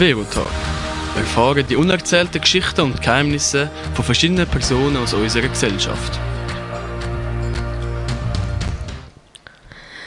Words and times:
Verotalk. 0.00 0.46
Wir 1.12 1.20
erfahren 1.20 1.62
die 1.68 1.76
unerzählten 1.76 2.40
Geschichten 2.40 2.80
und 2.80 3.02
Geheimnisse 3.02 3.70
von 3.92 4.02
verschiedenen 4.02 4.46
Personen 4.46 4.96
aus 4.96 5.12
unserer 5.12 5.46
Gesellschaft. 5.46 6.18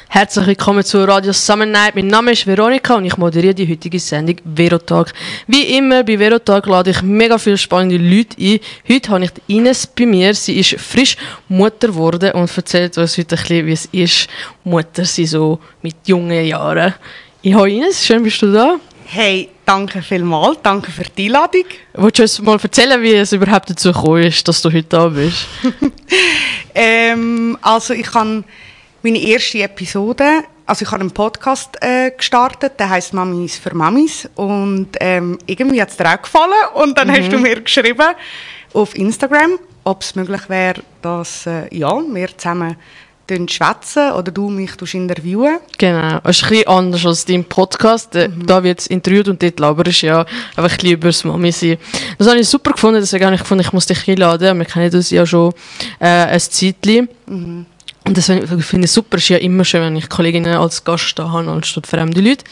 Herzlich 0.10 0.48
willkommen 0.48 0.84
zu 0.84 1.04
Radio 1.04 1.32
Summer 1.32 1.68
Night. 1.68 1.94
Mein 1.94 2.08
Name 2.08 2.32
ist 2.32 2.48
Veronika 2.48 2.96
und 2.96 3.06
ich 3.06 3.18
moderiere 3.18 3.54
die 3.54 3.70
heutige 3.70 4.00
Sendung 4.00 4.38
Verotag. 4.56 5.14
Wie 5.46 5.78
immer 5.78 6.04
bei 6.04 6.18
Verotag 6.18 6.66
lade 6.66 6.90
ich 6.90 7.04
mega 7.04 7.38
viele 7.38 7.60
spannende 7.60 7.98
Leute 7.98 8.36
ein. 8.40 8.60
Heute 8.90 9.10
habe 9.12 9.26
ich 9.26 9.32
Ines 9.46 9.86
bei 9.86 10.08
mir. 10.08 10.34
Sie 10.34 10.58
ist 10.58 10.80
frisch 10.80 11.18
Mutter 11.48 11.90
geworden 11.90 12.32
und 12.32 12.58
erzählt 12.58 12.98
uns 12.98 13.16
heute 13.16 13.36
ein 13.36 13.42
bisschen, 13.42 13.68
wie 13.68 13.74
es 13.74 13.86
ist, 13.92 14.28
Mutter 14.64 15.06
sein 15.06 15.28
so 15.28 15.60
mit 15.84 15.98
jungen 16.08 16.44
Jahren. 16.44 16.96
Ich 17.44 17.54
habe 17.54 17.70
Ines, 17.70 18.04
schön 18.04 18.24
bist 18.24 18.42
du 18.42 18.52
da. 18.52 18.80
Hey, 19.06 19.50
danke 19.66 20.02
vielmals, 20.02 20.58
danke 20.64 20.92
für 20.92 21.04
die 21.04 21.26
Einladung. 21.26 21.66
Willst 21.94 22.20
du 22.20 22.24
uns 22.24 22.42
mal 22.42 22.60
erzählen, 22.62 23.02
wie 23.02 23.14
es 23.14 23.34
überhaupt 23.34 23.70
dazu 23.70 23.92
gekommen 23.92 24.24
ist, 24.24 24.48
dass 24.48 24.62
du 24.62 24.70
heute 24.70 24.84
da 24.84 25.08
bist? 25.08 25.48
ähm, 26.76 27.58
also 27.62 27.94
ich 27.94 28.12
habe 28.14 28.44
meine 29.04 29.20
erste 29.20 29.62
Episode, 29.62 30.44
also 30.66 30.84
ich 30.84 30.92
habe 30.92 31.02
einen 31.02 31.12
Podcast 31.12 31.78
äh, 31.82 32.12
gestartet, 32.12 32.80
der 32.80 32.90
heißt 32.90 33.14
Mamis 33.14 33.58
für 33.58 33.76
Mamis 33.76 34.28
und 34.36 34.90
ähm, 35.00 35.38
irgendwie 35.46 35.82
hat 35.82 35.90
es 35.90 35.98
dir 35.98 36.12
auch 36.12 36.22
gefallen 36.22 36.52
und 36.76 36.98
dann 36.98 37.10
mhm. 37.10 37.14
hast 37.14 37.32
du 37.32 37.38
mir 37.38 37.62
geschrieben 37.62 38.16
auf 38.74 38.96
Instagram, 38.96 39.60
ob 39.84 40.02
es 40.02 40.16
möglich 40.16 40.50
wäre, 40.50 40.82
dass 41.02 41.46
äh, 41.46 41.68
ja, 41.76 41.92
wir 41.92 42.38
zusammen 42.38 42.78
schwätzen 43.30 44.12
oder 44.12 44.32
du 44.32 44.50
mich 44.50 44.72
interviewen. 44.94 45.60
Genau, 45.78 46.20
es 46.24 46.38
ist 46.38 46.44
ein 46.44 46.50
bisschen 46.50 46.68
anders 46.68 47.06
als 47.06 47.26
dein 47.26 47.46
Podcast. 47.46 48.16
Äh, 48.16 48.28
mhm. 48.28 48.46
Da 48.46 48.64
wird 48.64 48.82
es 48.82 48.88
interviewt 48.88 49.28
und 49.28 49.42
dort 49.42 49.60
laberst 49.60 50.02
du 50.02 50.08
ja 50.08 50.26
einfach 50.56 50.64
ein 50.64 50.78
bisschen 50.78 50.92
über 50.92 51.08
das 51.08 51.24
Mami 51.24 51.52
sein. 51.52 51.78
Das 52.18 52.28
habe 52.28 52.40
ich 52.40 52.48
super 52.48 52.72
gefunden, 52.72 53.00
deswegen 53.00 53.26
habe 53.26 53.36
ich 53.36 53.42
gefunden, 53.42 53.64
ich 53.66 53.74
muss 53.74 53.86
dich 53.86 54.08
einladen. 54.08 54.58
Wir 54.58 54.66
kennen 54.66 54.92
das 54.92 55.10
ja 55.10 55.26
schon 55.26 55.54
äh, 56.00 56.06
ein 56.06 56.40
Zeitchen. 56.40 57.10
Mhm. 57.28 57.66
Und 58.06 58.18
das 58.18 58.26
finde 58.26 58.86
ich 58.86 58.92
super. 58.92 59.18
Es 59.18 59.24
ist 59.24 59.30
ja 59.30 59.38
immer 59.38 59.64
schön, 59.64 59.82
wenn 59.82 59.96
ich 59.96 60.10
Kolleginnen 60.10 60.56
als 60.56 60.84
Gast 60.84 61.18
da 61.18 61.32
habe, 61.32 61.50
anstatt 61.50 61.88
fremde 61.88 62.20
Leute. 62.20 62.44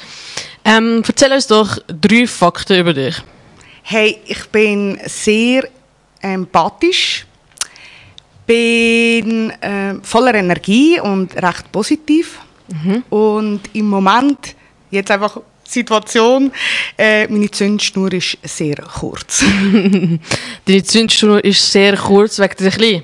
Ähm, 0.64 1.03
erzähl 1.05 1.31
uns 1.31 1.47
doch 1.47 1.77
drei 1.88 2.25
Fakten 2.27 2.80
über 2.80 2.94
dich. 2.94 3.16
Hey, 3.83 4.19
ich 4.25 4.47
bin 4.49 4.99
sehr 5.05 5.67
empathisch, 6.22 7.25
bin 8.45 9.52
äh, 9.61 9.95
voller 10.02 10.36
Energie 10.36 11.00
und 11.00 11.36
recht 11.36 11.72
positiv. 11.72 12.39
Mhm. 12.67 13.03
Und 13.09 13.61
im 13.73 13.89
Moment, 13.89 14.56
jetzt 14.89 15.11
einfach 15.11 15.38
Situation, 15.72 16.52
äh, 16.98 17.28
meine 17.28 17.50
Zündschnur 17.50 18.11
ist 18.14 18.38
sehr 18.44 18.75
kurz. 18.75 19.44
Deine 20.66 20.83
Zündschnur 20.83 21.44
ist 21.44 21.72
sehr 21.72 21.95
kurz 21.95 22.39
wegen 22.39 22.56
der 22.59 22.72
Kleinen? 22.72 23.03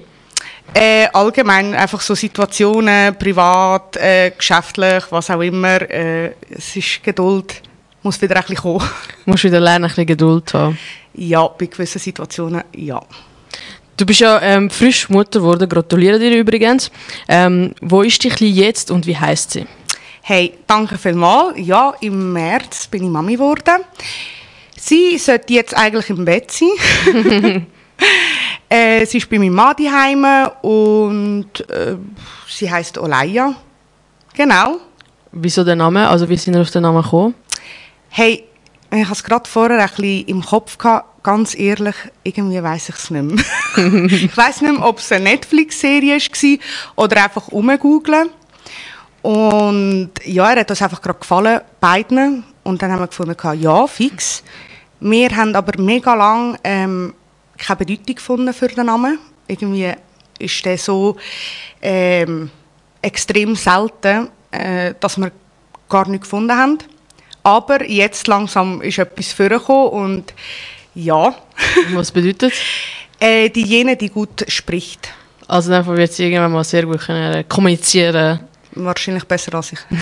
Äh, 0.73 1.07
allgemein 1.13 1.73
einfach 1.73 2.01
so 2.01 2.13
Situationen, 2.13 3.17
privat, 3.17 3.95
äh, 3.97 4.31
geschäftlich, 4.37 5.05
was 5.09 5.29
auch 5.29 5.41
immer. 5.41 5.81
Äh, 5.89 6.33
es 6.49 6.75
ist 6.75 7.03
Geduld, 7.03 7.61
muss 8.03 8.21
wieder 8.21 8.35
ein 8.35 8.41
bisschen 8.41 8.57
kommen. 8.57 8.79
Du 9.25 9.31
musst 9.31 9.43
wieder 9.45 9.61
lernen, 9.61 9.85
ein 9.85 9.89
bisschen 9.89 10.05
Geduld 10.05 10.53
haben. 10.53 10.77
Ja, 11.13 11.47
bei 11.47 11.67
gewissen 11.67 11.99
Situationen, 11.99 12.63
ja. 12.75 13.01
Du 13.97 14.05
bist 14.05 14.19
ja 14.19 14.39
ähm, 14.41 14.69
frisch 14.69 15.09
Mutter 15.09 15.39
geworden, 15.39 15.67
gratuliere 15.67 16.19
dir 16.19 16.37
übrigens. 16.37 16.91
Ähm, 17.27 17.73
wo 17.81 18.03
ist 18.03 18.23
die 18.23 18.29
Kleine 18.29 18.53
jetzt 18.53 18.91
und 18.91 19.07
wie 19.07 19.17
heißt 19.17 19.51
sie? 19.51 19.65
Hey, 20.21 20.53
danke 20.67 20.97
vielmals. 20.97 21.55
Ja, 21.57 21.93
im 22.01 22.31
März 22.33 22.87
bin 22.87 23.05
ich 23.05 23.09
Mami 23.09 23.33
geworden. 23.33 23.83
Sie 24.75 25.17
sollte 25.17 25.53
jetzt 25.53 25.75
eigentlich 25.75 26.09
im 26.11 26.23
Bett 26.25 26.51
sein. 26.51 27.65
Äh, 28.69 29.05
sie 29.05 29.19
ist 29.19 29.29
bei 29.29 29.39
meinem 29.39 29.53
Mann 29.53 29.77
daheim 29.77 30.25
und 30.61 31.69
äh, 31.69 31.95
sie 32.49 32.69
heißt 32.69 32.97
Olaya. 32.97 33.53
Genau. 34.33 34.79
Wieso 35.31 35.63
der 35.63 35.77
Name? 35.77 36.05
Also 36.05 36.27
wie 36.27 36.35
sind 36.35 36.53
wir 36.53 36.61
auf 36.63 36.71
den 36.71 36.81
Namen 36.81 37.01
gekommen? 37.01 37.33
Hey, 38.09 38.43
ich 38.91 39.03
hatte 39.03 39.13
es 39.13 39.23
gerade 39.23 39.49
vorher 39.49 39.79
ein 39.79 39.89
bisschen 39.89 40.27
im 40.27 40.43
Kopf 40.43 40.77
gehabt, 40.77 41.16
ganz 41.27 41.59
ehrlich, 41.59 41.95
irgendwie 42.23 42.63
weiß 42.63 42.87
ich 42.87 42.95
es 42.95 43.11
nicht 43.11 43.21
mehr. 43.21 43.43
ich 44.05 44.37
weiß 44.37 44.61
nicht 44.61 44.77
mehr, 44.77 44.87
ob 44.87 44.99
es 44.99 45.11
eine 45.11 45.25
Netflix-Serie 45.25 46.19
war 46.19 46.59
oder 46.95 47.21
einfach 47.25 47.49
umgoogeln. 47.49 48.29
Und 49.23 50.11
ja, 50.23 50.51
er 50.51 50.61
hat 50.61 50.69
uns 50.69 50.81
einfach 50.81 51.01
gerade 51.01 51.19
gefallen, 51.19 51.59
beiden. 51.81 52.45
Und 52.63 52.81
dann 52.81 52.93
haben 52.93 53.01
wir 53.01 53.07
gefunden, 53.07 53.35
ja, 53.59 53.87
fix. 53.87 54.41
Wir 55.01 55.35
haben 55.35 55.53
aber 55.53 55.81
mega 55.81 56.13
lang 56.13 56.57
ähm, 56.63 57.13
keine 57.57 57.75
Bedeutung 57.75 58.15
gefunden 58.15 58.53
für 58.53 58.69
den 58.69 58.85
Namen. 58.85 59.19
Irgendwie 59.47 59.91
ist 60.39 60.63
der 60.63 60.77
so 60.77 61.17
ähm, 61.81 62.49
extrem 63.01 63.53
selten, 63.57 64.29
äh, 64.51 64.93
dass 64.97 65.17
wir 65.17 65.33
gar 65.89 66.07
nicht 66.07 66.21
gefunden 66.21 66.57
haben. 66.57 66.77
Aber 67.43 67.83
jetzt 67.83 68.27
langsam 68.27 68.81
ist 68.81 68.97
etwas 68.97 69.33
vorgekommen 69.33 69.89
und 69.89 70.33
ja. 70.97 71.35
Was 71.93 72.11
bedeutet? 72.11 72.53
äh, 73.19 73.49
die 73.49 73.63
jene, 73.63 73.95
die 73.95 74.09
gut 74.09 74.45
spricht. 74.47 75.09
Also 75.47 75.71
dann 75.71 75.85
wird 75.85 76.13
sie 76.13 76.25
irgendwann 76.25 76.51
mal 76.51 76.63
sehr 76.63 76.85
gut 76.85 76.99
können 76.99 77.47
kommunizieren. 77.47 78.39
Wahrscheinlich 78.73 79.23
besser 79.23 79.55
als 79.55 79.73
ich. 79.73 79.79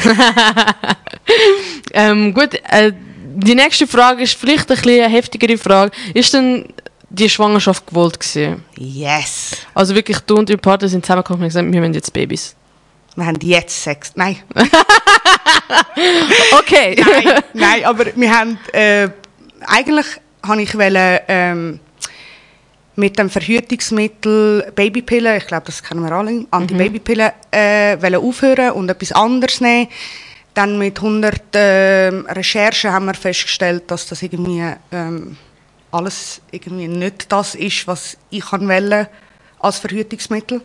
ähm, 1.94 2.34
gut, 2.34 2.56
äh, 2.70 2.92
die 3.36 3.56
nächste 3.56 3.88
Frage 3.88 4.24
ist 4.24 4.36
vielleicht 4.36 4.70
ein 4.70 4.78
bisschen 4.78 5.04
eine 5.04 5.14
heftigere 5.14 5.58
Frage. 5.58 5.92
Ist 6.14 6.34
denn 6.34 6.74
die 7.10 7.30
Schwangerschaft 7.30 7.88
gewollt 7.88 8.20
gewesen? 8.20 8.64
Yes. 8.78 9.58
Also 9.74 9.96
wirklich, 9.96 10.20
du 10.22 10.36
und 10.36 10.50
dein 10.50 10.60
Partner 10.60 10.90
sind 10.90 11.06
zusammengekommen 11.06 11.44
und 11.44 11.50
gesagt, 11.50 11.72
wir 11.72 11.82
haben 11.82 11.94
jetzt 11.94 12.12
Babys. 12.12 12.56
Wir 13.16 13.26
haben 13.26 13.38
jetzt 13.42 13.82
Sex. 13.82 14.12
Nein. 14.16 14.38
okay. 16.60 16.96
nein, 16.98 17.44
nein, 17.54 17.86
aber 17.86 18.08
wir 18.14 18.38
haben, 18.38 18.60
äh, 18.74 19.08
eigentlich 19.68 20.06
habe 20.48 20.62
ich 20.62 20.78
wollen, 20.78 21.20
ähm, 21.28 21.80
mit 22.96 23.20
dem 23.20 23.30
Verhütungsmittel 23.30 24.72
Babypillen, 24.74 25.38
ich 25.38 25.48
glaube, 25.48 25.66
das 25.66 25.84
kennen 25.84 26.02
wir 26.02 26.12
alle, 26.12 26.46
Antibabypillen, 26.52 27.32
äh, 27.52 28.16
aufhören 28.16 28.72
und 28.72 28.90
etwas 28.90 29.12
anderes 29.12 29.62
nehmen. 29.62 29.90
Dann 30.54 30.78
mit 30.78 30.98
100 30.98 31.56
äh, 31.56 32.08
Recherchen 32.30 32.94
haben 32.94 33.06
wir 33.06 33.14
festgestellt, 33.14 33.92
dass 33.92 34.08
das 34.08 34.22
irgendwie 34.22 34.64
ähm, 34.92 35.38
alles 35.92 36.42
irgendwie 36.52 36.88
nicht 36.88 37.32
das 37.32 37.56
ist, 37.56 37.88
was 37.88 38.18
ich 38.30 38.50
wollte 38.52 39.10
als 39.60 39.80
Verhütungsmittel. 39.80 40.62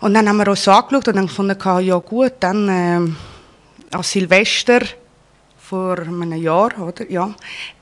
Und 0.00 0.14
dann 0.14 0.28
haben 0.28 0.38
wir 0.38 0.48
uns 0.48 0.64
so 0.64 0.72
angeschaut 0.72 1.08
und 1.08 1.16
dann 1.16 1.26
gefunden, 1.26 1.56
ja 1.82 1.98
gut, 1.98 2.32
dann 2.40 2.68
äh, 2.68 3.96
als 3.96 4.10
Silvester 4.10 4.80
vor 5.70 6.00
einem 6.00 6.32
Jahr, 6.32 6.76
oder? 6.80 7.08
Ja, 7.08 7.32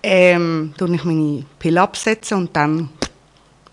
ähm, 0.02 0.74
tue 0.76 0.94
ich 0.94 1.04
meine 1.04 1.44
Pille 1.58 1.80
absetzen 1.80 2.36
und 2.36 2.54
dann 2.54 2.90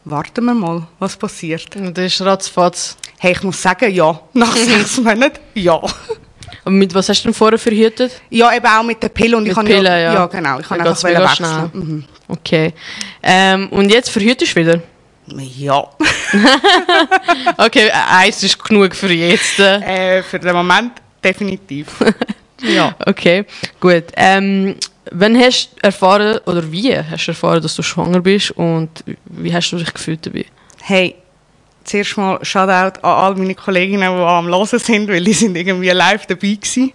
warten 0.06 0.46
wir 0.46 0.54
mal, 0.54 0.88
was 1.00 1.18
passiert. 1.18 1.76
Und 1.76 1.98
das 1.98 2.06
ist 2.06 2.22
ratzfatz. 2.22 2.96
Hey, 3.20 3.34
ich 3.34 3.44
muss 3.44 3.62
sagen, 3.62 3.92
ja. 3.94 4.18
Nach 4.34 4.56
sechs 4.56 4.98
Monaten, 5.00 5.42
ja. 5.56 5.82
Und 6.64 6.78
mit 6.78 6.94
was 6.96 7.10
hast 7.10 7.24
du 7.24 7.28
denn 7.28 7.34
vorher 7.34 7.60
verhütet? 7.60 8.22
Ja, 8.30 8.56
eben 8.56 8.66
auch 8.66 8.84
mit 8.84 9.04
der 9.04 9.10
Pille. 9.10 9.36
Und 9.36 9.44
mit 9.44 9.52
ich 9.52 9.56
kann 9.56 9.66
Pille, 9.66 9.90
ja, 9.90 10.14
ja. 10.14 10.26
genau. 10.28 10.60
Ich 10.62 10.68
kann 10.68 10.80
einfach 10.80 11.04
wechseln. 11.04 11.72
Mhm. 11.74 12.04
Okay. 12.30 12.74
Ähm, 13.22 13.68
und 13.70 13.90
jetzt 13.92 14.10
verhütest 14.10 14.56
du 14.56 14.62
wieder? 14.62 14.82
Ja. 15.28 15.90
okay, 17.58 17.92
eins 17.92 18.44
ist 18.44 18.64
genug 18.64 18.96
für 18.96 19.12
jetzt. 19.12 19.60
Äh, 19.60 20.24
für 20.24 20.40
den 20.40 20.56
Moment 20.56 20.94
definitiv. 21.22 21.88
ja. 22.62 22.96
Okay, 23.06 23.46
gut. 23.80 24.06
Ähm, 24.16 24.76
wann 25.12 25.40
hast 25.40 25.72
du 25.76 25.84
erfahren, 25.84 26.40
oder 26.46 26.72
wie 26.72 26.96
hast 26.98 27.28
du 27.28 27.32
erfahren, 27.32 27.62
dass 27.62 27.76
du 27.76 27.84
schwanger 27.84 28.22
bist 28.22 28.52
und 28.52 28.90
wie 29.26 29.54
hast 29.54 29.72
du 29.72 29.78
dich 29.78 29.94
gefühlt 29.94 30.26
dabei? 30.26 30.46
Hey, 30.82 31.16
zuerst 31.84 32.18
mal 32.18 32.44
Shoutout 32.44 33.00
an 33.02 33.12
all 33.12 33.36
meine 33.36 33.56
Kolleginnen, 33.56 34.02
die 34.02 34.24
am 34.24 34.48
Hören 34.48 34.80
sind, 34.80 35.08
weil 35.08 35.24
die 35.24 35.34
sind 35.34 35.56
irgendwie 35.56 35.90
live 35.90 36.26
dabei 36.26 36.58
waren. 36.62 36.94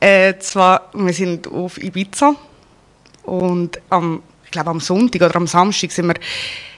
Äh, 0.00 0.38
zwar, 0.38 0.90
wir 0.94 1.12
sind 1.12 1.46
auf 1.46 1.76
Ibiza 1.82 2.34
und 3.24 3.78
am, 3.90 4.22
ich 4.44 4.50
glaube 4.50 4.70
am 4.70 4.80
Sonntag 4.80 5.20
oder 5.20 5.36
am 5.36 5.46
Samstag 5.46 5.92
sind 5.92 6.06
wir 6.06 6.14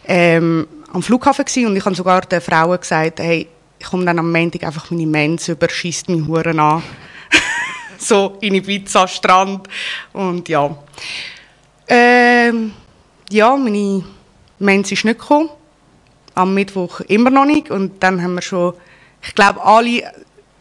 ähm, 0.07 0.67
am 0.93 1.03
Flughafen 1.03 1.45
gewesen 1.45 1.67
und 1.67 1.77
ich 1.77 1.85
habe 1.85 1.95
sogar 1.95 2.23
den 2.23 2.41
Frauen 2.41 2.81
gesagt, 2.81 3.21
hey, 3.21 3.47
ich 3.79 3.87
komme 3.87 4.05
dann 4.05 4.19
am 4.19 4.33
Montag 4.33 4.65
einfach 4.65 4.91
meine 4.91 5.07
Mens 5.07 5.49
über, 5.49 5.69
schießt 5.69 6.09
mich 6.09 6.27
Huren 6.27 6.59
an. 6.59 6.83
So 8.03 8.39
in 8.41 8.55
Ibiza, 8.55 9.07
Strand 9.09 9.69
und 10.13 10.49
ja. 10.49 10.77
Ähm, 11.89 12.73
ja, 13.31 13.57
meine 13.57 14.05
Mens 14.59 14.93
ist 14.93 15.05
nicht 15.05 15.19
gekommen 15.19 15.51
am 16.35 16.55
Mittwoch 16.55 17.01
immer 17.01 17.31
noch 17.31 17.45
nicht. 17.45 17.71
Und 17.71 18.03
dann 18.03 18.23
haben 18.23 18.35
wir 18.35 18.43
schon, 18.43 18.75
ich 19.23 19.35
glaube, 19.35 19.63
alle, 19.63 20.13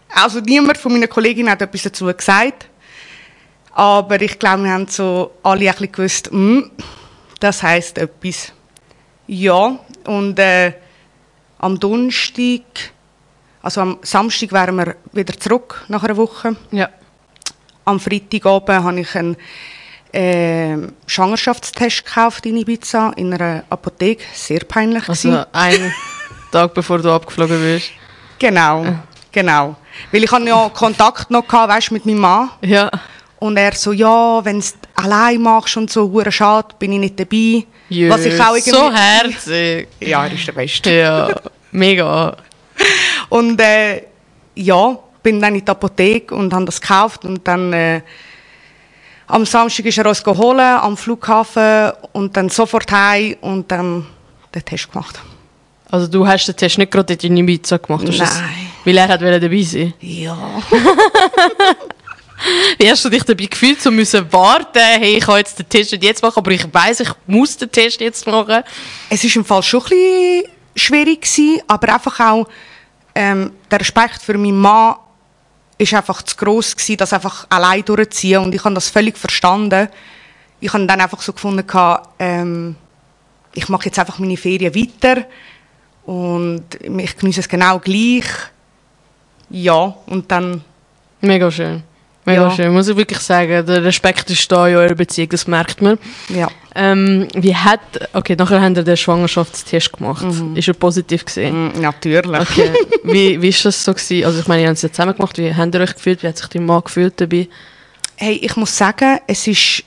also 0.09 0.39
niemand 0.39 0.77
von 0.77 0.91
meinen 0.91 1.09
Kolleginnen 1.09 1.49
hat 1.49 1.61
etwas 1.61 1.83
dazu 1.83 2.05
gesagt. 2.05 2.67
Aber 3.73 4.21
ich 4.21 4.37
glaube, 4.37 4.63
wir 4.63 4.71
haben 4.71 4.87
so 4.87 5.31
alle 5.43 5.61
ein 5.61 5.71
bisschen 5.71 5.91
gewusst, 5.91 6.29
mm, 6.31 6.59
das 7.39 7.63
heisst 7.63 7.97
etwas. 7.97 8.51
Ja, 9.27 9.79
und 10.05 10.37
äh, 10.39 10.73
am 11.57 11.79
Donnerstag, 11.79 12.63
also 13.61 13.81
am 13.81 13.99
Samstag 14.01 14.51
wären 14.51 14.75
wir 14.75 14.95
wieder 15.13 15.39
zurück 15.39 15.85
nach 15.87 16.03
einer 16.03 16.17
Woche. 16.17 16.57
Ja. 16.71 16.89
Am 17.85 17.99
Freitagabend 17.99 18.83
habe 18.83 18.99
ich 18.99 19.15
einen 19.15 19.37
äh, 20.13 20.77
Schwangerschaftstest 21.07 22.05
gekauft 22.05 22.45
in 22.45 22.57
Ibiza, 22.57 23.11
in 23.15 23.33
einer 23.33 23.63
Apotheke. 23.69 24.23
Sehr 24.33 24.59
peinlich. 24.59 25.07
Also 25.07 25.29
gewesen. 25.29 25.45
einen 25.51 25.93
Tag 26.51 26.73
bevor 26.73 26.99
du 26.99 27.11
abgeflogen 27.11 27.61
bist. 27.61 27.91
Genau, 28.39 28.85
genau. 29.31 29.75
Weil 30.11 30.23
ich 30.23 30.31
hatte 30.31 30.47
ja 30.47 30.69
Kontakt 30.69 31.31
noch 31.31 31.47
gehabt, 31.47 31.71
weißt, 31.71 31.91
mit 31.91 32.05
meinem 32.05 32.19
Mann. 32.19 32.49
Ja. 32.61 32.89
Und 33.39 33.57
er 33.57 33.73
so, 33.73 33.91
ja, 33.91 34.43
wenn 34.43 34.59
du 34.59 34.59
es 34.59 34.75
allein 34.95 35.41
machst 35.41 35.75
und 35.77 35.89
so, 35.89 36.11
hure 36.11 36.31
schade, 36.31 36.75
bin 36.77 36.93
ich 36.93 36.99
nicht 36.99 37.19
dabei. 37.19 37.65
Was 38.09 38.25
ich 38.25 38.39
auch 38.39 38.55
irgendwie... 38.55 38.69
so 38.69 38.93
herzig. 38.93 39.87
Ja, 39.99 40.25
er 40.25 40.33
ist 40.33 40.47
der 40.47 40.51
Beste. 40.53 40.91
Ja, 40.91 41.35
mega. 41.71 42.37
Und 43.29 43.59
äh, 43.59 44.03
ja, 44.55 44.97
bin 45.23 45.39
dann 45.41 45.55
in 45.55 45.63
die 45.65 45.71
Apotheke 45.71 46.33
und 46.35 46.53
habe 46.53 46.65
das 46.65 46.79
gekauft 46.81 47.25
und 47.25 47.47
dann 47.47 47.71
äh, 47.73 48.01
am 49.27 49.45
Samstag 49.45 49.85
ist 49.85 49.97
er 49.97 50.05
uns 50.07 50.23
geholt 50.23 50.59
am 50.59 50.97
Flughafen 50.97 51.91
und 52.11 52.35
dann 52.35 52.49
sofort 52.49 52.91
heim 52.91 53.35
und 53.41 53.71
dann 53.71 54.05
den 54.53 54.65
Test 54.65 54.91
gemacht. 54.91 55.19
Also 55.89 56.07
du 56.07 56.25
hast 56.27 56.45
den 56.47 56.55
Test 56.55 56.77
nicht 56.77 56.91
gerade 56.91 57.13
in 57.13 57.37
Ibiza 57.37 57.77
gemacht? 57.77 58.05
hast 58.07 58.19
das- 58.19 58.39
Nein. 58.39 58.67
Weil 58.83 58.97
er 58.97 59.07
hat 59.09 59.21
dabei 59.21 59.61
sein. 59.61 59.93
Ja. 59.99 60.35
Wie 62.79 62.89
hast 62.89 63.05
du 63.05 63.09
dich 63.09 63.21
dabei 63.23 63.45
gefühlt, 63.45 63.79
so 63.81 63.91
müssen 63.91 64.31
warten, 64.33 64.79
hey, 64.79 65.17
ich 65.17 65.23
kann 65.25 65.37
jetzt 65.37 65.59
den 65.59 65.69
Test 65.69 65.91
nicht 65.91 66.03
jetzt 66.03 66.23
machen, 66.23 66.37
aber 66.39 66.49
ich 66.51 66.65
weiß, 66.73 67.01
ich 67.01 67.09
muss 67.27 67.55
den 67.55 67.71
Test 67.71 68.01
jetzt 68.01 68.25
machen. 68.25 68.63
Es 69.09 69.23
ist 69.23 69.35
im 69.35 69.45
Fall 69.45 69.61
schon 69.61 69.81
ein 69.81 69.89
bisschen 69.89 70.43
schwierig 70.75 71.21
gewesen, 71.21 71.61
aber 71.67 71.93
einfach 71.93 72.19
auch 72.19 72.47
ähm, 73.13 73.51
der 73.69 73.79
Respekt 73.79 74.21
für 74.23 74.35
meinen 74.37 74.57
Mann 74.59 74.95
ist 75.81 75.93
einfach 75.93 76.21
zu 76.21 76.35
gross 76.35 76.75
gewesen, 76.75 76.97
das 76.97 77.13
einfach 77.13 77.47
allein 77.49 77.83
durchzuziehen 77.83 78.43
und 78.43 78.53
ich 78.53 78.63
habe 78.63 78.75
das 78.75 78.89
völlig 78.89 79.17
verstanden. 79.17 79.89
Ich 80.59 80.71
habe 80.73 80.85
dann 80.85 81.01
einfach 81.01 81.21
so 81.21 81.33
gefunden, 81.33 81.65
ähm, 82.19 82.75
ich 83.53 83.67
mache 83.67 83.85
jetzt 83.85 83.99
einfach 83.99 84.19
meine 84.19 84.37
Ferien 84.37 84.75
weiter 84.75 85.25
und 86.05 86.63
ich 86.81 87.17
genieße 87.17 87.41
es 87.41 87.49
genau 87.49 87.79
gleich. 87.79 88.25
Ja, 89.49 89.95
und 90.05 90.31
dann 90.31 90.63
Mega 91.23 91.51
schön. 91.51 91.83
Mega 92.25 92.43
Ja. 92.43 92.51
schön, 92.51 92.71
muss 92.71 92.87
ich 92.87 92.95
wirklich 92.95 93.19
sagen. 93.19 93.65
Der 93.65 93.83
Respekt 93.83 94.29
ist 94.29 94.51
da 94.51 94.67
in 94.67 94.75
eurer 94.75 94.93
Beziehung, 94.95 95.29
das 95.29 95.47
merkt 95.47 95.81
man. 95.81 95.97
ja. 96.29 96.47
Ähm, 96.73 97.27
wie 97.35 97.53
hat, 97.53 97.81
okay, 98.13 98.33
nachher 98.37 98.61
haben 98.61 98.77
wir 98.77 98.83
den 98.83 98.95
Schwangerschaftstest 98.95 99.91
gemacht. 99.91 100.25
Ist 100.55 100.69
er 100.69 100.73
positiv 100.73 101.25
gesehen? 101.25 101.67
Mm, 101.67 101.81
natürlich. 101.81 102.39
Okay. 102.39 102.71
wie, 103.03 103.41
wie 103.41 103.49
ist 103.49 103.65
das 103.65 103.83
so 103.83 103.93
gewesen? 103.93 104.23
Also 104.25 104.39
ich 104.39 104.47
meine, 104.47 104.61
ihr 104.61 104.67
habt 104.69 104.77
es 104.77 104.83
ja 104.83 104.89
zusammen 104.89 105.13
gemacht. 105.17 105.37
Wie 105.37 105.53
habt 105.53 105.75
ihr 105.75 105.81
euch 105.81 105.93
gefühlt? 105.95 106.23
Wie 106.23 106.27
hat 106.27 106.37
sich 106.37 106.47
dein 106.47 106.65
Mann 106.65 106.81
gefühlt 106.85 107.19
dabei? 107.19 107.49
Hey, 108.15 108.35
ich 108.41 108.55
muss 108.55 108.77
sagen, 108.77 109.19
es 109.27 109.45
ist, 109.47 109.83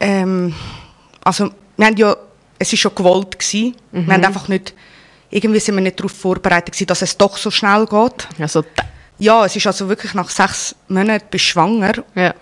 ähm, 0.00 0.54
also 1.22 1.50
wir 1.76 1.86
haben 1.86 1.96
ja, 1.96 2.16
es 2.58 2.72
ist 2.72 2.80
schon 2.80 2.94
gewollt 2.94 3.38
gewesen. 3.38 3.76
Wir 3.92 4.12
haben 4.12 4.24
einfach 4.24 4.48
nicht, 4.48 4.74
irgendwie 5.30 5.60
sind 5.60 5.76
wir 5.76 5.82
nicht 5.82 6.00
darauf 6.00 6.10
vorbereitet 6.12 6.72
gewesen, 6.72 6.86
dass 6.88 7.02
es 7.02 7.16
doch 7.16 7.36
so 7.36 7.52
schnell 7.52 7.86
geht. 7.86 8.26
Also, 8.40 8.64
Ja, 9.18 9.44
es 9.44 9.56
ist 9.56 9.66
also 9.66 9.88
wirklich 9.88 10.14
nach 10.14 10.28
sechs 10.28 10.74
Monaten 10.88 11.26
bist 11.30 11.44
schwanger 11.44 12.04
ja. 12.14 12.34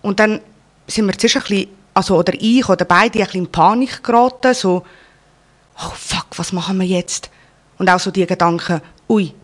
und 0.00 0.18
dann 0.18 0.40
sind 0.86 1.06
wir 1.06 1.18
zuerst 1.18 1.36
ein 1.36 1.42
bisschen, 1.42 1.68
also 1.94 2.16
oder 2.16 2.32
ich 2.34 2.68
oder 2.68 2.84
beide 2.84 3.18
ein 3.18 3.24
bisschen 3.24 3.44
in 3.44 3.52
Panik 3.52 4.02
geraten, 4.02 4.54
so, 4.54 4.84
oh 5.78 5.92
fuck, 5.94 6.26
was 6.36 6.52
machen 6.52 6.78
wir 6.80 6.86
jetzt? 6.86 7.30
Und 7.78 7.90
auch 7.90 8.00
so 8.00 8.10
die 8.10 8.26
Gedanken, 8.26 8.80
ui, 9.08 9.34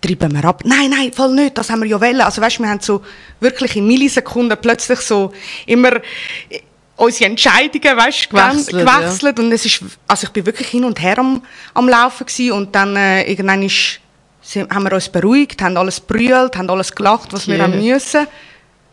treiben 0.00 0.32
wir 0.34 0.44
ab. 0.44 0.62
Nein, 0.64 0.90
nein, 0.90 1.12
voll 1.12 1.34
nicht, 1.34 1.56
das 1.56 1.70
haben 1.70 1.82
wir 1.82 1.88
ja 1.88 2.00
wollen. 2.00 2.20
Also 2.20 2.40
weißt, 2.42 2.58
wir 2.58 2.68
haben 2.68 2.80
so 2.80 3.02
wirklich 3.40 3.76
in 3.76 3.86
Millisekunden 3.86 4.58
plötzlich 4.60 5.00
so 5.00 5.32
immer 5.66 5.96
äh, 6.48 6.60
unsere 6.96 7.30
Entscheidungen, 7.30 7.96
weißt, 7.96 8.30
Gewechselt, 8.30 8.68
gewechselt, 8.68 8.86
gewechselt. 8.86 9.38
und 9.38 9.52
es 9.52 9.64
ist, 9.64 9.82
also 10.06 10.26
ich 10.26 10.32
bin 10.32 10.46
wirklich 10.46 10.68
hin 10.68 10.84
und 10.84 11.00
her 11.00 11.18
am, 11.18 11.42
am 11.74 11.88
Laufen 11.88 12.26
gewesen. 12.26 12.52
und 12.52 12.74
dann 12.74 12.96
äh, 12.96 13.30
irgendwann 13.30 13.62
ist, 13.62 14.00
haben 14.70 14.84
wir 14.84 14.92
uns 14.92 15.08
beruhigt, 15.08 15.62
haben 15.62 15.76
alles 15.76 16.00
brüllt, 16.00 16.56
haben 16.56 16.68
alles 16.70 16.92
gelacht, 16.94 17.32
was 17.32 17.46
wir 17.46 17.56
Yeah. 17.56 17.64
haben 17.64 17.80
müssen. 17.82 18.26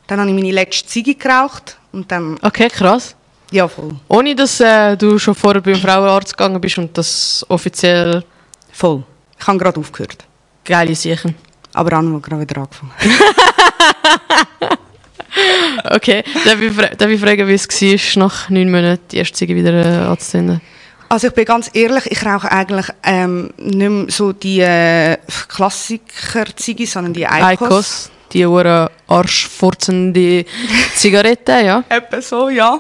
Dann 0.08 0.20
habe 0.20 0.30
ich 0.30 0.36
meine 0.36 0.52
letzte 0.52 0.88
Ziege 0.88 1.16
geraucht 1.16 1.78
und 1.92 2.12
dann, 2.12 2.38
Okay, 2.42 2.68
krass. 2.70 3.16
ja 3.52 3.68
voll, 3.68 3.96
Ohne 4.08 4.36
dass 4.36 4.60
äh, 4.60 4.96
du 4.96 5.18
schon 5.20 5.36
vorher 5.36 5.62
beim 5.62 5.76
Frauenarzt 5.76 6.36
gegangen 6.38 6.60
bist 6.62 6.78
und 6.78 6.98
das 6.98 7.46
offiziell 7.50 8.24
voll. 8.72 9.04
Ich 9.40 9.48
habe 9.48 9.58
gerade 9.58 9.80
aufgehört, 9.80 10.26
geile 10.66 10.96
Sachen. 10.96 11.36
aber 11.74 11.90
dann 11.92 12.00
haben 12.06 12.12
wir 12.14 12.20
gerade 12.22 12.42
wieder 12.42 12.62
angefangen. 12.62 12.92
Okay, 15.92 16.24
darf 16.44 16.60
ich, 16.60 16.74
fra 16.74 16.88
darf 16.88 17.10
ich 17.10 17.20
fragen, 17.22 17.48
wie 17.48 17.54
es 17.54 17.68
war, 18.18 18.24
nach 18.28 18.50
neun 18.50 18.72
Monaten 18.72 19.04
die 19.12 19.18
erste 19.18 19.36
Ziege 19.38 19.56
wieder 19.56 19.74
äh, 19.74 20.08
anzuzünden? 20.08 20.60
Also 21.10 21.28
ich 21.28 21.34
bin 21.34 21.46
ganz 21.46 21.72
ehrlich, 21.74 22.06
ich 22.06 22.24
rauche 22.24 22.52
eigentlich 22.52 22.86
ähm, 23.04 23.50
nicht 23.58 23.90
mehr 23.90 24.06
so 24.10 24.32
die 24.32 24.60
äh, 24.62 25.18
Klassiker-Ziege, 25.48 26.86
sondern 26.86 27.14
die 27.14 27.26
Eikos. 27.26 27.68
Eikos, 27.68 28.12
die 28.32 28.46
hure 28.46 28.92
arschfurzende 29.08 30.46
Zigarette, 30.96 31.62
ja. 31.66 31.84
Etwa 31.90 32.22
so, 32.22 32.50
ja. 32.50 32.80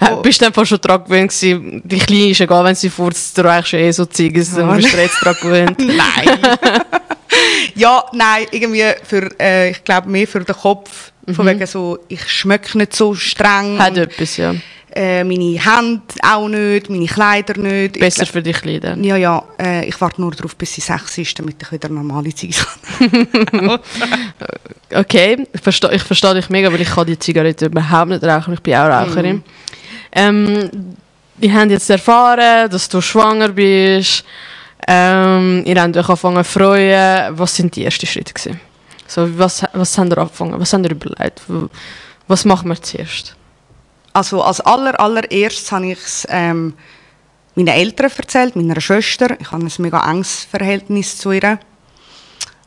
Oh. 0.00 0.16
Bist 0.22 0.40
du 0.40 0.46
einfach 0.46 0.64
schon 0.64 0.80
dran 0.80 1.02
gewöhnt 1.02 1.32
gewesen? 1.32 1.82
Die 1.84 1.98
Kleine 1.98 2.30
ist 2.30 2.40
egal, 2.40 2.64
wenn 2.64 2.76
sie 2.76 2.90
furzt, 2.90 3.36
du 3.36 3.42
rauchst 3.42 3.72
ja 3.72 3.80
eh 3.80 3.90
so 3.90 4.06
Ziggis, 4.06 4.54
dann 4.54 4.68
Ja. 4.68 4.76
bist 4.76 4.92
du 4.92 4.98
jetzt 4.98 5.16
dran 5.20 5.36
gewöhnt. 5.42 5.78
nein. 5.78 6.38
ja, 7.74 8.04
nein, 8.12 8.46
irgendwie 8.52 8.84
für, 9.02 9.28
äh, 9.40 9.70
ich 9.70 9.82
glaube 9.82 10.08
mehr 10.08 10.28
für 10.28 10.40
den 10.40 10.54
Kopf. 10.54 11.10
Von 11.34 11.46
wegen 11.46 11.66
so, 11.66 11.98
ich 12.08 12.28
schmecke 12.30 12.76
nicht 12.78 12.94
so 12.94 13.14
streng. 13.14 13.78
Hat 13.78 13.96
etwas, 13.96 14.36
ja. 14.36 14.54
Äh, 14.94 15.24
meine 15.24 15.58
Hände 15.60 16.02
auch 16.22 16.48
nicht, 16.48 16.88
meine 16.88 17.06
Kleider 17.06 17.60
nicht. 17.60 17.96
Ich 17.96 18.00
Besser 18.00 18.22
glaub- 18.24 18.32
für 18.32 18.42
die 18.42 18.52
Kleine. 18.52 18.96
Ja, 19.04 19.16
ja, 19.16 19.42
äh, 19.60 19.84
ich 19.86 20.00
warte 20.00 20.20
nur 20.20 20.30
darauf, 20.30 20.54
bis 20.56 20.74
sie 20.74 20.80
sechs 20.80 21.18
ist, 21.18 21.38
damit 21.38 21.56
ich 21.60 21.72
wieder 21.72 21.88
normale 21.88 22.34
Ziege 22.34 22.54
kann. 23.00 23.78
Okay, 24.92 25.46
ich 25.52 25.60
verstehe 25.60 25.92
ich 25.92 26.02
versteh 26.02 26.34
dich 26.34 26.48
mega, 26.50 26.72
weil 26.72 26.80
ich 26.80 26.90
kann 26.90 27.06
die 27.06 27.18
Zigarette 27.18 27.66
überhaupt 27.66 28.10
nicht 28.10 28.22
rauchen. 28.22 28.54
Ich 28.54 28.60
bin 28.60 28.74
auch 28.74 28.88
Raucherin. 28.88 29.42
Ähm, 30.12 30.70
wir 31.36 31.52
haben 31.52 31.70
jetzt 31.70 31.90
erfahren, 31.90 32.70
dass 32.70 32.88
du 32.88 33.00
schwanger 33.00 33.48
bist. 33.48 34.24
Ähm, 34.86 35.64
ihr 35.66 35.82
habt 35.82 35.96
euch 35.96 36.08
angefangen 36.08 36.44
zu 36.44 36.50
freuen. 36.52 37.36
Was 37.36 37.56
sind 37.56 37.74
die 37.74 37.84
ersten 37.84 38.06
Schritte 38.06 38.32
gewesen? 38.34 38.60
So, 39.08 39.36
was, 39.36 39.64
was 39.72 39.98
habt 39.98 40.12
ihr 40.12 40.18
angefangen? 40.18 40.60
Was 40.60 40.72
habt 40.72 40.84
ihr 40.84 40.92
überlegt? 40.92 41.42
Was 42.28 42.44
machen 42.44 42.68
wir 42.68 42.80
zuerst? 42.80 43.34
Also 44.14 44.42
als 44.42 44.60
aller, 44.60 44.98
allererstes 44.98 45.72
habe 45.72 45.90
ich 45.90 45.98
es 45.98 46.26
ähm, 46.30 46.74
meinen 47.56 47.68
Eltern 47.68 48.12
erzählt, 48.16 48.54
meiner 48.54 48.80
Schwester. 48.80 49.36
Ich 49.40 49.50
habe 49.50 49.64
ein 49.64 49.72
mega 49.78 50.08
enges 50.08 50.44
Verhältnis 50.44 51.18
zu 51.18 51.32
ihr. 51.32 51.58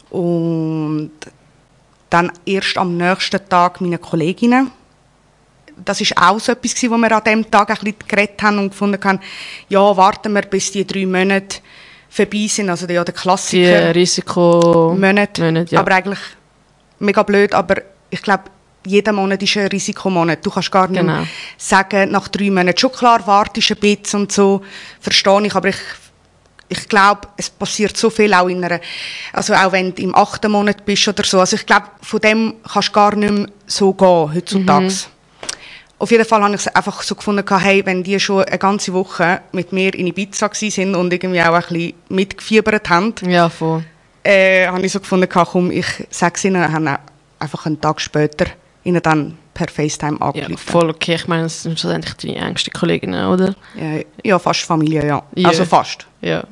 Und 0.10 1.12
dann 2.10 2.32
erst 2.46 2.78
am 2.78 2.98
nächsten 2.98 3.48
Tag 3.48 3.80
meinen 3.80 4.02
Kolleginnen. 4.02 4.72
Das 5.78 6.02
ist 6.02 6.18
auch 6.18 6.40
so 6.40 6.52
etwas, 6.52 6.76
wo 6.90 6.98
wir 6.98 7.12
an 7.12 7.24
dem 7.24 7.50
Tag 7.50 7.70
ein 7.70 7.78
bisschen 7.78 8.08
geredet 8.08 8.44
haben 8.44 8.60
und 8.60 8.70
gefunden 8.72 9.02
haben, 9.04 9.20
ja, 9.70 9.96
warten 9.96 10.34
wir, 10.34 10.42
bis 10.42 10.72
die 10.72 10.86
drei 10.86 11.06
Monate 11.06 11.60
vorbei 12.10 12.48
sind. 12.48 12.70
Also 12.70 12.88
ja, 12.88 13.06
der 13.06 13.14
Die 13.14 13.22
Klassiker. 13.22 13.96
Risiko... 13.96 14.96
Monat. 15.00 15.40
Monat, 15.40 15.72
ja. 15.72 15.80
Aber 15.80 15.96
eigentlich 15.96 16.20
mega 17.00 17.24
blöd, 17.24 17.54
aber 17.54 17.76
ich 18.10 18.22
glaube, 18.22 18.46
jeder 18.88 19.12
Monat 19.14 19.42
ist 19.44 19.58
ein 19.58 19.68
Risikomonat. 19.68 20.46
Du 20.46 20.50
kannst 20.50 20.72
gar 20.72 20.88
nicht 20.88 21.00
Genau. 21.02 21.24
sagen, 21.58 22.12
nach 22.12 22.28
drei 22.28 22.50
Monaten, 22.50 22.78
schon 22.78 22.92
klar, 22.92 23.26
wartest 23.28 23.72
ein 23.72 23.78
bisschen 23.78 24.22
und 24.22 24.32
so, 24.32 24.62
verstehe 25.00 25.46
ich, 25.46 25.56
aber 25.56 25.70
ich, 25.70 25.78
ich 26.70 26.88
glaube, 26.90 27.22
es 27.38 27.50
passiert 27.50 27.96
so 27.98 28.10
viel 28.10 28.34
auch 28.34 28.48
in 28.48 28.64
einer, 28.64 28.80
also 29.34 29.54
auch 29.54 29.72
wenn 29.72 29.94
du 29.94 30.02
im 30.02 30.16
achten 30.16 30.52
Monat 30.52 30.84
bist 30.86 31.08
oder 31.08 31.24
so, 31.24 31.40
also 31.40 31.56
ich 31.56 31.66
glaube, 31.66 31.88
von 32.02 32.20
dem 32.20 32.56
kannst 32.72 32.90
du 32.90 32.94
gar 32.94 33.16
nicht 33.16 33.32
mehr 33.34 33.48
so 33.66 33.94
gehen, 33.94 34.34
heutzutage. 34.34 34.86
Mhm. 34.86 34.94
Auf 36.00 36.12
jeden 36.12 36.26
Fall 36.26 36.44
habe 36.44 36.54
ich 36.54 36.62
es 36.62 36.68
einfach 36.68 37.02
so 37.02 37.16
gefunden, 37.16 37.44
hey, 37.60 37.84
wenn 37.86 38.04
die 38.04 38.20
schon 38.20 38.44
eine 38.44 38.60
ganze 38.60 38.94
Woche 38.94 39.42
mit 39.52 39.72
mir 39.72 39.94
in 39.96 40.06
Ibiza 40.08 40.50
sind 40.54 40.96
und 40.96 41.12
irgendwie 41.12 41.42
auch 41.42 41.54
ein 41.56 41.64
bisschen 41.68 41.94
mitgefiebert 42.10 42.88
haben, 42.90 43.16
Ja, 43.28 43.50
voll. 43.50 43.84
äh, 44.24 44.68
habe 44.68 44.86
ich 44.86 44.92
so 44.92 45.00
gefunden, 45.00 45.28
komm, 45.28 45.72
ich 45.72 45.88
sage 46.12 46.36
es 46.36 46.46
ihnen, 46.46 46.98
einfach 47.40 47.66
einen 47.66 47.82
Tag 47.82 48.00
später 48.00 48.46
ihnen 48.88 49.02
dann 49.02 49.38
per 49.54 49.68
FaceTime 49.68 50.18
Ja, 50.20 50.26
angerufen. 50.28 50.58
voll 50.58 50.90
okay. 50.90 51.16
Ich 51.16 51.28
meine, 51.28 51.44
das 51.44 51.64
sind 51.64 51.80
schlussendlich 51.80 52.14
deine 52.16 52.36
engsten 52.36 52.72
Kolleginnen, 52.74 53.28
oder? 53.28 53.56
Ja, 53.76 54.02
ja, 54.24 54.40
fast 54.40 54.62
Familie, 54.62 55.06
ja. 55.06 55.24
Ja. 55.36 55.50
Also 55.50 55.66
fast. 55.66 56.08
Ja. 56.22 56.44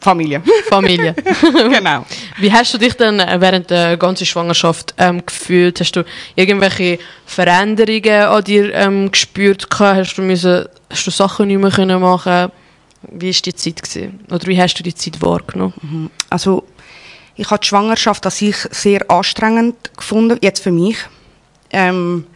Familie. 0.00 0.42
Familie. 0.68 1.14
genau. 1.52 2.06
Wie 2.38 2.52
hast 2.52 2.72
du 2.72 2.78
dich 2.78 2.94
dann 2.94 3.20
äh, 3.20 3.40
während 3.40 3.68
der 3.68 3.96
ganzen 3.96 4.24
Schwangerschaft 4.26 4.94
ähm, 4.96 5.24
gefühlt? 5.26 5.80
Hast 5.80 5.92
du 5.92 6.04
irgendwelche 6.36 6.98
Veränderungen 7.26 8.22
an 8.22 8.44
dir 8.44 8.72
ähm, 8.74 9.10
gespürt? 9.10 9.66
Hast 9.78 10.16
du, 10.16 10.22
müssen, 10.22 10.66
hast 10.88 11.06
du 11.06 11.10
Sachen 11.10 11.48
nicht 11.48 11.60
mehr 11.60 11.70
können 11.70 12.00
machen 12.00 12.50
Wie 13.10 13.34
war 13.34 13.42
die 13.44 13.54
Zeit? 13.54 13.82
Gewesen? 13.82 14.20
Oder 14.30 14.46
wie 14.46 14.60
hast 14.60 14.74
du 14.74 14.82
die 14.82 14.94
Zeit 14.94 15.20
wahrgenommen? 15.20 16.10
Also 16.30 16.64
ich 17.36 17.50
habe 17.50 17.60
die 17.60 17.68
Schwangerschaft 17.68 18.24
an 18.24 18.32
sich 18.32 18.56
sehr 18.70 19.10
anstrengend 19.10 19.90
gefunden, 19.96 20.38
jetzt 20.40 20.62
für 20.62 20.70
mich. 20.70 20.96
Ähm, 21.70 22.26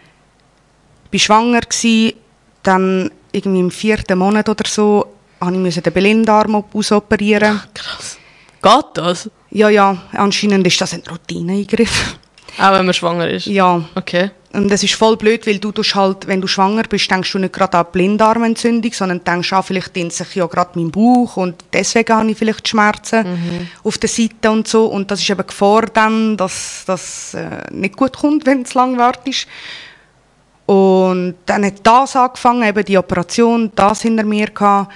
ich 1.10 1.28
war 1.28 1.40
schwanger, 1.40 1.60
gewesen, 1.60 2.14
dann 2.62 3.10
irgendwie 3.32 3.60
im 3.60 3.70
vierten 3.70 4.18
Monat 4.18 4.48
oder 4.48 4.68
so 4.68 5.06
habe 5.40 5.68
ich 5.68 5.80
den 5.80 5.92
Blinddarm 5.92 6.64
ausoperieren. 6.72 7.60
Krass. 7.74 8.18
Geht 8.62 8.84
das? 8.94 9.30
Ja, 9.50 9.68
ja, 9.68 9.96
anscheinend 10.12 10.66
ist 10.66 10.80
das 10.80 10.94
ein 10.94 11.02
Routineeingriff. 11.08 12.18
Auch 12.58 12.72
wenn 12.72 12.84
man 12.84 12.94
schwanger 12.94 13.28
ist? 13.28 13.46
Ja. 13.46 13.84
Okay. 13.94 14.30
Und 14.52 14.70
das 14.70 14.84
ist 14.84 14.94
voll 14.94 15.16
blöd, 15.16 15.46
weil 15.48 15.58
du 15.58 15.72
tust 15.72 15.96
halt, 15.96 16.28
wenn 16.28 16.40
du 16.40 16.46
schwanger 16.46 16.84
bist, 16.84 17.10
denkst 17.10 17.32
du 17.32 17.40
nicht 17.40 17.52
gerade 17.52 17.76
an 17.76 17.86
Blinddarmentzündung, 17.90 18.92
sondern 18.92 19.24
denkst 19.24 19.52
auch, 19.52 19.64
vielleicht 19.64 19.96
dehnt 19.96 20.12
sich 20.12 20.32
ja 20.36 20.46
gerade 20.46 20.70
mein 20.78 20.92
Bauch 20.92 21.36
und 21.36 21.56
deswegen 21.72 22.14
habe 22.14 22.30
ich 22.30 22.38
vielleicht 22.38 22.68
Schmerzen 22.68 23.24
Mhm. 23.24 23.68
auf 23.82 23.98
der 23.98 24.08
Seite 24.08 24.52
und 24.52 24.68
so. 24.68 24.86
Und 24.86 25.10
das 25.10 25.20
ist 25.20 25.30
eben 25.30 25.44
Gefahr 25.44 25.86
dann, 25.92 26.36
dass 26.36 26.84
das 26.86 27.34
äh, 27.34 27.62
nicht 27.72 27.96
gut 27.96 28.16
kommt, 28.16 28.46
wenn 28.46 28.62
es 28.62 28.74
lang 28.74 28.96
wartest. 28.96 29.48
Und 30.66 31.34
dann 31.46 31.64
hat 31.66 31.74
das 31.82 32.14
angefangen, 32.16 32.62
eben 32.66 32.84
die 32.84 32.96
Operation, 32.96 33.72
das 33.74 34.02
hinter 34.02 34.24
mir 34.24 34.46
gehabt. 34.46 34.92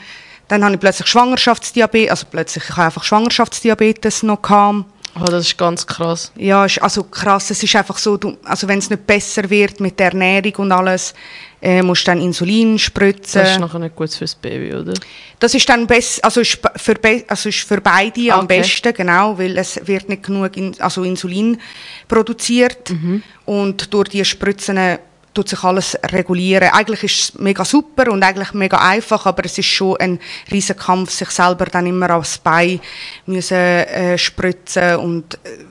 Dann 0.46 0.64
habe 0.64 0.74
ich 0.74 0.80
plötzlich 0.80 1.08
Schwangerschaftsdiabetes, 1.08 2.10
also 2.10 2.26
plötzlich, 2.30 2.64
ich 2.64 2.70
habe 2.70 2.84
einfach 2.86 3.04
Schwangerschaftsdiabetes 3.04 4.22
noch 4.22 4.40
gehabt. 4.40 4.84
Oh, 5.20 5.24
das 5.30 5.46
ist 5.46 5.58
ganz 5.58 5.86
krass. 5.86 6.32
Ja, 6.36 6.64
ist 6.64 6.80
also 6.82 7.02
krass. 7.04 7.50
Es 7.50 7.62
ist 7.62 7.74
einfach 7.76 7.98
so, 7.98 8.16
du, 8.16 8.36
also 8.44 8.68
wenn 8.68 8.78
es 8.78 8.88
nicht 8.90 9.06
besser 9.06 9.48
wird 9.50 9.80
mit 9.80 9.98
der 9.98 10.08
Ernährung 10.08 10.54
und 10.56 10.72
alles, 10.72 11.14
äh, 11.60 11.82
musst 11.82 12.02
du 12.06 12.12
dann 12.12 12.20
Insulin 12.20 12.78
spritzen. 12.78 13.40
Das 13.42 13.50
ist 13.52 13.58
nachher 13.60 13.80
nicht 13.80 13.96
gut 13.96 14.10
fürs 14.12 14.34
Baby, 14.34 14.74
oder? 14.74 14.94
Das 15.40 15.54
ist 15.54 15.68
dann 15.68 15.86
best, 15.86 16.24
also 16.24 16.40
ist 16.40 16.58
für, 16.76 16.94
be- 16.94 17.24
also 17.26 17.48
ist 17.48 17.60
für 17.66 17.80
beide 17.80 18.32
am 18.32 18.44
Okay. 18.44 18.58
besten, 18.60 18.94
genau, 18.94 19.36
weil 19.38 19.58
es 19.58 19.80
wird 19.86 20.08
nicht 20.08 20.22
genug 20.22 20.56
in, 20.56 20.80
also 20.80 21.02
Insulin 21.02 21.58
produziert 22.06 22.90
Mhm. 22.90 23.22
und 23.44 23.92
durch 23.92 24.08
die 24.10 24.24
Spritzen 24.24 24.76
äh, 24.76 24.98
tut 25.38 25.48
sich 25.48 25.62
alles 25.62 25.96
regulieren. 26.10 26.70
Eigentlich 26.72 27.04
ist 27.04 27.18
es 27.20 27.38
mega 27.38 27.64
super 27.64 28.10
und 28.10 28.24
eigentlich 28.24 28.52
mega 28.54 28.76
einfach, 28.78 29.24
aber 29.24 29.44
es 29.44 29.56
ist 29.56 29.66
schon 29.66 29.96
ein 29.98 30.18
riesen 30.50 30.76
Kampf, 30.76 31.12
sich 31.12 31.30
selber 31.30 31.66
dann 31.66 31.86
immer 31.86 32.16
aufs 32.16 32.38
Bein 32.38 32.80
müssen 33.24 33.54
äh, 33.54 34.18
spritzen 34.18 34.96
und 34.96 35.34
äh, 35.34 35.64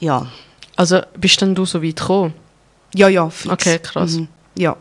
ja. 0.00 0.26
Also 0.74 1.00
bist 1.16 1.40
denn 1.40 1.54
du 1.54 1.64
so 1.64 1.80
weit 1.80 1.94
gekommen? 1.94 2.34
Ja, 2.92 3.06
ja, 3.08 3.30
fix. 3.30 3.52
Okay, 3.52 3.78
krass. 3.78 4.16
Mhm. 4.16 4.28
Ja. 4.56 4.76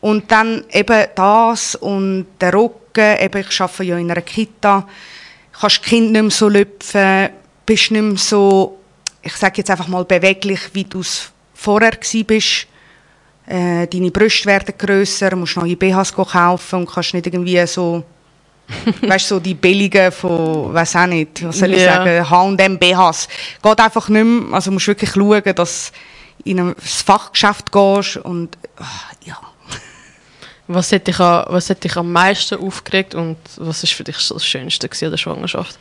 Und 0.00 0.32
dann 0.32 0.64
eben 0.72 1.06
das 1.14 1.76
und 1.76 2.26
der 2.40 2.54
Rücken, 2.54 3.18
eben 3.20 3.40
ich 3.40 3.60
arbeite 3.60 3.84
ja 3.84 3.98
in 3.98 4.10
einer 4.10 4.20
Kita, 4.22 4.88
kannst 5.52 5.82
Kind 5.84 6.10
nicht 6.10 6.22
mehr 6.22 6.30
so 6.32 6.48
lüpfen, 6.48 7.28
bist 7.64 7.92
nicht 7.92 8.02
mehr 8.02 8.16
so, 8.16 8.80
ich 9.22 9.34
sage 9.34 9.58
jetzt 9.58 9.70
einfach 9.70 9.86
mal 9.86 10.04
beweglich, 10.04 10.60
wie 10.72 10.84
du 10.84 11.00
es 11.00 11.30
vorher 11.54 11.92
bist. 12.26 12.66
Äh, 13.46 13.86
deine 13.86 14.10
Brüste 14.10 14.46
werden 14.46 14.74
grösser, 14.78 15.36
musst 15.36 15.56
neue 15.56 15.76
BHs 15.76 16.14
kaufen 16.14 16.76
und 16.80 16.90
kannst 16.90 17.12
nicht 17.12 17.26
irgendwie 17.26 17.66
so, 17.66 18.02
weißt 19.02 19.28
so 19.28 19.38
die 19.40 19.54
billigen 19.54 20.10
von, 20.10 20.72
weiß 20.72 20.96
auch 20.96 21.06
nicht, 21.06 21.44
was 21.46 21.58
soll 21.58 21.74
ich 21.74 21.82
Ja. 21.82 21.96
sagen, 21.96 22.30
H&M 22.30 22.78
BHs. 22.78 23.28
Geht 23.62 23.80
einfach 23.80 24.08
nicht 24.08 24.24
mehr, 24.24 24.54
also 24.54 24.70
musst 24.70 24.86
wirklich 24.86 25.10
schauen, 25.10 25.42
dass 25.54 25.92
du 26.44 26.50
in 26.50 26.60
ein 26.60 26.74
Fachgeschäft 26.78 27.70
gehst 27.70 28.16
und 28.18 28.56
ah, 28.78 28.84
ja. 29.24 29.38
Was 30.66 30.92
hat, 30.92 31.06
dich, 31.06 31.20
a- 31.20 31.44
was 31.50 31.68
hat 31.68 31.84
dich 31.84 31.94
am 31.98 32.10
meisten 32.10 32.58
aufgeregt 32.58 33.14
und 33.14 33.36
was 33.58 33.82
ist 33.82 33.92
für 33.92 34.02
dich 34.04 34.16
so 34.16 34.34
das 34.36 34.46
Schönste 34.46 34.88
an 34.90 35.10
der 35.10 35.18
Schwangerschaft? 35.18 35.78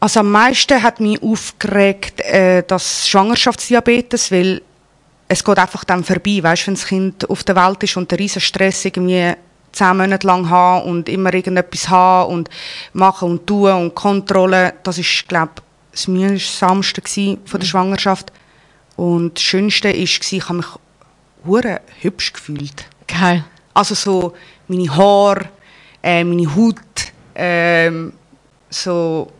Also 0.00 0.20
am 0.20 0.32
meisten 0.32 0.82
hat 0.82 0.98
mich 0.98 1.22
aufgeregt 1.22 2.20
äh, 2.22 2.64
das 2.66 3.08
Schwangerschaftsdiabetes, 3.08 4.32
weil 4.32 4.62
es 5.28 5.44
geht 5.44 5.58
einfach 5.58 5.84
dann 5.84 6.04
vorbei, 6.04 6.40
weißt, 6.42 6.66
wenn 6.66 6.74
das 6.74 6.86
Kind 6.86 7.28
auf 7.28 7.44
der 7.44 7.56
Welt 7.56 7.82
ist 7.82 7.96
und 7.96 8.10
der 8.10 8.18
riesen 8.18 8.40
Stress 8.40 8.84
irgendwie 8.84 9.34
zehn 9.72 9.96
Monate 9.96 10.26
lang 10.26 10.48
haben 10.48 10.88
und 10.88 11.08
immer 11.08 11.32
irgendetwas 11.32 11.88
haben 11.88 12.32
und 12.32 12.50
machen 12.94 13.30
und 13.30 13.46
tun 13.46 13.72
und 13.72 13.94
Kontrolle, 13.94 14.74
das 14.82 14.98
ist 14.98 15.28
glaube 15.28 15.52
das 15.92 16.08
mühsamste 16.08 17.02
von 17.44 17.60
der 17.60 17.66
Schwangerschaft 17.66 18.32
und 18.96 19.34
das 19.36 19.42
Schönste 19.42 19.90
ist 19.90 20.20
gsi, 20.20 20.38
ich 20.38 20.44
habe 20.44 20.58
mich 20.58 20.66
hure 21.44 21.80
hübsch 22.00 22.32
gefühlt. 22.32 22.86
Geil. 23.06 23.44
Also 23.74 23.94
so 23.94 24.34
meine 24.66 24.94
Haare, 24.94 25.48
äh, 26.02 26.24
meine 26.24 26.54
Haut, 26.54 26.76
ähm, 27.34 28.12
so 28.70 29.30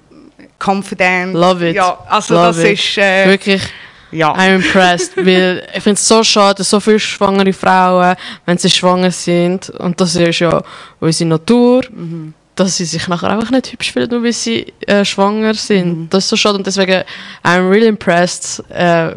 confident. 0.58 1.34
Love 1.34 1.70
it. 1.70 1.76
Ja, 1.76 1.98
also 2.08 2.34
Love 2.34 2.46
das 2.46 2.58
it. 2.58 2.72
ist 2.78 2.98
äh, 2.98 3.26
Wirklich, 3.26 3.62
ja. 4.10 4.32
I'm 4.34 4.56
impressed, 4.56 5.16
weil 5.16 5.66
ich 5.74 5.82
finde 5.82 5.94
es 5.98 6.08
so 6.08 6.22
schade, 6.24 6.56
dass 6.58 6.70
so 6.70 6.80
viele 6.80 6.98
schwangere 6.98 7.52
Frauen, 7.52 8.16
wenn 8.46 8.58
sie 8.58 8.70
schwanger 8.70 9.10
sind, 9.10 9.70
und 9.70 10.00
das 10.00 10.14
ist 10.16 10.38
ja 10.40 10.62
unsere 11.00 11.28
Natur, 11.30 11.82
Mhm. 11.90 12.34
dass 12.54 12.76
sie 12.76 12.84
sich 12.86 13.06
nachher 13.06 13.30
einfach 13.30 13.50
nicht 13.50 13.72
hübsch 13.72 13.92
fühlen, 13.92 14.08
nur 14.10 14.22
weil 14.24 14.32
sie 14.32 14.66
äh, 14.86 15.04
schwanger 15.04 15.54
sind. 15.54 15.98
Mhm. 15.98 16.08
Das 16.10 16.24
ist 16.24 16.30
so 16.30 16.36
schade 16.36 16.56
und 16.58 16.66
deswegen, 16.66 17.04
I'm 17.44 17.70
really 17.70 17.86
impressed. 17.86 18.64
Äh, 18.70 19.14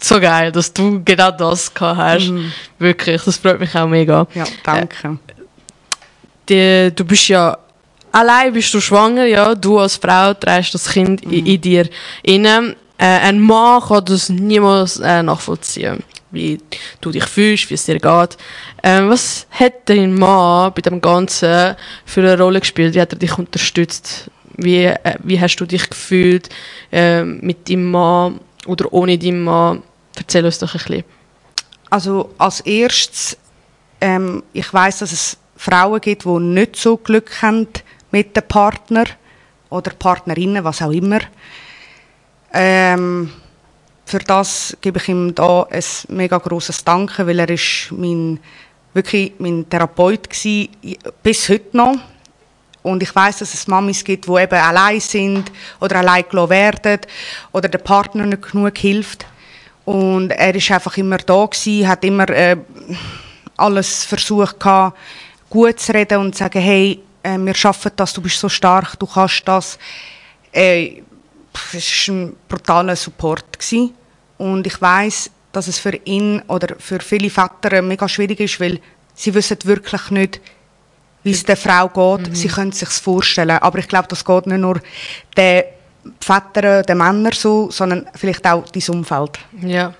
so 0.00 0.20
geil, 0.20 0.52
dass 0.52 0.72
du 0.72 1.02
genau 1.04 1.30
das 1.32 1.74
gehabt 1.74 1.98
hast. 1.98 2.32
Wirklich, 2.78 3.22
das 3.22 3.36
freut 3.36 3.58
mich 3.58 3.74
auch 3.74 3.88
mega. 3.88 4.22
Mhm. 4.22 4.28
ja, 4.40 4.44
danke. 4.62 5.18
die, 6.48 6.90
du 6.94 7.04
bist 7.04 7.28
ja 7.28 7.58
allein 8.12 8.52
bist 8.52 8.72
du 8.72 8.80
schwanger, 8.80 9.26
ja, 9.26 9.54
du 9.54 9.78
als 9.78 9.96
Frau 9.96 10.32
trägst 10.34 10.72
das 10.74 10.88
Kind 10.88 11.22
in, 11.22 11.46
in 11.46 11.60
dir 11.60 11.88
inne. 12.22 12.76
Äh, 12.98 13.04
ein 13.04 13.40
Mann 13.40 13.80
kann 13.80 14.04
das 14.04 14.28
niemals 14.28 14.98
äh, 14.98 15.22
nachvollziehen, 15.22 16.02
wie 16.32 16.60
du 17.00 17.12
dich 17.12 17.24
fühlst, 17.24 17.70
wie 17.70 17.74
es 17.74 17.84
dir 17.84 18.00
geht. 18.00 18.36
Ähm, 18.82 19.08
was 19.08 19.46
hat 19.50 19.88
dein 19.88 20.14
Mann 20.14 20.72
bei 20.74 20.82
dem 20.82 21.00
Ganzen 21.00 21.76
für 22.04 22.20
eine 22.20 22.36
Rolle 22.38 22.60
gespielt? 22.60 22.94
Wie 22.94 23.00
hat 23.00 23.12
er 23.12 23.18
dich 23.18 23.38
unterstützt? 23.38 24.30
Wie, 24.56 24.84
äh, 24.86 25.14
wie 25.22 25.40
hast 25.40 25.56
du 25.56 25.64
dich 25.64 25.88
gefühlt 25.88 26.48
äh, 26.90 27.22
mit 27.22 27.70
deinem 27.70 27.90
Mann 27.90 28.40
oder 28.66 28.92
ohne 28.92 29.16
deinen 29.16 29.44
Mann? 29.44 29.82
Erzähl 30.16 30.44
uns 30.44 30.58
doch 30.58 30.74
ein 30.74 30.78
bisschen. 30.78 31.04
Also 31.90 32.34
als 32.36 32.60
erstes, 32.60 33.38
ähm, 34.00 34.42
ich 34.52 34.74
weiß, 34.74 34.98
dass 34.98 35.12
es 35.12 35.36
Frauen 35.56 36.00
gibt, 36.00 36.24
die 36.24 36.38
nicht 36.40 36.74
so 36.74 36.96
Glück 36.96 37.42
haben 37.42 37.68
mit 38.10 38.36
dem 38.36 38.42
Partner 38.42 39.04
oder 39.70 39.92
Partnerinnen, 39.92 40.64
was 40.64 40.82
auch 40.82 40.90
immer. 40.90 41.20
Ähm, 42.52 43.30
für 44.04 44.18
das 44.18 44.76
gebe 44.80 44.98
ich 44.98 45.08
ihm 45.08 45.34
da 45.34 45.64
ein 45.64 45.84
mega 46.08 46.38
großes 46.38 46.84
Danke, 46.84 47.26
weil 47.26 47.38
er 47.38 47.50
ist 47.50 47.88
mein 47.90 48.40
wirklich 48.94 49.32
mein 49.38 49.68
Therapeut 49.68 50.30
gsi 50.30 50.70
bis 51.22 51.48
heute 51.48 51.76
noch. 51.76 51.96
Und 52.82 53.02
ich 53.02 53.14
weiß, 53.14 53.38
dass 53.38 53.52
es 53.52 53.66
Mamis 53.66 54.02
gibt, 54.02 54.26
die 54.26 54.32
eben 54.32 54.58
allein 54.58 55.00
sind 55.00 55.52
oder 55.80 55.96
allein 55.96 56.24
gelassen 56.28 56.50
werden 56.50 57.00
oder 57.52 57.68
der 57.68 57.78
Partner 57.78 58.24
nicht 58.24 58.50
genug 58.50 58.78
hilft. 58.78 59.26
Und 59.84 60.30
er 60.30 60.54
ist 60.54 60.70
einfach 60.70 60.96
immer 60.96 61.18
da 61.18 61.46
gsi, 61.46 61.84
hat 61.86 62.04
immer 62.04 62.28
äh, 62.30 62.56
alles 63.56 64.04
versucht 64.04 64.58
gehabt, 64.58 64.96
gut 65.50 65.80
zu 65.80 65.92
reden 65.92 66.18
und 66.18 66.34
zu 66.34 66.38
sagen, 66.38 66.60
hey, 66.60 67.00
äh, 67.22 67.36
wir 67.38 67.54
schaffen 67.54 67.92
das, 67.96 68.12
du 68.12 68.22
bist 68.22 68.38
so 68.38 68.48
stark, 68.48 68.98
du 68.98 69.06
kannst 69.06 69.46
das. 69.46 69.78
Äh, 70.52 71.02
es 71.72 72.08
war 72.08 72.14
ein 72.14 72.36
brutaler 72.48 72.96
Support 72.96 73.58
gsi. 73.58 73.92
Und 74.38 74.66
ich 74.66 74.80
weiß, 74.80 75.30
dass 75.52 75.68
es 75.68 75.78
für 75.78 75.94
ihn 76.04 76.42
oder 76.48 76.76
für 76.78 77.00
viele 77.00 77.30
Väter 77.30 77.82
mega 77.82 78.08
schwierig 78.08 78.40
ist, 78.40 78.60
weil 78.60 78.80
sie 79.14 79.34
wissen 79.34 79.58
wirklich 79.64 80.10
nicht, 80.10 80.40
wie 81.24 81.32
es 81.32 81.44
der 81.44 81.56
Frau 81.56 81.88
geht. 81.88 82.36
Sie 82.36 82.48
können 82.48 82.70
es 82.70 82.78
sich 82.78 82.88
vorstellen, 82.88 83.58
aber 83.58 83.78
ich 83.78 83.88
glaube, 83.88 84.08
das 84.08 84.24
geht 84.24 84.46
nicht 84.46 84.60
nur 84.60 84.80
den 85.36 85.64
Vätern, 86.20 86.84
den 86.84 86.98
Männern 86.98 87.32
so, 87.32 87.70
sondern 87.70 88.08
vielleicht 88.14 88.46
auch 88.46 88.64
dein 88.68 88.94
Umfeld. 88.96 89.38
Ja. 89.62 89.94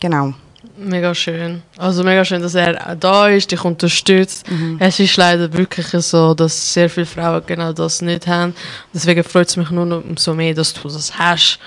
Genau. 0.00 0.34
Mega 0.78 1.14
schön. 1.14 1.62
Also 1.78 2.02
mega 2.04 2.24
schön, 2.24 2.42
dass 2.42 2.54
er 2.54 2.90
auch 2.90 2.94
da 2.94 3.28
ist, 3.28 3.50
dich 3.50 3.64
unterstützt. 3.64 4.46
Es 4.78 5.00
ist 5.00 5.16
leider 5.16 5.50
wirklich 5.52 5.86
so, 5.86 6.34
dass 6.34 6.74
sehr 6.74 6.90
viele 6.90 7.06
Frauen 7.06 7.42
genau 7.46 7.72
das 7.72 8.02
nicht 8.02 8.26
haben. 8.26 8.54
Deswegen 8.92 9.24
freut 9.24 9.48
es 9.48 9.56
mich 9.56 9.70
nur 9.70 9.86
noch 9.86 10.04
umso 10.04 10.34
mehr, 10.34 10.52
dass 10.54 10.74
du 10.74 10.88
das 10.88 11.18
hast. 11.18 11.58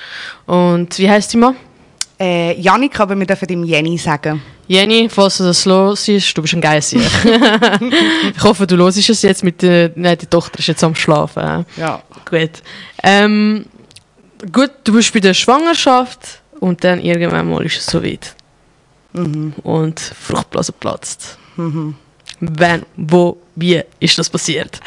Und 0.45 0.97
wie 0.99 1.09
heißt 1.09 1.33
die 1.33 1.37
Mann? 1.37 1.55
Äh, 2.19 2.59
Janik, 2.59 2.99
aber 2.99 3.17
wir 3.17 3.25
dürfen 3.25 3.49
ihm 3.49 3.63
Jenny 3.63 3.97
sagen. 3.97 4.41
Jenny, 4.67 5.09
falls 5.09 5.37
du 5.37 5.45
das 5.45 5.65
los 5.65 6.07
ist, 6.07 6.37
du 6.37 6.43
bist 6.43 6.53
ein 6.53 6.61
Geissi. 6.61 6.97
ich 8.35 8.43
hoffe, 8.43 8.67
du 8.67 8.77
hörst 8.77 8.97
es 8.97 9.21
jetzt 9.23 9.43
mit 9.43 9.61
der... 9.63 9.91
Nein, 9.95 10.17
die 10.17 10.27
Tochter 10.27 10.59
ist 10.59 10.67
jetzt 10.67 10.83
am 10.83 10.93
Schlafen. 10.93 11.65
Ja. 11.77 12.03
Gut. 12.29 12.61
Ähm, 13.01 13.65
gut, 14.51 14.71
du 14.83 14.93
bist 14.93 15.11
bei 15.13 15.19
der 15.19 15.33
Schwangerschaft 15.33 16.41
und 16.59 16.83
dann 16.83 16.99
irgendwann 16.99 17.49
mal 17.49 17.65
ist 17.65 17.77
es 17.77 17.85
soweit. 17.87 18.35
Mhm. 19.13 19.53
Und 19.63 19.99
Fruchtblase 19.99 20.71
platzt. 20.71 21.37
Wann, 22.39 22.85
wo, 22.95 23.37
wie 23.55 23.81
ist 23.99 24.17
das 24.17 24.29
passiert? 24.29 24.79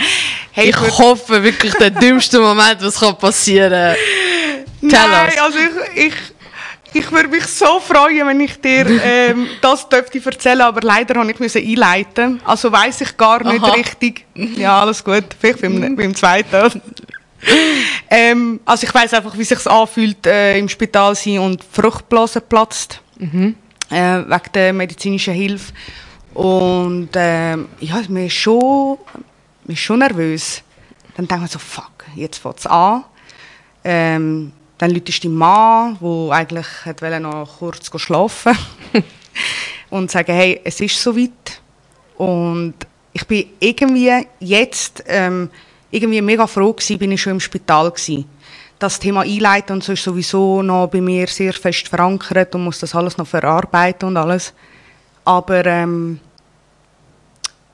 Hey, 0.53 0.71
ich 0.71 0.99
hoffe 0.99 1.43
wirklich 1.43 1.75
der 1.75 1.91
dümmste 1.91 2.41
Moment, 2.41 2.83
was 2.83 2.99
kann 2.99 3.17
passieren. 3.19 3.97
Tell 4.81 4.91
Nein, 4.91 5.29
us. 5.29 5.39
also 5.39 5.59
ich, 5.95 6.07
ich, 6.07 6.15
ich 6.95 7.13
würde 7.13 7.29
mich 7.29 7.47
so 7.47 7.79
freuen, 7.81 8.27
wenn 8.27 8.41
ich 8.41 8.61
dir 8.61 8.87
ähm, 9.05 9.49
das 9.61 9.89
dürfte 9.89 10.21
erzählen, 10.25 10.63
aber 10.63 10.81
leider 10.83 11.21
habe 11.21 11.31
ich 11.31 11.39
müssen 11.39 11.63
einleiten. 11.63 12.41
Also 12.45 12.73
weiß 12.73 13.03
ich 13.03 13.17
gar 13.17 13.45
nicht 13.45 13.63
Aha. 13.63 13.73
richtig. 13.73 14.25
Ja, 14.35 14.81
alles 14.81 15.05
gut. 15.05 15.25
Vielleicht 15.39 15.61
beim, 15.61 15.97
beim 15.97 16.15
zweiten. 16.15 16.81
ähm, 18.09 18.61
also 18.65 18.87
ich 18.87 18.95
weiß 18.95 19.15
einfach, 19.15 19.37
wie 19.37 19.45
sich 19.45 19.67
anfühlt, 19.67 20.27
äh, 20.27 20.59
im 20.59 20.69
Spital 20.69 21.15
sein 21.15 21.39
und 21.39 21.63
Fruchtblase 21.65 22.41
platzt 22.41 23.01
äh, 23.93 24.25
wegen 24.27 24.53
der 24.55 24.73
medizinischen 24.73 25.35
Hilfe. 25.35 25.73
Und 26.35 27.11
ähm, 27.15 27.69
ja, 27.81 28.03
man 28.09 28.27
ist 28.27 28.33
schon, 28.35 28.99
man 29.65 29.75
ist 29.75 29.81
schon 29.81 29.99
nervös. 29.99 30.63
Dann 31.17 31.29
denkt 31.29 31.43
man 31.43 31.49
so, 31.49 31.59
fuck, 31.59 32.05
jetzt 32.17 32.39
fängt 32.39 32.59
es 32.59 32.67
an. 32.67 33.05
Ähm, 33.85 34.53
dann 34.79 34.91
läutest 34.91 35.23
du 35.23 35.29
deinen 35.29 35.37
Mann, 35.37 35.99
der 36.01 36.33
eigentlich 36.33 36.67
hat 36.85 37.03
wollte 37.03 37.21
noch 37.21 37.59
kurz 37.59 37.91
schlafen 38.01 38.57
und 39.91 40.11
sagen, 40.11 40.33
hey, 40.33 40.61
es 40.65 40.81
ist 40.81 41.01
soweit. 41.01 41.61
Und 42.17 42.75
ich 43.13 43.27
bin 43.27 43.47
irgendwie 43.61 44.27
jetzt 44.41 45.05
ähm, 45.07 45.51
irgendwie 45.91 46.23
mega 46.23 46.47
froh 46.47 46.73
gewesen, 46.73 46.99
bin 46.99 47.13
ich 47.13 47.21
schon 47.21 47.35
im 47.35 47.41
Spital 47.41 47.91
gewesen. 47.91 48.25
Das 48.83 48.99
Thema 48.99 49.21
Einleiten 49.21 49.75
und 49.75 49.85
so 49.85 49.93
ist 49.93 50.03
sowieso 50.03 50.61
noch 50.61 50.89
bei 50.89 51.01
mir 51.01 51.29
sehr 51.29 51.53
fest 51.53 51.87
verankert 51.87 52.53
und 52.57 52.65
muss 52.65 52.81
das 52.81 52.97
alles 52.97 53.17
noch 53.17 53.29
verarbeiten 53.29 54.09
und 54.09 54.17
alles. 54.17 54.53
Aber 55.25 55.65
ähm, 55.67 56.19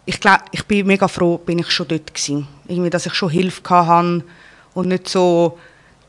ich 0.05 0.21
glaube, 0.21 0.43
ich 0.53 0.67
bin 0.67 0.87
mega 0.87 1.09
froh, 1.09 1.39
bin 1.39 1.61
ich 1.61 1.71
schon 1.71 1.89
dort 1.89 2.13
gewesen. 2.13 2.47
Irgendwie, 2.67 2.91
dass 2.91 3.07
ich 3.07 3.15
schon 3.15 3.31
Hilfe 3.31 3.63
hatte 3.71 4.23
und 4.75 4.89
nicht 4.89 5.09
so 5.09 5.59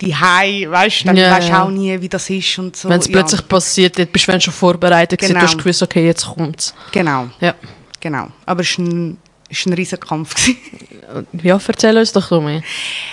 die 0.02 0.14
Hei, 0.14 0.66
weißt 0.70 1.04
du, 1.04 1.06
dann 1.06 1.16
Ja, 1.16 1.32
weisst 1.32 1.48
du 1.48 1.54
ja. 1.54 1.64
auch 1.64 1.70
nie, 1.70 2.02
wie 2.02 2.10
das 2.10 2.30
ist 2.30 2.60
und 2.60 2.76
so. 2.76 2.90
Wenn 2.90 3.00
es 3.00 3.08
ja. 3.08 3.14
plötzlich 3.14 3.48
passiert, 3.48 3.98
dann 3.98 4.08
bist 4.08 4.28
du 4.28 4.42
schon 4.42 4.54
vorbereitet 4.54 5.18
gewesen, 5.18 5.34
Genau. 5.36 5.46
du 5.46 5.50
hast 5.50 5.58
gewusst, 5.58 5.82
okay, 5.82 6.08
jetzt 6.08 6.26
kommt's. 6.26 6.76
Genau, 6.92 7.30
Ja. 7.40 7.56
genau. 8.02 8.28
Aber 8.46 8.60
es 8.64 8.78
war 8.78 8.86
ein, 8.86 9.18
war 9.50 9.72
ein 9.72 9.74
riesiger 9.74 10.06
Kampf. 10.06 10.36
Ja, 11.42 11.60
erzähl 11.68 11.98
uns 11.98 12.14
doch 12.14 12.30
mehr. 12.40 12.62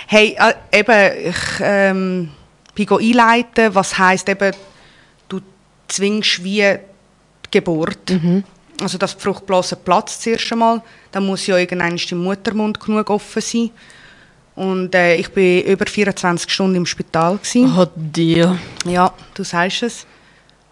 Hey, 0.05 0.37
äh, 0.37 0.79
eben, 0.79 1.29
ich 1.29 1.59
ähm, 1.61 2.29
bin 2.75 2.87
einleiten, 2.91 3.73
was 3.73 3.97
heisst 3.97 4.29
eben, 4.29 4.53
du 5.27 5.41
zwingst 5.87 6.43
wie 6.43 6.61
die 6.61 7.49
Geburt. 7.49 8.11
Also, 8.79 8.99
dass 8.99 9.15
die 9.15 9.23
Fruchtblase 9.23 9.77
platzt 9.77 10.21
zuerst 10.21 10.51
einmal. 10.51 10.83
Dann 11.11 11.25
muss 11.25 11.47
ja 11.47 11.57
irgendwann 11.57 11.97
der 11.97 12.17
Muttermund 12.17 12.79
genug 12.79 13.09
offen 13.09 13.41
sein. 13.41 13.71
Und 14.55 14.93
äh, 14.93 15.15
ich 15.15 15.29
bin 15.29 15.63
über 15.63 15.85
24 15.85 16.51
Stunden 16.51 16.75
im 16.75 16.85
Spital. 16.85 17.37
Gewesen. 17.37 17.73
Oh, 17.77 17.87
Deal. 17.95 18.59
Ja, 18.85 19.13
du 19.33 19.43
sagst 19.43 19.83
es. 19.83 20.05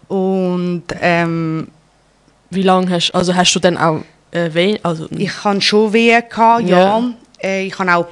Und 0.08 0.84
ähm, 1.00 1.68
Wie 2.50 2.62
lange 2.62 2.90
hast 2.90 3.12
also 3.12 3.34
hast 3.34 3.52
du 3.54 3.60
dann 3.60 3.76
auch 3.76 4.02
äh, 4.36 4.54
weh? 4.54 4.78
Also, 4.82 5.06
Ich 5.10 5.44
hatte 5.44 5.60
schon 5.60 5.92
Wehen, 5.92 6.22
gehabt, 6.28 6.68
ja. 6.68 6.98
Ja. 6.98 7.10
Äh, 7.42 7.66
ich 7.66 7.74
durfte 7.74 7.94
auch 7.94 8.06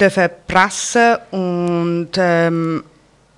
dürfen 0.00 0.28
pressen 0.46 1.16
und 1.30 2.10
ähm, 2.16 2.84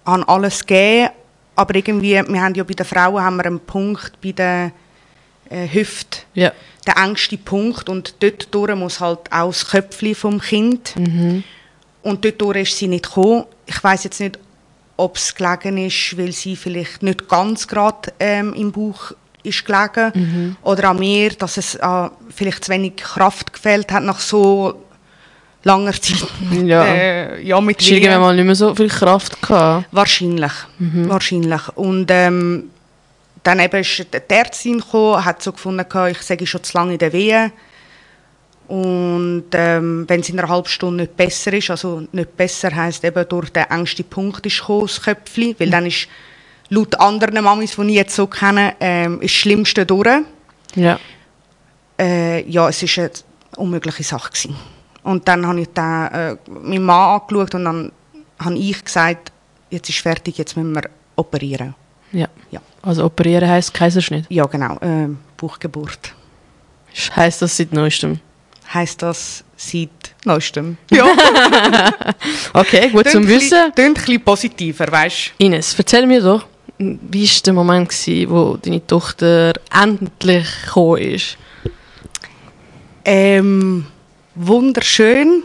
habe 0.05 0.29
alles 0.29 0.61
gegeben. 0.61 1.11
Aber 1.57 1.75
irgendwie, 1.75 2.13
wir 2.13 2.43
haben 2.43 2.55
ja 2.55 2.65
bei 2.65 2.75
den 2.75 2.87
Frauen 2.87 3.23
haben 3.23 3.37
wir 3.37 3.47
einen 3.47 3.61
Punkt 3.61 4.13
bei 4.23 4.33
der 4.33 4.73
äh, 5.49 5.69
Hüfte, 5.69 6.21
ja. 6.35 6.53
der 6.87 6.97
engste 6.97 7.37
Punkt. 7.37 7.89
Und 7.89 8.15
dort 8.21 8.55
durch 8.55 8.75
muss 8.75 9.01
halt 9.01 9.21
auch 9.31 9.49
das 9.49 9.69
Köpfchen 9.69 10.15
vom 10.15 10.41
Kind. 10.41 10.95
Und 12.03 12.25
dort 12.25 12.41
durch 12.41 12.63
ist 12.63 12.79
sie 12.79 12.89
nicht 12.89 13.05
gekommen. 13.05 13.45
Ich 13.67 13.83
weiß 13.83 14.05
jetzt 14.05 14.21
nicht, 14.21 14.39
ob 14.97 15.17
es 15.17 15.35
gelegen 15.35 15.79
ist, 15.79 16.17
weil 16.17 16.33
sie 16.33 16.57
vielleicht 16.57 17.03
nicht 17.03 17.29
ganz 17.29 17.67
gerade 17.67 18.13
ähm, 18.19 18.55
im 18.55 18.73
Bauch 18.73 19.13
ist 19.43 19.65
gelegen 19.65 20.57
oder 20.63 20.91
an 20.91 20.99
mir, 20.99 21.31
dass 21.31 21.57
es 21.57 21.75
äh, 21.75 22.09
vielleicht 22.35 22.65
zu 22.65 22.73
wenig 22.73 22.97
Kraft 22.97 23.53
gefehlt 23.53 23.91
hat 23.93 24.03
nach 24.03 24.21
so 24.21 24.85
langer 25.63 25.93
Zeit. 25.93 26.27
Ja. 26.65 26.85
äh, 26.95 27.43
ja 27.43 27.61
mit 27.61 27.87
irgendwann 27.87 28.13
Wehen. 28.13 28.21
mal 28.21 28.37
nicht 28.37 28.45
mehr 28.45 28.55
so 28.55 28.75
viel 28.75 28.89
Kraft 28.89 29.41
gehabt? 29.43 29.87
Wahrscheinlich, 29.93 30.53
wahrscheinlich. 30.79 31.69
Und 31.77 32.07
ähm, 32.11 32.71
dann 33.43 33.61
eben 33.61 33.81
ist 33.81 34.07
die 34.13 34.35
Ärztin 34.35 34.81
gekommen, 34.81 35.25
hat 35.25 35.43
so 35.43 35.53
gefunden, 35.53 35.89
gehabt, 35.89 36.13
ich 36.13 36.23
sage 36.23 36.47
schon 36.47 36.63
zu 36.63 36.77
lange 36.77 36.93
in 36.95 36.99
der 36.99 37.13
Wehe. 37.13 37.53
Und 38.69 39.47
ähm, 39.53 40.05
wenn 40.07 40.21
es 40.21 40.29
in 40.29 40.39
einer 40.39 40.49
halben 40.49 40.69
Stunde 40.69 41.03
nicht 41.03 41.17
besser 41.17 41.53
ist, 41.53 41.71
also 41.71 42.07
nicht 42.13 42.37
besser 42.37 42.75
heisst 42.75 43.03
eben 43.05 43.29
durch 43.29 43.51
den 43.51 43.65
engsten 43.65 44.05
Punkt 44.05 44.47
ist 44.47 44.61
gekommen, 44.61 44.87
das 44.87 45.03
Köpfchen, 45.03 45.57
weil 45.59 45.71
dann 45.71 45.87
ist 45.87 46.07
laut 46.71 46.99
anderen 46.99 47.45
Mamis, 47.45 47.77
die 47.77 47.83
ich 47.89 47.95
jetzt 47.95 48.15
so 48.17 48.27
kenne, 48.27 48.75
ähm, 48.81 49.21
ist 49.21 49.33
das 49.35 49.41
Schlimmste 49.41 49.85
durch. 49.87 50.09
Ja. 50.75 50.99
Äh, 51.99 52.49
ja, 52.49 52.69
es 52.69 52.83
war 52.83 53.05
eine 53.05 53.11
unmögliche 53.57 54.03
Sache. 54.03 54.31
Gewesen. 54.31 54.57
Und 55.03 55.27
dann 55.29 55.47
habe 55.47 55.61
ich 55.61 55.69
den, 55.69 56.07
äh, 56.07 56.37
meinen 56.49 56.85
Mann 56.85 57.21
angeschaut 57.21 57.55
und 57.55 57.65
dann 57.65 57.93
habe 58.39 58.55
ich 58.57 58.85
gesagt, 58.85 59.33
jetzt 59.71 59.89
ist 59.89 59.99
fertig, 59.99 60.39
jetzt 60.39 60.57
müssen 60.57 60.75
wir 60.75 60.83
operieren. 61.17 61.75
ja. 62.13 62.27
Ja, 62.51 62.61
Also 62.83 63.05
operieren 63.05 63.49
heisst 63.49 63.73
Kaiserschnitt. 63.75 64.25
ja 64.29 64.45
genau, 64.47 64.77
äh, 64.81 65.09
Bauchgeburt. 65.37 66.15
Heißt 67.17 67.43
das 67.43 67.57
seit 67.57 67.73
neuestem? 67.73 68.19
Heißt 68.73 69.03
das 69.03 69.45
seit 69.57 69.91
neuestem? 70.25 70.77
Ja, 70.91 71.07
Okay, 72.53 72.91
gut 72.91 73.09
zum 73.09 73.27
Wissen. 73.27 73.73
Klingt 73.75 73.79
ein 73.99 74.05
bisschen 74.05 74.25
positiver, 74.25 74.91
weißt 74.91 75.33
Ines, 75.39 75.75
erzähl 75.79 76.07
mir 76.07 76.21
doch, 76.23 76.45
wie 76.81 77.27
war 77.27 77.43
der 77.45 77.53
Moment, 77.53 77.89
gewesen, 77.91 78.31
wo 78.31 78.57
deine 78.57 78.87
Tochter 78.87 79.53
endlich 79.71 80.47
gekommen 80.65 81.03
ist? 81.03 81.37
Ähm, 83.05 83.87
wunderschön 84.35 85.43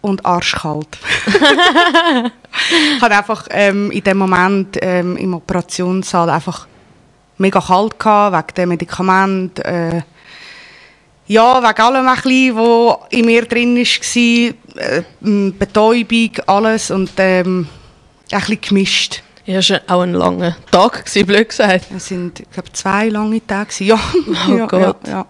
und 0.00 0.24
arschkalt. 0.24 0.96
ich 2.96 3.02
hatte 3.02 3.16
einfach 3.16 3.48
ähm, 3.50 3.90
in 3.90 4.04
dem 4.04 4.18
Moment 4.18 4.78
ähm, 4.80 5.16
im 5.16 5.34
Operationssaal 5.34 6.30
einfach 6.30 6.68
mega 7.38 7.60
kalt 7.60 7.98
gehabt, 7.98 8.36
wegen 8.36 8.54
den 8.54 8.68
Medikamenten. 8.68 9.62
Äh, 9.62 10.02
ja, 11.26 11.60
wegen 11.60 11.82
allem 11.82 12.06
ein 12.06 12.14
bisschen, 12.14 12.56
was 12.56 12.98
in 13.10 13.26
mir 13.26 13.44
drin 13.44 13.76
war. 13.76 14.84
Äh, 14.84 15.50
Betäubung, 15.58 16.30
alles 16.46 16.92
und 16.92 17.10
ähm, 17.18 17.66
ein 18.30 18.38
bisschen 18.38 18.60
gemischt. 18.60 19.22
Ja, 19.50 19.58
es 19.58 19.70
war 19.70 19.80
auch 19.88 20.02
ein 20.02 20.12
langer 20.12 20.56
Tag, 20.70 21.04
gewesen, 21.04 21.26
blöd 21.26 21.48
gesagt. 21.48 21.86
Es 21.94 22.06
sind, 22.06 22.38
ich 22.38 22.50
glaube, 22.50 22.72
zwei 22.72 23.08
lange 23.08 23.44
Tage. 23.44 23.84
Ja. 23.84 23.98
Oh 24.48 24.56
ja, 24.56 24.66
Gott. 24.66 25.08
Ja, 25.08 25.12
ja. 25.12 25.26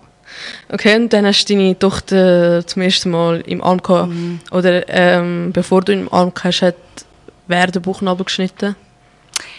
Okay, 0.71 0.97
und 0.97 1.11
dann 1.13 1.25
hast 1.25 1.47
du 1.47 1.55
deine 1.55 1.79
Tochter 1.79 2.67
zum 2.67 2.83
ersten 2.83 3.11
Mal 3.11 3.41
im 3.47 3.63
Arm 3.63 3.83
gehabt. 3.83 4.11
Mhm. 4.11 4.41
Oder 4.51 4.87
ähm, 4.89 5.53
bevor 5.53 5.81
du 5.81 5.93
im 5.93 6.13
Arm 6.13 6.33
hast, 6.43 6.61
hat 6.61 6.77
wer 7.47 7.67
den 7.69 7.81
Bauchnabel 7.81 8.25
geschnitten? 8.25 8.77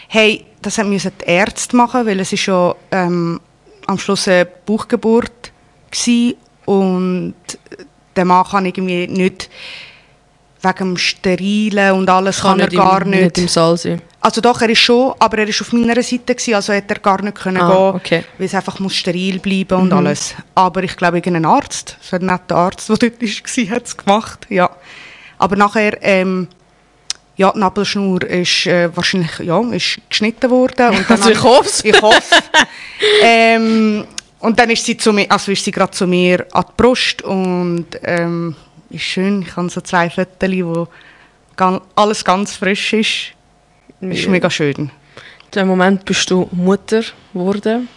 Hey, 0.08 0.46
das 0.62 0.78
müssen 0.78 1.12
die 1.22 1.26
Ärzte 1.26 1.76
machen, 1.76 2.06
weil 2.06 2.20
es 2.20 2.32
ist 2.32 2.46
ja 2.46 2.76
ähm, 2.92 3.42
am 3.88 3.98
Schluss 3.98 4.28
eine 4.28 4.46
Bauchgeburt 4.46 5.52
gsi 5.90 6.38
und 6.66 7.34
der 8.16 8.26
Mann 8.26 8.46
kann 8.46 8.66
irgendwie 8.68 9.08
nicht 9.08 9.50
wegen 10.62 10.78
dem 10.78 10.98
Sterilen 10.98 11.94
und 11.94 12.10
alles 12.10 12.42
kann, 12.42 12.60
er 12.60 12.68
nicht 12.68 12.78
gar 12.78 13.04
nicht. 13.06 13.24
nicht 13.24 13.38
im 13.40 13.48
Saal 13.48 13.78
sein. 13.78 14.02
Also 14.24 14.40
doch, 14.40 14.62
er 14.62 14.70
ist 14.70 14.80
schon, 14.80 15.14
aber 15.18 15.40
er 15.40 15.48
ist 15.48 15.62
auf 15.62 15.74
meiner 15.74 16.02
Seite 16.04 16.36
gsi, 16.36 16.54
also 16.54 16.72
hätte 16.74 16.94
er 16.94 17.00
gar 17.00 17.22
nicht 17.24 17.36
können 17.36 17.58
Ah, 17.62 17.68
gehen, 17.92 17.96
okay. 17.96 18.24
weil 18.38 18.46
es 18.46 18.54
einfach 18.54 18.80
muss 18.80 18.96
steril 18.96 19.40
bleiben 19.40 19.82
und 19.82 19.88
Mhm. 19.88 19.94
alles. 19.98 20.36
Aber 20.54 20.84
ich 20.84 20.96
glaube, 20.96 21.18
irgendein 21.18 21.46
Arzt, 21.46 21.98
so 22.02 22.18
ein 22.18 22.26
netter 22.28 22.56
Arzt, 22.56 22.88
der 22.88 22.98
dort 22.98 23.20
war, 23.22 23.76
hat 23.76 23.86
es 23.88 23.98
gemacht, 23.98 24.46
ja. 24.50 24.70
Aber 25.40 25.56
nachher, 25.56 25.98
ähm, 26.04 26.48
ja, 27.36 27.52
die 27.52 27.60
Nabelschnur 27.60 28.22
ist 28.24 28.68
äh, 28.68 28.96
wahrscheinlich, 28.96 29.40
ja, 29.40 29.60
ist 29.72 29.98
geschnitten 30.08 30.52
worden. 30.52 30.90
Und 30.90 31.10
dann 31.10 31.18
Also 31.22 31.32
ich 31.32 31.42
hoff's. 31.42 31.84
Ich 31.84 32.00
hoffe. 32.00 32.36
ähm, 33.24 34.06
und 34.40 34.60
dann 34.60 34.70
ist 34.70 34.86
sie 34.86 34.98
zu 34.98 35.14
mir, 35.14 35.26
also 35.32 35.52
ist 35.52 35.64
sie 35.66 35.72
gerade 35.72 35.92
zu 35.92 36.06
mir 36.06 36.46
an 36.52 36.66
die 36.68 36.74
Brust 36.78 37.24
und 37.24 37.88
ähm, 38.04 38.56
ist 38.92 39.02
schön. 39.04 39.42
Ich 39.42 39.56
habe 39.56 39.70
so 39.70 39.82
zwei 39.82 40.10
Fotos, 40.12 40.50
wo 40.52 40.88
alles 41.96 42.24
ganz 42.24 42.56
frisch 42.56 42.94
ist. 42.94 43.34
Ist 44.02 44.24
Ja. 44.24 44.30
mega 44.32 44.50
schön. 44.50 44.76
In 44.76 44.92
dem 45.56 45.68
Moment 45.68 46.06
bist 46.06 46.30
du 46.32 46.48
Mutter 46.52 47.04
geworden. 47.34 47.88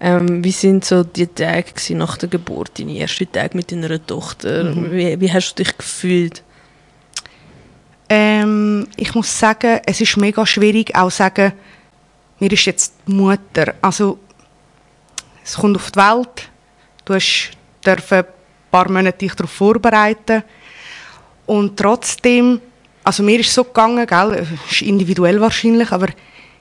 Ähm, 0.00 0.44
wie 0.44 0.50
sind 0.50 0.84
so 0.84 1.04
die 1.04 1.26
Tage 1.28 1.72
nach 1.96 2.16
der 2.18 2.28
Geburt, 2.28 2.78
deine 2.78 2.98
ersten 2.98 3.30
Tage 3.30 3.56
mit 3.56 3.70
deiner 3.70 4.04
Tochter? 4.04 4.64
Mhm. 4.64 4.90
Wie, 4.90 5.20
wie 5.20 5.32
hast 5.32 5.54
du 5.54 5.62
dich 5.62 5.76
gefühlt? 5.78 6.42
Ähm, 8.08 8.86
ich 8.96 9.14
muss 9.14 9.38
sagen, 9.38 9.80
es 9.86 10.00
ist 10.00 10.16
mega 10.16 10.44
schwierig, 10.44 10.94
auch 10.94 11.10
sagen, 11.10 11.52
mir 12.38 12.52
ist 12.52 12.66
jetzt 12.66 13.08
Mutter. 13.08 13.74
Also, 13.80 14.18
es 15.42 15.54
kommt 15.56 15.76
auf 15.76 15.90
die 15.90 15.98
Welt. 15.98 16.50
Du 17.04 17.14
hast 17.14 17.52
dürfen 17.84 18.18
ein 18.18 18.24
paar 18.70 18.90
Monate 18.90 19.18
dich 19.18 19.34
darauf 19.34 19.50
vorbereiten. 19.50 20.42
Und 21.46 21.76
trotzdem, 21.78 22.60
also 23.04 23.22
mir 23.22 23.38
ist 23.38 23.48
es 23.48 23.54
so 23.54 23.64
gegangen, 23.64 24.06
gell, 24.06 24.46
ist 24.70 24.82
individuell 24.82 25.40
wahrscheinlich, 25.40 25.92
aber 25.92 26.08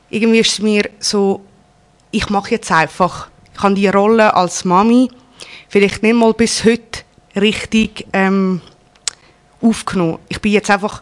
irgendwie 0.10 0.40
ist 0.40 0.52
es 0.52 0.60
mir 0.60 0.90
so, 1.00 1.42
ich 2.12 2.30
mache 2.30 2.52
jetzt 2.52 2.72
einfach, 2.72 3.30
ich 3.56 3.64
habe 3.64 3.74
die 3.74 3.88
Rolle 3.88 4.36
als 4.36 4.66
Mami 4.66 5.10
vielleicht 5.70 6.04
nicht 6.04 6.16
mal 6.16 6.34
bis 6.34 6.64
heute 6.66 7.02
richtig 7.36 8.06
ähm, 8.14 8.62
aufgenommen. 9.62 10.20
Ich 10.28 10.40
bin 10.42 10.52
jetzt 10.52 10.70
einfach 10.70 11.02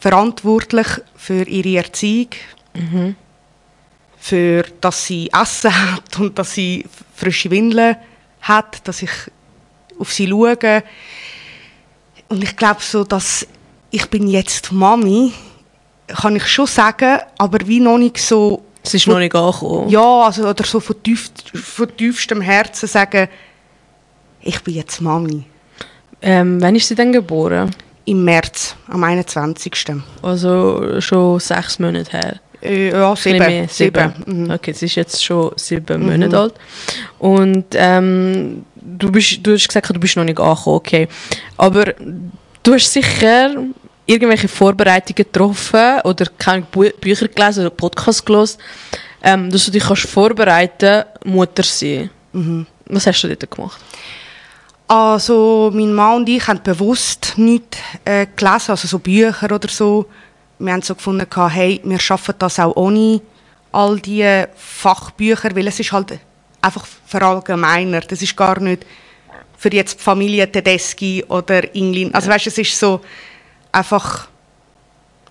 verantwortlich 0.00 0.86
für 1.16 1.44
ihre 1.44 1.78
Erziehung, 1.78 2.28
für 4.18 4.64
dass 4.80 5.06
sie 5.06 5.30
Essen 5.32 5.92
hat 5.92 6.18
und 6.18 6.38
dass 6.38 6.52
sie 6.52 6.84
frische 7.14 7.50
Windeln 7.50 7.96
hat, 8.42 8.86
dass 8.86 9.02
ich 9.02 9.10
auf 9.98 10.12
sie 10.12 10.28
schaue. 10.28 10.82
Und 12.28 12.42
ich 12.42 12.56
glaube 12.56 12.82
so, 12.82 13.04
dass 13.04 13.46
ich 13.90 14.06
bin 14.10 14.28
jetzt 14.28 14.72
Mami, 14.72 15.32
kann 16.06 16.36
ich 16.36 16.46
schon 16.46 16.66
sagen, 16.66 17.18
aber 17.38 17.58
wie 17.66 17.80
noch 17.80 17.98
nicht 17.98 18.18
so, 18.18 18.62
Es 18.82 18.94
ist 18.94 19.06
noch 19.06 19.18
nicht 19.18 19.34
angekommen. 19.34 19.88
ja, 19.88 20.22
also, 20.22 20.48
oder 20.48 20.64
so 20.64 20.80
von, 20.80 21.02
tief, 21.02 21.30
von 21.54 21.88
tiefstem 21.96 22.40
Herzen 22.40 22.86
sagen, 22.88 23.28
ich 24.40 24.62
bin 24.62 24.74
jetzt 24.74 25.00
Mami. 25.00 25.44
Ähm, 26.20 26.60
wann 26.60 26.74
ist 26.76 26.88
sie 26.88 26.94
denn 26.94 27.12
geboren? 27.12 27.70
Im 28.04 28.24
März, 28.24 28.74
am 28.88 29.04
21. 29.04 29.72
Also 30.22 31.00
schon 31.00 31.38
sechs 31.38 31.78
Monate 31.78 32.10
her. 32.10 32.40
Äh, 32.60 32.90
ja, 32.90 33.14
sieben. 33.14 33.38
mehr, 33.38 33.68
sieben. 33.68 34.12
Mhm. 34.26 34.50
Okay, 34.50 34.72
sie 34.72 34.86
ist 34.86 34.96
jetzt 34.96 35.22
schon 35.22 35.52
sieben 35.56 36.06
Monate 36.06 36.38
alt. 36.38 36.54
Und 37.18 37.66
ähm, 37.74 38.64
du, 38.74 39.12
bist, 39.12 39.46
du 39.46 39.52
hast 39.52 39.68
gesagt, 39.68 39.90
du 39.90 40.00
bist 40.00 40.16
noch 40.16 40.24
nicht 40.24 40.40
angekommen, 40.40 40.76
okay. 40.76 41.08
Aber 41.56 41.94
du 42.62 42.74
hast 42.74 42.92
sicher 42.92 43.54
irgendwelche 44.06 44.48
Vorbereitungen 44.48 45.16
getroffen 45.16 46.00
oder 46.04 46.26
keine 46.38 46.62
Bu 46.62 46.88
Bücher 47.00 47.28
gelesen 47.28 47.60
oder 47.60 47.70
Podcasts 47.70 48.24
gelesen, 48.24 48.58
ähm, 49.22 49.50
dass 49.50 49.66
du 49.66 49.70
dich 49.70 49.84
kannst 49.84 50.06
vorbereiten 50.06 51.04
Mutter 51.24 51.62
sein. 51.62 52.10
Mhm. 52.32 52.66
Was 52.86 53.06
hast 53.06 53.22
du 53.22 53.28
dort 53.28 53.50
gemacht? 53.50 53.80
Also, 54.86 55.70
mein 55.74 55.92
Mann 55.92 56.16
und 56.16 56.28
ich 56.30 56.46
haben 56.48 56.62
bewusst 56.62 57.34
nichts 57.36 57.76
äh, 58.06 58.26
gelesen, 58.34 58.70
also 58.70 58.88
so 58.88 58.98
Bücher 58.98 59.52
oder 59.52 59.68
so. 59.68 60.06
Wir 60.58 60.72
haben 60.72 60.80
so 60.82 60.94
gefunden, 60.94 61.26
hey, 61.50 61.80
wir 61.84 61.98
schaffen 61.98 62.34
das 62.38 62.58
auch 62.58 62.74
ohne 62.74 63.20
all 63.70 64.00
diese 64.00 64.48
Fachbücher, 64.56 65.54
weil 65.54 65.66
es 65.66 65.78
ist 65.78 65.92
halt 65.92 66.18
einfach 66.62 66.86
verallgemeinert. 67.06 68.10
Das 68.10 68.22
ist 68.22 68.36
gar 68.36 68.58
nicht 68.60 68.86
für 69.58 69.74
jetzt 69.74 69.98
die 69.98 70.02
Familie 70.04 70.50
Tedeschi 70.50 71.24
oder 71.28 71.74
Inglin. 71.74 72.14
Also 72.14 72.30
weißt, 72.30 72.46
es 72.46 72.58
ist 72.58 72.78
so 72.78 73.00
einfach 73.72 74.28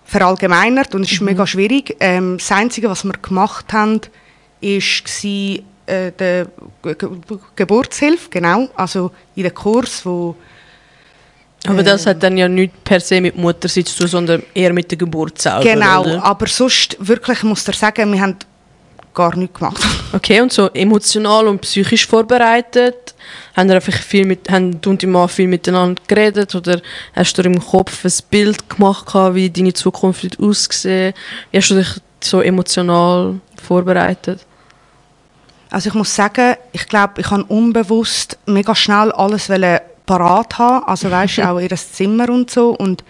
verallgemeinert 0.04 0.94
und 0.94 1.02
es 1.02 1.12
ist 1.12 1.22
mega 1.22 1.46
schwierig. 1.46 1.96
Ähm, 1.98 2.36
das 2.38 2.52
Einzige, 2.52 2.88
was 2.90 3.04
wir 3.04 3.14
gemacht 3.14 3.72
haben, 3.72 4.00
ist 4.60 5.04
gsi, 5.04 5.64
äh, 5.86 6.12
Ge 6.12 6.46
Geburtshilfe, 7.56 8.28
genau, 8.30 8.68
also 8.76 9.10
in 9.34 9.44
den 9.44 9.54
Kurs, 9.54 10.04
wo 10.04 10.36
Aber 11.66 11.82
das 11.82 12.06
hat 12.06 12.22
dann 12.22 12.36
ja 12.36 12.48
nicht 12.48 12.84
per 12.84 13.00
se 13.00 13.20
mit 13.20 13.36
Muttersein 13.36 13.86
zu 13.86 13.98
tun, 13.98 14.08
sondern 14.08 14.42
eher 14.54 14.72
mit 14.72 14.90
der 14.90 14.98
Geburt 14.98 15.40
selber. 15.40 15.62
genau, 15.62 16.02
Oder? 16.02 16.24
aber 16.24 16.46
sonst 16.46 16.96
wirklich, 17.00 17.38
ich 17.38 17.44
muss 17.44 17.64
dir 17.64 17.72
sagen, 17.72 18.12
wir 18.12 18.20
haben 18.20 18.36
gar 19.14 19.34
nichts 19.36 19.58
gemacht. 19.58 19.82
Okay, 20.12 20.40
und 20.40 20.52
so 20.52 20.68
emotional 20.68 21.48
und 21.48 21.60
psychisch 21.60 22.06
vorbereitet? 22.06 23.14
Haben, 23.56 23.68
ihr 23.68 23.76
einfach 23.76 23.94
viel 23.94 24.26
mit, 24.26 24.50
haben 24.50 24.80
du 24.80 24.90
und 24.90 25.02
dein 25.02 25.10
Mann 25.10 25.28
viel 25.28 25.48
miteinander 25.48 26.00
geredet? 26.06 26.54
Oder 26.54 26.80
hast 27.14 27.36
du 27.38 27.42
im 27.42 27.60
Kopf 27.60 28.04
ein 28.04 28.12
Bild 28.30 28.68
gemacht, 28.68 29.06
gehabt, 29.06 29.34
wie 29.34 29.50
deine 29.50 29.72
Zukunft 29.72 30.22
wird 30.22 30.38
aussehen? 30.40 31.14
Wie 31.50 31.58
hast 31.58 31.70
du 31.70 31.76
dich 31.76 31.88
so 32.20 32.40
emotional 32.40 33.40
vorbereitet? 33.62 34.44
Also 35.70 35.88
ich 35.88 35.94
muss 35.94 36.14
sagen, 36.14 36.56
ich 36.72 36.86
glaube, 36.88 37.20
ich 37.20 37.30
habe 37.30 37.44
unbewusst 37.44 38.38
mega 38.46 38.74
schnell 38.74 39.12
alles 39.12 39.48
parat 40.06 40.58
haben, 40.58 40.84
also 40.86 41.10
weißt 41.10 41.40
auch 41.44 41.60
ihr 41.60 41.76
Zimmer 41.76 42.30
und 42.30 42.50
so 42.50 42.70
und 42.70 43.04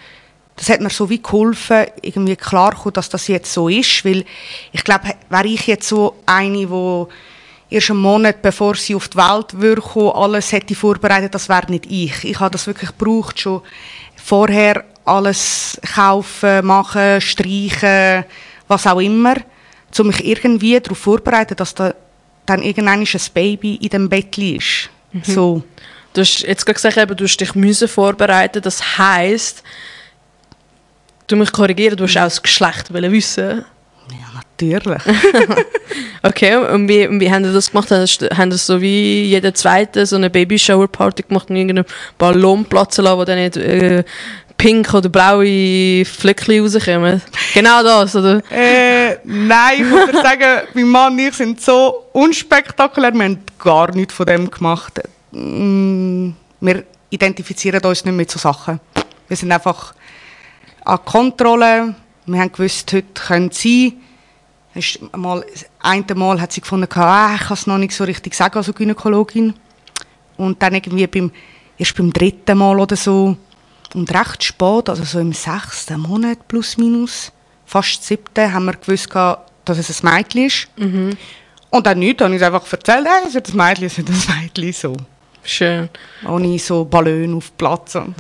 das 0.57 0.69
hat 0.69 0.81
mir 0.81 0.91
so 0.91 1.09
wie 1.09 1.23
geholfen, 1.23 1.87
irgendwie 2.03 2.35
klar 2.35 2.75
kommen, 2.75 2.93
dass 2.93 3.09
das 3.09 3.29
jetzt 3.29 3.53
so 3.53 3.69
ist, 3.69 4.05
weil 4.05 4.25
ich 4.73 4.83
glaube, 4.83 5.15
wäre 5.31 5.47
ich 5.47 5.69
jetzt 5.69 5.89
so 5.89 6.17
eine, 6.27 6.69
wo 6.69 7.09
erst 7.71 7.91
einen 7.91 8.01
Monat 8.01 8.43
bevor 8.43 8.75
sie 8.75 8.95
auf 8.95 9.09
die 9.09 9.19
Welt 9.19 9.61
würde 9.61 9.83
kommen, 9.83 10.13
alles 10.15 10.53
hätte 10.53 10.75
vorbereitet, 10.75 11.35
das 11.35 11.49
wäre 11.49 11.71
nicht 11.71 11.87
ich. 11.87 12.25
Ich 12.25 12.41
habe 12.41 12.51
das 12.51 12.67
wirklich 12.67 12.97
gebraucht, 12.97 13.41
schon 13.41 13.63
vorher 14.17 14.85
alles 15.05 15.81
kaufen, 15.95 16.65
machen, 16.67 17.21
streichen, 17.21 18.25
was 18.67 18.87
auch 18.87 19.01
immer, 19.01 19.37
um 19.99 20.07
mich 20.07 20.25
irgendwie 20.25 20.79
darauf 20.81 20.99
vorzubereiten, 20.99 21.57
dass 21.57 21.75
da 21.75 21.95
dann 22.47 22.63
irgendwann 22.63 23.01
ein 23.01 23.21
Baby 23.35 23.77
in 23.77 23.89
dem 23.89 24.09
Bett 24.09 24.37
ist. 24.39 24.91
So. 25.23 25.63
Du 26.13 26.23
hast 26.23 26.41
jetzt 26.41 26.65
gerade 26.65 26.75
gesagt, 26.75 26.97
eben, 26.97 27.17
du 27.17 27.25
hast 27.25 27.37
dich 27.37 27.55
müssen 27.55 27.89
vorbereiten. 27.89 28.63
Das 28.63 28.99
heisst, 28.99 29.63
du 31.27 31.37
mich 31.37 31.53
korrigieren, 31.53 31.97
du 31.97 32.05
hast 32.05 32.17
auch 32.17 32.25
das 32.25 32.43
Geschlecht 32.43 32.93
wissen. 32.93 33.65
Ja, 34.11 34.41
natürlich. 34.61 35.03
Okay, 36.21 36.57
und 36.57 36.89
wie, 36.89 37.07
und 37.07 37.21
wie 37.21 37.31
haben 37.31 37.45
Sie 37.45 37.53
das 37.53 37.71
gemacht? 37.71 37.91
Haben 37.91 38.51
Sie 38.51 38.59
so 38.59 38.81
wie 38.81 39.25
jeder 39.25 39.55
Zweite 39.55 40.05
so 40.05 40.17
eine 40.17 40.29
Babyshower-Party 40.29 41.23
gemacht 41.23 41.49
und 41.49 41.57
irgendeinen 41.57 41.87
Ballon 42.19 42.65
platzen 42.65 43.05
lassen, 43.05 43.19
wo 43.19 43.25
dann 43.25 43.39
nicht 43.39 43.57
äh, 43.57 44.03
pink 44.57 44.93
oder 44.95 45.09
blaue 45.09 46.05
Fleckchen 46.05 46.61
rauskommen? 46.61 47.23
Genau 47.55 47.83
das, 47.85 48.17
oder? 48.17 48.43
äh, 48.51 49.17
nein, 49.25 49.75
ich 49.77 49.85
muss 49.85 50.11
dir 50.11 50.23
sagen, 50.23 50.67
mein 50.75 50.89
Mann 50.89 51.13
und 51.13 51.19
ich 51.21 51.35
sind 51.35 51.61
so 51.61 52.07
unspektakulär. 52.13 53.15
Wir 53.15 53.25
haben 53.25 53.39
gar 53.59 53.95
nichts 53.95 54.15
von 54.15 54.27
dem 54.27 54.51
gemacht. 54.51 55.01
Mm, 55.31 56.31
Wir 56.61 56.83
identifizieren 57.11 57.81
uns 57.85 58.05
nicht 58.05 58.15
mit 58.15 58.31
so 58.31 58.41
Sachen. 58.41 58.81
Wir 59.29 59.37
sind 59.37 59.53
einfach 59.53 59.95
an 60.85 60.99
Kontrolle. 61.05 61.95
Wir 62.27 62.41
haben 62.41 62.53
gewusst, 62.53 62.93
heute 62.93 63.07
können 63.15 63.51
sie. 63.53 63.99
Ist 64.79 65.01
mal, 65.17 65.45
ein 65.81 66.05
Mal 66.15 66.41
hat 66.41 66.53
sie 66.53 66.61
gefunden, 66.61 66.89
ah, 66.95 67.35
ich 67.35 67.41
kann 67.43 67.55
es 67.55 67.67
noch 67.67 67.79
nicht 67.79 67.93
so 67.93 68.05
richtig 68.05 68.35
sagen 68.35 68.57
als 68.57 68.73
Gynäkologin. 68.73 69.55
Und 70.37 70.63
dann 70.63 70.75
irgendwie 70.75 71.07
beim, 71.07 71.33
erst 71.77 71.97
beim 71.97 72.13
dritten 72.13 72.59
Mal 72.59 72.79
oder 72.79 72.97
so, 72.97 73.37
und 73.95 74.15
recht 74.15 74.45
spät, 74.45 74.89
also 74.89 75.03
so 75.05 75.19
im 75.19 75.33
sechsten 75.33 76.01
Monat 76.01 76.47
plus 76.47 76.77
minus, 76.77 77.33
fast 77.65 78.05
siebten, 78.05 78.53
haben 78.53 78.67
wir 78.67 78.75
gewusst, 78.75 79.09
dass 79.15 79.79
es 79.79 80.05
ein 80.05 80.15
Mädchen 80.15 80.47
ist. 80.47 80.69
Und 81.71 81.87
dann 81.87 81.99
nichts, 81.99 82.19
dann 82.19 82.27
habe 82.27 82.37
ich 82.37 82.43
es 82.43 82.47
einfach 82.47 82.73
erzählt, 82.73 83.07
hey, 83.07 83.27
es 83.27 83.35
wird 83.35 83.49
ein 83.49 83.57
Mädchen, 83.57 83.87
es 83.87 83.97
wird 83.97 84.11
ein 84.11 84.41
Mädchen, 84.43 84.73
so. 84.73 84.97
Schön. 85.43 85.89
Ohne 86.27 86.59
so 86.59 86.85
Ballon 86.85 87.35
auf 87.35 87.57
Platz. 87.57 87.95
Und 87.95 88.15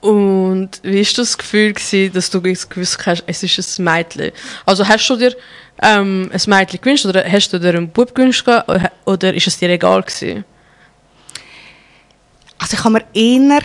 Und 0.00 0.80
wie 0.82 1.04
war 1.04 1.12
das 1.16 1.36
Gefühl, 1.36 1.72
gewesen, 1.74 2.12
dass 2.14 2.30
du 2.30 2.40
gewusst 2.40 3.06
hast, 3.06 3.22
es 3.26 3.42
ist 3.42 3.78
ein 3.78 3.84
Mädchen? 3.84 4.30
Also 4.64 4.86
hast 4.88 5.08
du 5.10 5.16
dir 5.16 5.36
ähm, 5.82 6.30
ein 6.32 6.40
Mädchen 6.46 6.80
gewünscht 6.80 7.04
oder 7.06 7.24
hast 7.30 7.52
du 7.52 7.58
dir 7.60 7.74
einen 7.74 7.90
Bub 7.90 8.14
gewünscht 8.14 8.46
oder- 9.04 9.34
ist 9.34 9.46
es 9.46 9.58
dir 9.58 9.68
egal 9.68 10.02
gewesen? 10.02 10.44
Also 12.58 12.76
ich 12.76 12.84
habe 12.84 12.94
mir 12.94 13.04
eher, 13.14 13.60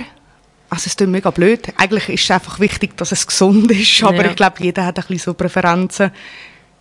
also 0.70 0.84
es 0.88 0.96
klingt 0.96 1.12
mega 1.12 1.30
blöd, 1.32 1.68
eigentlich 1.78 2.10
ist 2.10 2.24
es 2.26 2.32
einfach 2.32 2.60
wichtig, 2.60 2.96
dass 2.98 3.12
es 3.12 3.26
gesund 3.26 3.72
ist, 3.72 4.04
aber 4.04 4.24
Ja. 4.24 4.30
ich 4.30 4.36
glaube, 4.36 4.56
jeder 4.64 4.86
hat 4.86 4.98
ein 4.98 5.02
bisschen 5.08 5.20
so 5.20 5.34
Präferenzen. 5.34 6.12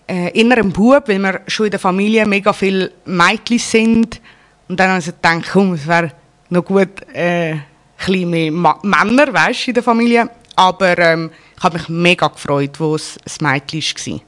Äh, 0.07 0.39
eher 0.39 0.59
ein 0.59 0.73
Bub, 0.73 1.09
weil 1.09 1.19
wir 1.19 1.41
schon 1.47 1.67
in 1.67 1.71
der 1.71 1.81
Familie 1.81 2.27
mega 2.27 2.53
viele 2.53 2.91
Mädchen 3.05 3.59
sind 3.59 4.21
und 4.69 4.79
dann 4.79 4.91
habe 4.91 4.99
ich 5.01 5.07
gedacht, 5.07 5.45
komm, 5.53 5.75
es 5.75 5.87
wäre 5.87 6.13
noch 6.51 6.65
gut 6.65 7.03
äh, 7.15 7.57
bisschen 7.97 8.31
mehr 8.31 8.53
Ma 8.53 8.79
Männer, 8.83 9.33
weißt, 9.33 9.69
in 9.69 9.75
der 9.75 9.83
Familie, 9.83 10.29
aber 10.57 10.99
ähm, 10.99 11.31
ich 11.57 11.63
habe 11.63 11.79
mich 11.79 11.89
mega 11.89 12.29
gefreut, 12.29 12.79
wo 12.79 12.95
es 12.97 13.19
ein 13.41 13.53
Mädchen 13.53 13.81
war. 13.81 14.21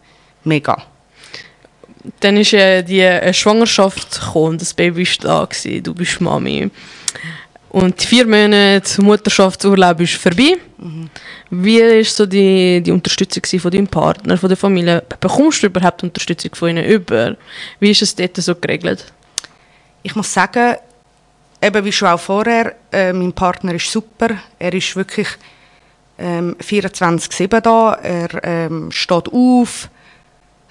Mega. 0.44 0.82
Dann 2.20 2.36
ist 2.36 2.52
äh, 2.52 2.82
die 2.82 3.00
äh, 3.00 3.32
Schwangerschaft 3.32 4.20
gekommen, 4.20 4.58
das 4.58 4.74
Baby 4.74 5.06
war 5.06 5.16
da, 5.20 5.44
gewesen, 5.44 5.82
du 5.82 5.94
bist 5.94 6.20
Mami. 6.20 6.70
Und 7.70 8.00
die 8.00 8.06
vier 8.06 8.26
Monate 8.26 9.02
Mutterschaftsurlaub 9.02 10.00
ist 10.00 10.14
vorbei. 10.14 10.56
Wie 11.50 11.80
war 11.80 12.04
so 12.04 12.24
die, 12.24 12.80
die 12.80 12.92
Unterstützung 12.92 13.60
von 13.60 13.70
deinem 13.70 13.88
Partner, 13.88 14.38
von 14.38 14.48
der 14.48 14.56
Familie? 14.56 15.02
Bekommst 15.20 15.62
du 15.62 15.66
überhaupt 15.66 16.02
Unterstützung 16.02 16.54
von 16.54 16.70
ihnen 16.70 16.84
über? 16.84 17.36
Wie 17.80 17.90
ist 17.90 18.00
es 18.00 18.14
dort 18.14 18.36
so 18.36 18.54
geregelt? 18.54 19.12
ich 20.06 20.14
muss 20.14 20.32
sagen, 20.32 20.76
eben 21.60 21.84
wie 21.84 21.92
schon 21.92 22.08
auch 22.08 22.20
vorher, 22.20 22.74
äh, 22.92 23.12
mein 23.12 23.32
Partner 23.32 23.74
ist 23.74 23.90
super. 23.90 24.28
Er 24.58 24.72
ist 24.72 24.94
wirklich 24.96 25.28
ähm, 26.18 26.56
24-7 26.60 27.60
da. 27.60 27.98
Er 28.02 28.44
ähm, 28.44 28.90
steht 28.90 29.32
auf, 29.32 29.88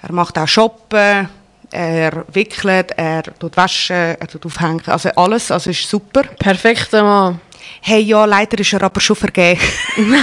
er 0.02 0.12
macht 0.12 0.38
auch 0.38 0.48
Shoppen, 0.48 1.28
er 1.70 2.24
wickelt, 2.32 2.92
er 2.96 3.22
tut 3.22 3.56
waschen, 3.56 3.96
er 3.96 4.28
tut 4.28 4.46
aufhängen, 4.46 4.82
also 4.86 5.10
alles, 5.16 5.50
also 5.50 5.70
ist 5.70 5.88
super. 5.88 6.22
Perfekter 6.38 7.02
Mann. 7.02 7.40
Hey, 7.80 8.02
ja, 8.02 8.24
leider 8.24 8.58
ist 8.58 8.72
er 8.72 8.82
aber 8.82 9.00
schon 9.00 9.16
vergeben. 9.16 9.60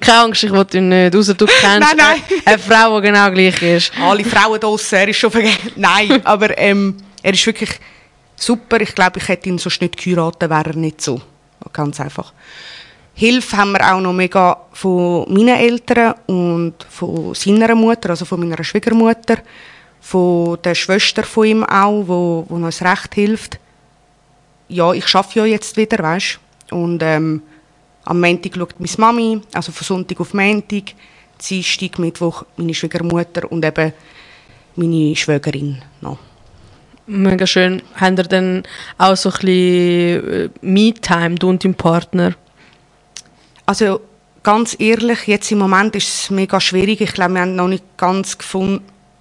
Keine 0.00 0.18
Angst, 0.18 0.44
ich 0.44 0.50
wollte 0.50 0.78
ihn 0.78 0.88
nicht. 0.88 1.16
Außer 1.16 1.34
du 1.34 1.46
kennst 1.46 1.64
Nein, 1.96 1.96
nein. 1.96 2.22
Eine, 2.44 2.58
Frau, 2.58 3.00
die 3.00 3.06
genau 3.06 3.30
gleich 3.30 3.62
ist. 3.62 3.92
Alle 3.98 4.24
Frauen 4.24 4.60
draussen, 4.60 4.96
er 4.96 5.08
ist 5.08 5.16
schon 5.16 5.30
vergeben. 5.30 5.72
Nein, 5.76 6.20
aber 6.24 6.56
ähm, 6.58 6.96
er 7.22 7.32
ist 7.32 7.46
wirklich 7.46 7.70
super. 8.36 8.80
Ich 8.80 8.94
glaube, 8.94 9.18
ich 9.18 9.28
hätte 9.28 9.48
ihn 9.48 9.58
sonst 9.58 9.80
nicht 9.80 9.96
geheiratet, 9.96 10.50
wäre 10.50 10.70
er 10.70 10.76
nicht 10.76 11.00
so. 11.00 11.20
Ganz 11.72 12.00
einfach. 12.00 12.32
Hilfe 13.14 13.56
haben 13.56 13.72
wir 13.72 13.94
auch 13.94 14.00
noch 14.00 14.12
mega 14.12 14.56
von 14.72 15.32
meinen 15.32 15.56
Eltern 15.56 16.14
und 16.26 16.74
von 16.88 17.32
seiner 17.34 17.74
Mutter, 17.74 18.10
also 18.10 18.24
von 18.24 18.40
meiner 18.40 18.62
Schwiegermutter, 18.62 19.38
von 20.00 20.58
der 20.62 20.74
Schwester 20.74 21.22
von 21.22 21.46
ihm 21.46 21.64
auch, 21.64 22.02
wo, 22.06 22.44
wo 22.48 22.56
uns 22.56 22.82
recht 22.82 23.14
hilft. 23.14 23.58
Ja, 24.68 24.92
ich 24.92 25.06
schaffe 25.06 25.38
ja 25.38 25.44
jetzt 25.44 25.76
wieder, 25.76 26.02
weißt 26.02 26.40
Und 26.72 27.02
ähm, 27.02 27.42
am 28.04 28.20
Montag 28.20 28.56
schaut 28.56 28.80
meine 28.80 28.92
Mami, 28.98 29.40
also 29.52 29.70
von 29.70 29.84
Sonntag 29.84 30.20
auf 30.20 30.34
Montag, 30.34 30.94
Dienstag, 31.40 31.98
Mittwoch 31.98 32.44
meine 32.56 32.74
Schwiegermutter 32.74 33.50
und 33.50 33.64
eben 33.64 33.92
meine 34.74 35.14
Schwägerin 35.14 35.82
noch. 36.00 36.18
Mega 37.06 37.46
schön. 37.46 37.82
Habt 38.00 38.18
ihr 38.18 38.24
dann 38.24 38.62
auch 38.96 39.16
so 39.16 39.28
ein 39.28 39.32
bisschen 39.32 40.32
äh, 40.32 40.48
Me-Time, 40.62 41.34
du 41.34 41.50
und 41.50 41.62
dein 41.62 41.74
Partner? 41.74 42.34
Also 43.66 44.00
ganz 44.42 44.76
ehrlich, 44.78 45.26
jetzt 45.26 45.50
im 45.52 45.58
Moment 45.58 45.94
ist 45.96 46.08
es 46.08 46.30
mega 46.30 46.60
schwierig. 46.60 47.00
Ich 47.00 47.12
glaube, 47.12 47.34
wir 47.34 47.42
haben 47.42 47.56
noch 47.56 47.68
nicht 47.68 47.84
ganz 47.96 48.38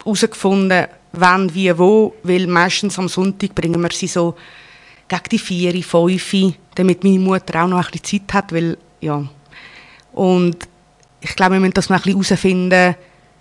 herausgefunden, 0.03 0.87
wann, 1.11 1.53
wie, 1.53 1.77
wo, 1.77 2.13
weil 2.23 2.47
meistens 2.47 2.97
am 2.99 3.09
Sonntag 3.09 3.53
bringen 3.53 3.81
wir 3.81 3.91
sie 3.91 4.07
so 4.07 4.35
gegen 5.07 5.23
die 5.31 5.39
vier, 5.39 5.83
fünf, 5.83 6.53
damit 6.75 7.03
meine 7.03 7.19
Mutter 7.19 7.63
auch 7.63 7.67
noch 7.67 7.85
ein 7.85 7.91
bisschen 7.91 8.25
Zeit 8.27 8.33
hat, 8.33 8.53
weil, 8.53 8.77
ja. 9.01 9.25
Und 10.13 10.57
ich 11.19 11.35
glaube, 11.35 11.53
wir 11.53 11.59
müssen 11.59 11.73
das 11.73 11.89
noch 11.89 11.97
ein 11.97 12.03
bisschen 12.03 12.23
herausfinden, 12.23 12.95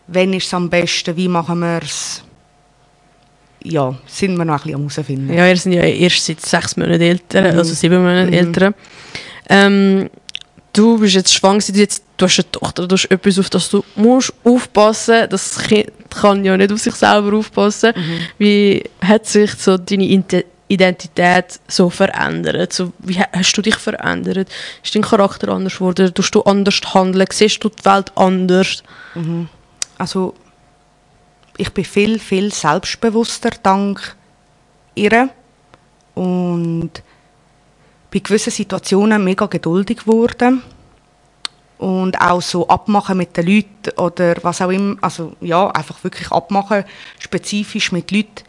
wann 0.08 0.32
ist 0.32 0.46
es 0.46 0.54
am 0.54 0.68
besten, 0.68 1.16
wie 1.16 1.28
machen 1.28 1.60
wir 1.60 1.80
es. 1.82 2.24
Ja, 3.64 3.94
sind 4.06 4.36
wir 4.36 4.44
noch 4.44 4.54
ein 4.54 4.72
bisschen 4.72 4.74
am 4.74 4.88
herausfinden. 4.88 5.32
Ja, 5.34 5.46
ihr 5.46 5.56
seid 5.56 5.72
ja 5.74 5.82
erst 5.82 6.24
seit 6.26 6.40
sechs 6.40 6.76
Monaten 6.76 7.02
älter, 7.02 7.40
Mhm. 7.52 7.58
also 7.58 7.74
sieben 7.74 8.02
Monate 8.02 8.26
Mhm. 8.28 8.32
älter. 8.32 8.74
Ähm, 9.48 10.10
du 10.72 10.98
bist 10.98 11.14
jetzt 11.14 11.32
schwanger, 11.34 11.60
du, 11.66 11.72
jetzt, 11.78 12.02
du 12.16 12.24
hast 12.26 12.38
eine 12.38 12.50
Tochter, 12.50 12.86
du 12.88 12.94
hast 12.94 13.10
etwas, 13.10 13.38
auf 13.38 13.50
das 13.50 13.68
du 13.70 13.84
musst 13.96 14.32
aufpassen 14.44 15.26
Das 15.30 15.58
Kind 15.58 15.90
kann 16.10 16.44
ja 16.44 16.56
nicht 16.56 16.72
auf 16.72 16.80
sich 16.80 16.94
selber 16.94 17.36
aufpassen. 17.36 17.92
Mhm. 17.94 18.18
Wie 18.38 18.82
hat 19.00 19.26
sich 19.26 19.52
so 19.54 19.76
deine 19.78 20.04
Identität 20.68 21.60
so 21.68 21.88
verändert? 21.90 22.72
So, 22.72 22.92
wie 22.98 23.18
ha- 23.18 23.28
hast 23.32 23.52
du 23.54 23.62
dich 23.62 23.76
verändert? 23.76 24.48
Ist 24.82 24.94
dein 24.94 25.02
Charakter 25.02 25.48
anders 25.48 25.74
geworden? 25.74 26.12
Tust 26.14 26.34
du 26.34 26.42
anders 26.42 26.80
handeln? 26.94 27.26
Siehst 27.30 27.62
du 27.62 27.68
die 27.68 27.84
Welt 27.84 28.10
anders? 28.16 28.82
Also, 29.98 30.34
ich 31.56 31.70
bin 31.72 31.84
viel, 31.84 32.18
viel 32.18 32.52
selbstbewusster 32.52 33.50
dank 33.62 34.16
ihr. 34.94 35.28
Und 36.14 36.90
bei 38.12 38.18
gewissen 38.18 38.50
Situationen 38.50 39.24
mega 39.24 39.46
geduldig 39.46 39.98
geworden. 39.98 40.62
Und 41.78 42.20
auch 42.20 42.40
so 42.42 42.68
abmachen 42.68 43.16
mit 43.16 43.36
den 43.36 43.46
Leuten 43.46 43.98
oder 43.98 44.36
was 44.42 44.60
auch 44.62 44.70
immer, 44.70 44.96
also 45.00 45.34
ja, 45.40 45.68
einfach 45.70 46.04
wirklich 46.04 46.30
abmachen, 46.30 46.84
spezifisch 47.18 47.90
mit 47.90 48.12
Leuten, 48.12 48.44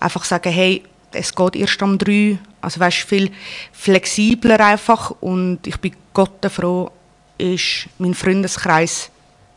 einfach 0.00 0.24
sagen, 0.24 0.52
hey, 0.52 0.82
es 1.12 1.34
geht 1.34 1.56
erst 1.56 1.80
um 1.82 1.96
drei, 1.96 2.38
also 2.60 2.80
weißt, 2.80 2.98
viel 2.98 3.30
flexibler 3.72 4.60
einfach. 4.60 5.12
Und 5.20 5.66
ich 5.66 5.78
bin 5.78 5.96
Gott 6.12 6.44
froh, 6.50 6.90
ist 7.38 7.88
mein 7.98 8.14
Freundeskreis 8.14 9.10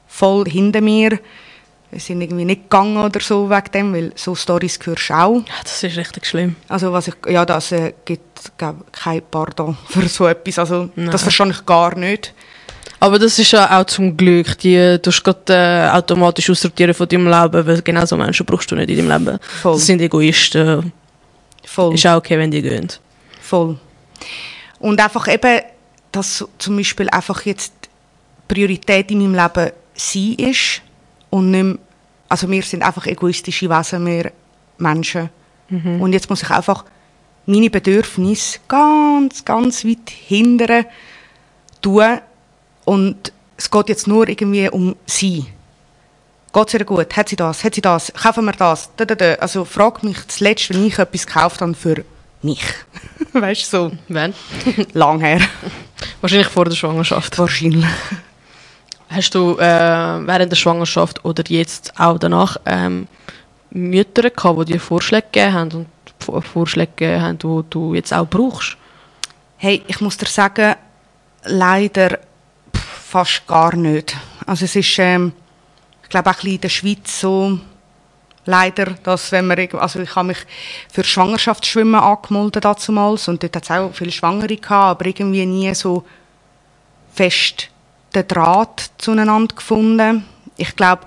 voll 0.07 0.45
hinter 0.45 0.81
mir. 0.81 1.19
Wir 1.89 1.99
sind 2.01 2.21
irgendwie 2.21 2.43
nicht 2.43 2.63
gegangen 2.63 2.97
oder 2.97 3.19
so 3.21 3.49
wegen 3.49 3.71
dem, 3.73 3.93
weil 3.93 4.11
so 4.15 4.35
Stories 4.35 4.77
hörst 4.83 5.09
du 5.09 5.13
auch. 5.13 5.35
Ja, 5.37 5.53
das 5.63 5.83
ist 5.83 5.97
richtig 5.97 6.25
schlimm. 6.25 6.55
Also 6.67 6.91
was 6.91 7.07
ich, 7.07 7.15
ja, 7.29 7.45
das 7.45 7.71
äh, 7.71 7.93
gibt 8.03 8.51
glaub, 8.57 8.91
kein 8.91 9.21
Pardon 9.31 9.77
für 9.87 10.07
so 10.07 10.27
etwas. 10.27 10.59
Also 10.59 10.89
Nein. 10.95 11.11
das 11.11 11.23
verstehe 11.23 11.49
ich 11.49 11.65
gar 11.65 11.95
nicht. 11.95 12.33
Aber 12.99 13.19
das 13.19 13.37
ist 13.39 13.51
ja 13.51 13.79
auch 13.79 13.85
zum 13.85 14.17
Glück. 14.17 14.57
Die, 14.59 14.99
du 15.01 15.11
kannst 15.11 15.49
äh, 15.49 15.89
automatisch 15.89 16.49
aussortieren 16.49 16.93
von 16.93 17.07
deinem 17.07 17.27
Leben, 17.27 17.65
weil 17.65 17.81
genau 17.81 18.05
so 18.05 18.17
Menschen 18.17 18.45
brauchst 18.45 18.69
du 18.71 18.75
nicht 18.75 18.89
in 18.89 19.07
deinem 19.07 19.25
Leben. 19.25 19.39
Voll. 19.61 19.73
Das 19.73 19.85
sind 19.85 20.01
Egoisten. 20.01 20.91
Voll. 21.63 21.93
Ist 21.93 22.07
auch 22.07 22.17
okay, 22.17 22.37
wenn 22.37 22.51
die 22.51 22.61
gehen. 22.61 22.87
Voll. 23.41 23.77
Und 24.79 24.99
einfach 24.99 25.27
eben, 25.27 25.61
dass 26.11 26.43
zum 26.57 26.77
Beispiel 26.77 27.09
einfach 27.09 27.45
jetzt 27.45 27.73
Priorität 28.47 29.11
in 29.11 29.19
meinem 29.19 29.35
Leben 29.35 29.71
sie 29.93 30.33
ist 30.35 30.81
und 31.29 31.51
nicht 31.51 31.63
mehr, 31.63 31.77
also 32.29 32.49
wir 32.49 32.63
sind 32.63 32.83
einfach 32.83 33.05
egoistische 33.05 33.69
Wesen, 33.69 34.05
wir 34.05 34.31
Menschen. 34.77 35.29
Und 35.69 36.13
jetzt 36.13 36.29
muss 36.29 36.43
ich 36.43 36.49
einfach 36.49 36.85
meine 37.45 37.69
Bedürfnisse 37.69 38.59
ganz, 38.67 39.43
ganz 39.43 39.83
weit 39.83 40.09
hindern 40.09 40.85
tun 41.81 42.19
und 42.85 43.33
es 43.57 43.69
geht 43.69 43.89
jetzt 43.89 44.07
nur 44.07 44.27
irgendwie 44.29 44.69
um 44.69 44.95
sie. 45.05 45.45
Geht 46.53 46.67
es 46.67 46.73
ihr 46.73 46.85
gut? 46.85 47.15
Hat 47.17 47.29
sie 47.29 47.35
das? 47.35 47.63
Hat 47.63 47.75
sie 47.75 47.81
das? 47.81 48.13
Kaufen 48.13 48.45
wir 48.45 48.53
das? 48.53 48.89
Da, 48.95 49.05
da, 49.05 49.15
da. 49.15 49.33
Also 49.35 49.65
frag 49.65 50.03
mich 50.03 50.27
zuletzt, 50.27 50.69
wenn 50.69 50.85
ich 50.85 50.97
etwas 50.97 51.27
gekauft 51.27 51.61
habe 51.61 51.73
für 51.73 52.03
mich. 52.41 52.63
weißt 53.33 53.73
du, 53.73 53.89
so 53.89 53.91
Wann? 54.07 54.33
lang 54.93 55.19
her. 55.19 55.41
Wahrscheinlich 56.21 56.47
vor 56.47 56.65
der 56.65 56.75
Schwangerschaft. 56.75 57.37
Wahrscheinlich. 57.37 57.85
Hast 59.09 59.35
du 59.35 59.57
äh, 59.57 59.63
während 60.27 60.51
der 60.51 60.57
Schwangerschaft 60.57 61.23
oder 61.23 61.43
jetzt 61.47 61.93
auch 61.97 62.17
danach 62.19 62.57
ähm, 62.65 63.07
Mütter 63.69 64.29
gehabt, 64.29 64.59
die 64.67 64.73
dir 64.73 64.79
Vorschläge 64.79 65.27
gegeben 65.31 65.53
haben 65.53 65.71
und 65.71 65.87
Vor- 66.19 66.41
Vorschläge 66.41 67.21
haben, 67.21 67.37
die 67.37 67.63
du 67.69 67.93
jetzt 67.93 68.13
auch 68.13 68.27
brauchst? 68.27 68.75
Hey, 69.57 69.81
ich 69.87 70.01
muss 70.01 70.17
dir 70.17 70.25
sagen, 70.25 70.75
leider 71.43 72.19
fast 72.73 73.47
gar 73.47 73.75
nicht. 73.75 74.15
Also 74.45 74.65
es 74.65 74.75
ist, 74.75 74.99
ähm, 74.99 75.31
ich 76.03 76.09
glaube 76.09 76.29
auch 76.29 76.43
in 76.43 76.59
der 76.59 76.69
Schweiz 76.69 77.21
so, 77.21 77.59
leider, 78.45 78.85
dass 79.03 79.31
wenn 79.31 79.47
man, 79.47 79.57
also 79.73 79.99
ich 79.99 80.15
habe 80.15 80.27
mich 80.27 80.37
für 80.91 81.03
Schwangerschaftsschwimmen 81.03 81.95
angemeldet 81.95 82.65
damals 82.65 83.27
und 83.27 83.41
dort 83.41 83.55
hat 83.55 83.63
es 83.63 83.71
auch 83.71 83.93
viele 83.93 84.11
Schwangere 84.11 84.57
gehabt, 84.57 84.71
aber 84.71 85.05
irgendwie 85.05 85.45
nie 85.45 85.73
so 85.73 86.05
fest 87.13 87.69
den 88.13 88.27
Draht 88.27 88.91
zueinander 88.97 89.55
gefunden. 89.55 90.25
Ich 90.57 90.75
glaube, 90.75 91.03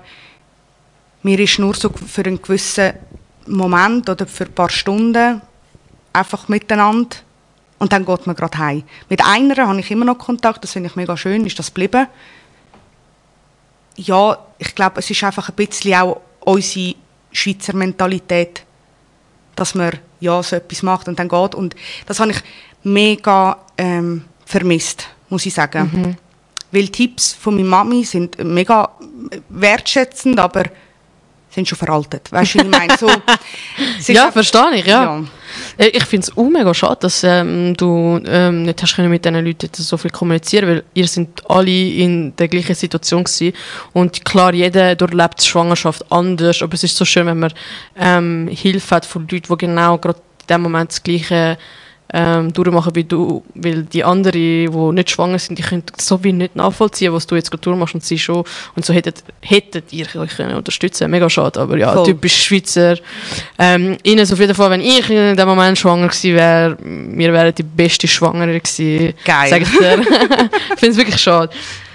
mir 1.23 1.39
ist 1.39 1.59
nur 1.59 1.75
so 1.75 1.89
für 1.89 2.25
einen 2.25 2.41
gewissen 2.41 2.93
Moment 3.47 4.09
oder 4.09 4.25
für 4.25 4.45
ein 4.45 4.53
paar 4.53 4.69
Stunden 4.69 5.41
einfach 6.13 6.47
miteinander 6.47 7.17
und 7.79 7.91
dann 7.91 8.05
geht 8.05 8.27
man 8.27 8.35
gerade 8.35 8.57
heim. 8.57 8.83
Mit 9.09 9.25
einer 9.25 9.67
habe 9.67 9.79
ich 9.79 9.91
immer 9.91 10.05
noch 10.05 10.17
Kontakt, 10.17 10.63
das 10.63 10.73
finde 10.73 10.89
ich 10.89 10.95
mega 10.95 11.17
schön, 11.17 11.45
ist 11.45 11.57
das 11.57 11.67
geblieben. 11.67 12.07
Ja, 13.95 14.37
ich 14.57 14.75
glaube, 14.75 14.99
es 14.99 15.09
ist 15.09 15.23
einfach 15.23 15.49
ein 15.49 15.55
bisschen 15.55 15.95
auch 15.95 16.21
unsere 16.41 16.95
Schweizer 17.31 17.75
Mentalität, 17.75 18.63
dass 19.55 19.75
man 19.75 19.93
ja 20.19 20.41
so 20.43 20.55
etwas 20.55 20.83
macht 20.83 21.07
und 21.07 21.19
dann 21.19 21.27
geht. 21.27 21.55
Und 21.55 21.75
das 22.05 22.19
habe 22.19 22.31
ich 22.31 22.41
mega 22.83 23.57
ähm, 23.77 24.25
vermisst, 24.45 25.07
muss 25.29 25.45
ich 25.45 25.53
sagen. 25.53 26.17
Weil 26.71 26.83
die 26.83 26.91
Tipps 26.91 27.33
von 27.33 27.55
meiner 27.55 27.67
Mami 27.67 28.03
sind 28.03 28.41
mega 28.43 28.89
wertschätzend, 29.49 30.39
aber 30.39 30.63
sind 31.53 31.67
schon 31.67 31.77
veraltet. 31.77 32.31
Weißt 32.31 32.55
du, 32.55 32.59
ich 32.59 32.67
meine? 32.67 32.97
So, 32.97 33.09
Ja, 34.13 34.31
verstehe 34.31 34.75
ich, 34.75 34.85
ja. 34.85 35.03
ja. 35.03 35.23
Äh, 35.77 35.89
Ich 35.89 36.05
finde 36.05 36.27
es 36.27 36.37
auch 36.37 36.49
mega 36.49 36.73
schade, 36.73 36.97
dass 37.01 37.23
ähm, 37.23 37.75
du 37.75 38.21
ähm, 38.25 38.63
nicht 38.63 38.81
hast 38.81 38.95
können 38.95 39.09
mit 39.09 39.25
diesen 39.25 39.45
Leuten 39.45 39.69
so 39.73 39.97
viel 39.97 40.11
kommunizieren, 40.11 40.69
weil 40.69 40.83
ihr 40.93 41.07
sind 41.07 41.49
alle 41.49 41.69
in 41.71 42.35
der 42.37 42.47
gleichen 42.47 42.75
Situation 42.75 43.23
gewesen. 43.23 43.53
und 43.93 44.23
klar, 44.23 44.53
jeder 44.53 44.95
durchlebt 44.95 45.41
die 45.41 45.47
Schwangerschaft 45.47 46.09
anders, 46.09 46.61
aber 46.61 46.73
es 46.73 46.83
ist 46.83 46.95
so 46.95 47.03
schön, 47.05 47.25
wenn 47.25 47.39
man 47.39 47.53
ähm, 47.97 48.47
Hilfe 48.49 48.95
hat 48.95 49.05
von 49.05 49.27
Leuten, 49.29 49.47
die 49.49 49.57
genau 49.57 49.97
gerade 49.97 50.19
in 50.19 50.47
dem 50.47 50.61
Moment 50.61 50.91
das 50.91 51.03
gleiche 51.03 51.57
ähm, 52.13 52.51
durchmachen 52.53 52.95
wie 52.95 53.03
du, 53.03 53.43
weil 53.55 53.83
die 53.83 54.03
anderen, 54.03 54.33
die 54.33 54.67
nicht 54.67 55.09
schwanger 55.09 55.39
sind, 55.39 55.57
die 55.57 55.63
können 55.63 55.83
so 55.97 56.23
wie 56.23 56.33
nicht 56.33 56.55
nachvollziehen, 56.55 57.13
was 57.13 57.27
du 57.27 57.35
jetzt 57.35 57.51
gerade 57.51 57.61
durchmachst 57.61 57.95
und 57.95 58.03
sie 58.03 58.19
schon. 58.19 58.43
Und 58.75 58.85
so 58.85 58.93
hättet, 58.93 59.23
hättet 59.41 59.93
ihr 59.93 60.07
euch 60.15 60.35
können 60.35 60.55
unterstützen 60.55 61.09
Mega 61.09 61.29
schade, 61.29 61.59
aber 61.59 61.77
ja, 61.77 61.93
Voll. 61.93 62.05
typisch 62.05 62.43
Schweizer. 62.43 62.97
Ähm, 63.57 63.97
Ines, 64.03 64.31
auf 64.33 64.39
jeden 64.39 64.55
Fall, 64.55 64.69
wenn 64.71 64.81
ich 64.81 65.09
in 65.09 65.35
dem 65.35 65.47
Moment 65.47 65.77
schwanger 65.77 66.07
gewesen 66.07 66.35
wäre, 66.35 66.77
wir 66.81 67.33
wären 67.33 67.55
die 67.55 67.63
beste 67.63 68.07
Schwangere 68.07 68.59
gewesen. 68.59 69.13
Geil. 69.25 69.49
Sag 69.49 69.61
ich 69.61 69.69
dir. 69.69 69.99
ich 70.73 70.79
finde 70.79 70.91
es 70.91 70.97
wirklich 70.97 71.21
schade. 71.21 71.51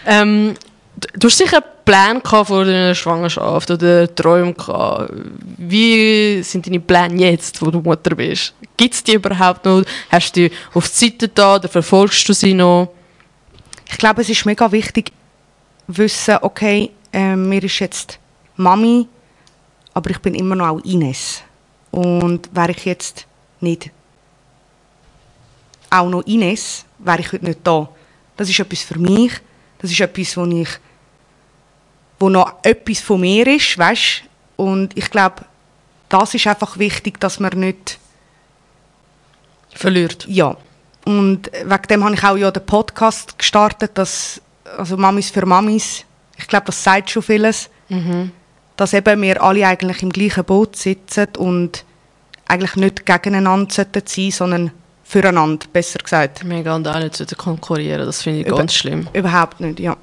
Ähm, 0.07 0.55
du 0.96 1.28
hast 1.28 1.38
sicher 1.38 1.61
Pläne 1.61 2.20
gehabt 2.20 2.48
vor 2.48 2.64
deiner 2.64 2.94
Schwangerschaft 2.94 3.70
oder 3.70 4.12
Träume 4.14 4.54
gehabt. 4.54 5.12
Wie 5.56 6.42
sind 6.42 6.66
deine 6.66 6.80
Pläne 6.80 7.30
jetzt, 7.30 7.61
wo 7.62 7.70
du 7.70 7.80
Mutter 7.80 8.14
bist? 8.14 8.54
Gibt 8.76 8.94
es 8.94 9.04
die 9.04 9.14
überhaupt 9.14 9.64
noch? 9.64 9.85
Hast 10.11 10.37
du 10.37 10.48
die 10.48 10.54
auf 10.74 10.88
die 10.88 11.11
Seite 11.11 11.28
da 11.28 11.56
oder 11.56 11.68
verfolgst 11.68 12.28
du 12.28 12.32
sie 12.32 12.54
noch? 12.54 12.92
Ich 13.88 13.98
glaube, 13.98 14.22
es 14.22 14.28
ist 14.28 14.44
mega 14.46 14.70
wichtig, 14.72 15.12
wissen, 15.87 16.38
okay, 16.42 16.90
äh, 17.12 17.37
mir 17.37 17.62
ist 17.62 17.78
jetzt 17.78 18.18
Mami, 18.56 19.06
aber 19.94 20.11
ich 20.11 20.18
bin 20.18 20.35
immer 20.35 20.56
noch 20.56 20.68
auch 20.68 20.85
Ines. 20.85 21.42
Und 21.92 22.50
wäre 22.52 22.72
ich 22.72 22.85
jetzt 22.85 23.26
nicht 23.61 23.90
auch 25.88 26.09
noch 26.09 26.26
Ines, 26.26 26.85
wäre 26.98 27.20
ich 27.20 27.32
heute 27.32 27.44
nicht 27.44 27.61
da. 27.62 27.88
Das 28.37 28.50
ist 28.50 28.59
etwas 28.59 28.82
für 28.82 28.98
mich. 28.98 29.32
Das 29.78 29.90
ist 29.90 30.00
etwas, 30.00 30.37
wo 30.37 30.44
ich 30.44 30.68
wo 32.18 32.29
noch 32.29 32.55
etwas 32.62 33.00
von 33.00 33.20
mir 33.20 33.46
ist, 33.46 33.76
weißt? 33.79 34.22
Und 34.57 34.96
ich 34.96 35.11
glaube, 35.11 35.44
das 36.09 36.35
ist 36.35 36.46
einfach 36.46 36.79
wichtig, 36.79 37.20
dass 37.20 37.40
man 37.40 37.52
nicht 37.59 37.98
Verliert. 39.74 40.26
ja. 40.29 40.57
Und 41.05 41.50
wegen 41.52 41.83
dem 41.88 42.05
habe 42.05 42.14
ich 42.14 42.24
auch 42.24 42.37
ja 42.37 42.50
den 42.50 42.66
Podcast 42.66 43.38
gestartet, 43.38 43.92
dass, 43.94 44.40
also 44.76 44.96
Mamis 44.96 45.31
für 45.31 45.46
Mamis, 45.46 46.05
ich 46.37 46.48
glaube, 46.48 46.66
das 46.66 46.83
sagt 46.83 47.11
schon 47.11 47.22
vieles, 47.22 47.70
dass 48.76 48.92
eben 48.92 49.22
wir 49.22 49.40
alle 49.40 49.66
eigentlich 49.68 50.02
im 50.02 50.11
gleichen 50.11 50.44
Boot 50.44 50.74
sitzen 50.74 51.29
und 51.38 51.85
eigentlich 52.48 52.74
nicht 52.74 53.07
gegeneinander 53.07 53.72
sollten 53.72 54.02
sein, 54.05 54.31
sondern 54.33 54.70
füreinander, 55.05 55.66
besser 55.72 56.00
gesagt. 56.00 56.42
Mega 56.42 56.74
und 56.74 56.88
auch 56.88 56.98
nicht 56.98 57.37
konkurrieren, 57.38 58.05
das 58.05 58.22
finde 58.22 58.40
ich 58.40 58.46
Über- 58.48 58.57
ganz 58.57 58.74
schlimm. 58.74 59.09
Überhaupt 59.12 59.61
nicht, 59.61 59.79
ja. 59.79 59.96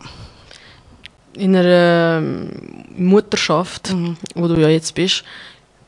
In 1.36 1.56
einer 1.56 2.19
ähm, 2.19 2.50
Mutterschaft, 2.96 3.93
wo 4.36 4.48
du 4.48 4.60
ja 4.60 4.69
jetzt 4.69 4.93
bist, 4.93 5.24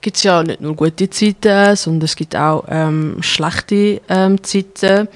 gibt 0.01 0.17
es 0.17 0.23
ja 0.23 0.43
nicht 0.43 0.61
nur 0.61 0.75
gute 0.75 1.09
Zeiten, 1.09 1.75
sondern 1.75 2.05
es 2.05 2.15
gibt 2.15 2.35
auch 2.35 2.65
ähm, 2.67 3.17
schlechte 3.21 4.01
ähm, 4.09 4.41
Zeiten. 4.43 5.07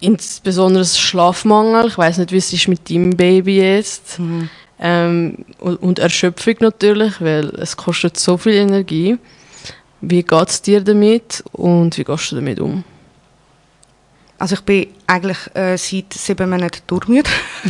Insbesondere 0.00 0.84
Schlafmangel. 0.84 1.88
Ich 1.88 1.98
weiß 1.98 2.18
nicht, 2.18 2.32
wie 2.32 2.36
es 2.36 2.52
ist 2.52 2.68
mit 2.68 2.88
deinem 2.88 3.16
Baby 3.16 3.58
jetzt. 3.58 4.18
Ähm, 4.80 5.44
und, 5.58 5.76
und 5.82 5.98
Erschöpfung 5.98 6.54
natürlich, 6.60 7.20
weil 7.20 7.48
es 7.56 7.76
kostet 7.76 8.16
so 8.16 8.36
viel 8.36 8.54
Energie. 8.54 9.18
Wie 10.00 10.22
geht 10.22 10.48
es 10.48 10.62
dir 10.62 10.80
damit 10.80 11.42
und 11.52 11.98
wie 11.98 12.04
gehst 12.04 12.30
du 12.30 12.36
damit 12.36 12.60
um? 12.60 12.84
Also 14.38 14.54
ich 14.54 14.60
bin 14.60 14.86
eigentlich 15.06 15.38
äh, 15.54 15.76
seit 15.76 16.12
sieben 16.12 16.48
Monaten 16.48 16.80
durchmüde. 16.86 17.28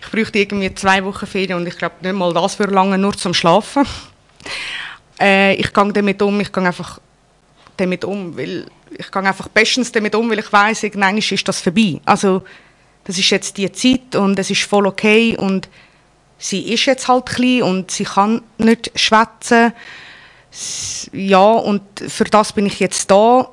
ich 0.00 0.10
bräuchte 0.10 0.38
irgendwie 0.38 0.74
zwei 0.74 1.04
Wochen 1.04 1.26
Ferien 1.26 1.58
und 1.58 1.66
ich 1.66 1.76
glaube 1.76 1.96
nicht 2.00 2.14
mal 2.14 2.32
das 2.32 2.54
für 2.54 2.64
lange, 2.64 2.96
nur 2.96 3.12
zum 3.12 3.34
Schlafen. 3.34 3.86
Äh, 5.20 5.54
ich 5.56 5.74
gehe 5.74 5.92
damit 5.92 6.22
um, 6.22 6.40
ich 6.40 6.50
gehe 6.50 6.64
einfach 6.64 7.00
damit 7.76 8.02
um, 8.04 8.34
weil 8.36 8.66
ich 8.96 9.10
gehe 9.10 9.22
einfach 9.22 9.48
bestens 9.48 9.92
damit 9.92 10.14
um, 10.14 10.30
weil 10.30 10.38
ich 10.38 10.50
weiß, 10.50 10.84
irgendwann 10.84 11.18
ist 11.18 11.48
das 11.48 11.60
vorbei. 11.60 12.00
Also 12.06 12.42
das 13.04 13.18
ist 13.18 13.28
jetzt 13.28 13.58
die 13.58 13.70
Zeit 13.70 14.16
und 14.16 14.38
es 14.38 14.50
ist 14.50 14.62
voll 14.62 14.86
okay 14.86 15.36
und 15.36 15.68
sie 16.38 16.72
ist 16.72 16.86
jetzt 16.86 17.08
halt 17.08 17.26
klein 17.26 17.62
und 17.62 17.90
sie 17.90 18.04
kann 18.04 18.42
nicht 18.56 18.90
schwätzen. 18.94 19.72
Ja, 21.12 21.52
und 21.52 21.82
für 22.08 22.24
das 22.24 22.54
bin 22.54 22.64
ich 22.64 22.80
jetzt 22.80 23.10
da 23.10 23.50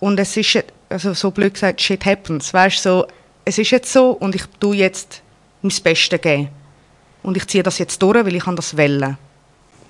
und 0.00 0.18
es 0.20 0.36
ist, 0.36 0.52
jetzt- 0.54 0.72
also 0.88 1.12
so 1.14 1.30
blöd 1.30 1.54
gesagt, 1.54 1.80
shit 1.80 2.04
happens. 2.04 2.52
Weißt 2.54 2.82
so, 2.82 3.06
es 3.44 3.58
ist 3.58 3.70
jetzt 3.70 3.92
so 3.92 4.10
und 4.10 4.34
ich 4.34 4.42
tue 4.60 4.76
jetzt 4.76 5.22
mein 5.62 5.72
Bestes 5.82 6.20
geben. 6.20 6.48
Und 7.22 7.36
ich 7.36 7.46
ziehe 7.46 7.62
das 7.62 7.78
jetzt 7.78 8.00
durch, 8.00 8.14
weil 8.24 8.34
ich 8.34 8.44
kann 8.44 8.56
das 8.56 8.76
wählen. 8.76 9.18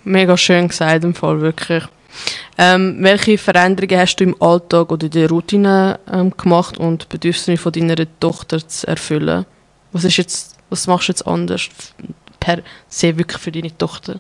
Mega 0.05 0.37
schön 0.37 0.68
gesagt, 0.68 1.05
im 1.05 1.14
Fall 1.14 1.40
wirklich. 1.40 1.85
Ähm, 2.57 2.97
welche 3.01 3.37
Veränderungen 3.38 3.99
hast 4.01 4.16
du 4.16 4.25
im 4.25 4.42
Alltag 4.42 4.90
oder 4.90 5.05
in 5.05 5.11
der 5.12 5.29
Routine 5.29 6.01
ähm, 6.11 6.33
gemacht 6.37 6.79
und 6.79 7.03
die 7.05 7.07
Bedürfnisse 7.11 7.61
von 7.61 7.73
deiner 7.73 7.97
Tochter 8.18 8.66
zu 8.66 8.87
erfüllen? 8.87 9.44
Was, 9.92 10.05
ist 10.05 10.16
jetzt, 10.16 10.57
was 10.71 10.87
machst 10.87 11.09
du 11.09 11.12
jetzt 11.12 11.27
anders 11.27 11.68
per 12.40 12.61
se 12.88 13.16
wirklich 13.18 13.40
für 13.40 13.53
deine 13.53 13.77
Tochter? 13.77 14.18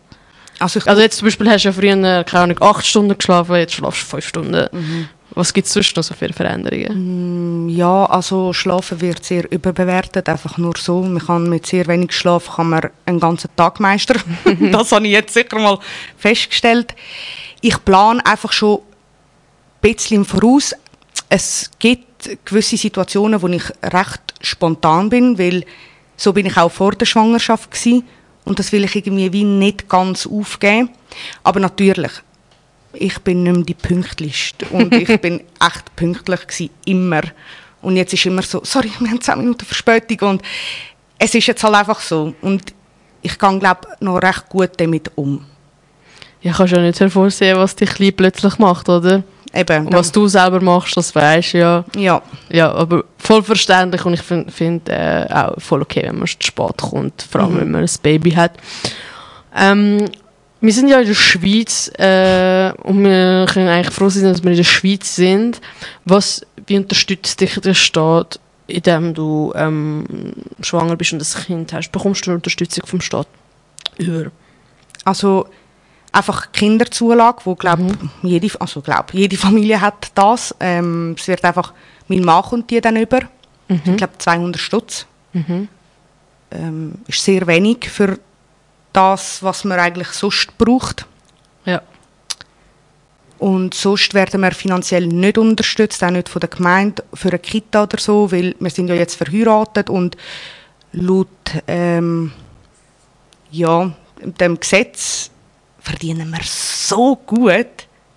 Also 0.60 0.80
Also 0.84 1.00
jetzt 1.00 1.18
zum 1.18 1.26
Beispiel 1.26 1.48
hast 1.50 1.64
du 1.64 1.68
ja 1.68 1.72
früher, 1.72 2.24
keine 2.24 2.42
Ahnung, 2.42 2.58
acht 2.62 2.84
Stunden 2.86 3.16
geschlafen, 3.16 3.56
jetzt 3.56 3.74
schlafst 3.74 4.02
du 4.02 4.06
fünf 4.06 4.26
Stunden. 4.28 5.08
Was 5.38 5.52
gibt 5.52 5.68
es 5.68 5.72
sonst 5.72 5.94
noch 5.94 6.02
so 6.02 6.14
für 6.14 6.32
Veränderungen? 6.32 7.68
Ja, 7.68 8.06
also 8.06 8.52
Schlafen 8.52 9.00
wird 9.00 9.24
sehr 9.24 9.48
überbewertet, 9.52 10.28
einfach 10.28 10.58
nur 10.58 10.74
so. 10.76 11.00
Man 11.02 11.24
kann 11.24 11.48
mit 11.48 11.64
sehr 11.64 11.86
wenig 11.86 12.10
Schlaf 12.12 12.56
kann 12.56 12.70
man 12.70 12.90
einen 13.06 13.20
ganzen 13.20 13.48
Tag 13.54 13.78
meistern. 13.78 14.20
das 14.72 14.90
habe 14.90 15.06
ich 15.06 15.12
jetzt 15.12 15.34
sicher 15.34 15.60
mal 15.60 15.78
festgestellt. 16.16 16.92
Ich 17.60 17.84
plane 17.84 18.20
einfach 18.26 18.50
schon 18.50 18.78
ein 18.78 18.82
bisschen 19.80 20.16
im 20.16 20.24
Voraus. 20.24 20.74
Es 21.28 21.70
gibt 21.78 22.28
gewisse 22.44 22.76
Situationen, 22.76 23.40
wo 23.40 23.46
ich 23.46 23.62
recht 23.80 24.34
spontan 24.40 25.08
bin, 25.08 25.38
weil 25.38 25.64
so 26.16 26.32
bin 26.32 26.46
ich 26.46 26.56
auch 26.56 26.72
vor 26.72 26.96
der 26.96 27.06
Schwangerschaft 27.06 27.70
gewesen. 27.70 28.02
und 28.44 28.58
das 28.58 28.72
will 28.72 28.82
ich 28.82 28.96
irgendwie 28.96 29.32
wie 29.32 29.44
nicht 29.44 29.88
ganz 29.88 30.26
aufgeben. 30.26 30.90
Aber 31.44 31.60
natürlich, 31.60 32.10
ich 32.92 33.18
bin 33.20 33.42
nicht 33.42 33.54
mehr 33.54 33.64
die 33.64 33.74
Pünktlichste 33.74 34.66
und 34.66 34.94
ich 34.94 35.20
bin 35.20 35.40
echt 35.60 35.96
pünktlich 35.96 36.46
gewesen, 36.46 36.70
immer. 36.84 37.22
Und 37.80 37.96
jetzt 37.96 38.12
ist 38.12 38.26
immer 38.26 38.42
so, 38.42 38.60
sorry, 38.64 38.90
wir 38.98 39.10
haben 39.10 39.20
10 39.20 39.38
Minuten 39.38 39.64
Verspätung 39.64 40.30
und 40.30 40.42
es 41.18 41.34
ist 41.34 41.46
jetzt 41.46 41.62
halt 41.62 41.74
einfach 41.74 42.00
so. 42.00 42.34
Und 42.40 42.74
ich 43.22 43.38
kann, 43.38 43.60
glaube 43.60 43.88
noch 44.00 44.18
recht 44.18 44.48
gut 44.48 44.70
damit 44.78 45.10
um. 45.14 45.44
Ja, 46.40 46.52
kannst 46.52 46.72
ja 46.72 46.80
nicht 46.80 46.98
hervorsehen, 47.00 47.58
was 47.58 47.74
dich 47.74 48.16
plötzlich 48.16 48.58
macht, 48.58 48.88
oder? 48.88 49.22
Eben, 49.54 49.86
Und 49.86 49.94
was 49.94 50.12
du 50.12 50.28
selber 50.28 50.60
machst, 50.60 50.96
das 50.96 51.14
weißt 51.14 51.54
du 51.54 51.58
ja. 51.58 51.84
ja, 51.96 52.22
Ja, 52.50 52.72
aber 52.72 53.04
voll 53.16 53.42
verständlich 53.42 54.04
und 54.04 54.14
ich 54.14 54.22
finde 54.22 54.52
find, 54.52 54.88
äh, 54.88 55.26
auch 55.30 55.54
voll 55.58 55.82
okay, 55.82 56.02
wenn 56.04 56.18
man 56.18 56.26
zu 56.26 56.36
spät 56.40 56.76
kommt, 56.76 57.22
vor 57.22 57.40
allem 57.40 57.58
wenn 57.58 57.70
man 57.70 57.82
ein 57.82 57.90
Baby 58.02 58.32
hat. 58.32 58.52
Ähm, 59.56 60.04
wir 60.60 60.72
sind 60.72 60.88
ja 60.88 61.00
in 61.00 61.06
der 61.06 61.14
Schweiz 61.14 61.90
äh, 61.98 62.72
und 62.82 63.04
wir 63.04 63.46
können 63.46 63.68
eigentlich 63.68 63.94
froh 63.94 64.08
sein, 64.08 64.24
dass 64.24 64.42
wir 64.42 64.50
in 64.50 64.56
der 64.56 64.64
Schweiz 64.64 65.14
sind. 65.14 65.60
Was, 66.04 66.44
wie 66.66 66.76
unterstützt 66.76 67.40
dich 67.40 67.60
der 67.60 67.74
Staat, 67.74 68.40
indem 68.66 69.14
du 69.14 69.52
ähm, 69.54 70.04
schwanger 70.60 70.96
bist 70.96 71.12
und 71.12 71.22
ein 71.22 71.44
Kind 71.44 71.72
hast? 71.72 71.90
Bekommst 71.92 72.26
du 72.26 72.32
Unterstützung 72.32 72.84
vom 72.86 73.00
Staat? 73.00 73.28
Über. 73.98 74.30
also 75.04 75.48
einfach 76.12 76.52
Kinderzulage, 76.52 77.40
wo 77.44 77.54
glaub, 77.54 77.80
jede, 78.22 78.48
also 78.60 78.80
glaub, 78.80 79.12
jede 79.12 79.36
Familie 79.36 79.80
hat 79.80 80.12
das. 80.14 80.54
Ähm, 80.60 81.16
es 81.18 81.26
wird 81.26 81.44
einfach, 81.44 81.72
mein 82.06 82.20
Mann 82.20 82.42
kommt 82.42 82.70
die 82.70 82.80
dann 82.80 82.96
über. 82.96 83.20
Ich 83.68 83.96
glaube 83.96 84.14
200 84.16 84.60
Stutz. 84.60 85.06
Ähm, 86.50 86.94
ist 87.06 87.22
sehr 87.22 87.46
wenig 87.46 87.90
für 87.90 88.18
das, 88.92 89.42
was 89.42 89.64
man 89.64 89.78
eigentlich 89.78 90.08
sonst 90.08 90.56
braucht. 90.58 91.06
Ja. 91.64 91.82
Und 93.38 93.74
sonst 93.74 94.14
werden 94.14 94.40
wir 94.40 94.50
finanziell 94.50 95.06
nicht 95.06 95.38
unterstützt, 95.38 96.02
auch 96.02 96.10
nicht 96.10 96.28
von 96.28 96.40
der 96.40 96.48
Gemeinde 96.48 97.04
für 97.14 97.28
eine 97.28 97.38
Kita 97.38 97.84
oder 97.84 97.98
so, 97.98 98.32
weil 98.32 98.54
wir 98.58 98.70
sind 98.70 98.88
ja 98.88 98.96
jetzt 98.96 99.14
verheiratet 99.14 99.88
und 99.90 100.16
laut 100.92 101.28
ähm, 101.68 102.32
ja, 103.50 103.92
dem 104.20 104.58
Gesetz 104.58 105.30
verdienen 105.80 106.30
wir 106.30 106.40
so 106.44 107.16
gut. 107.16 107.66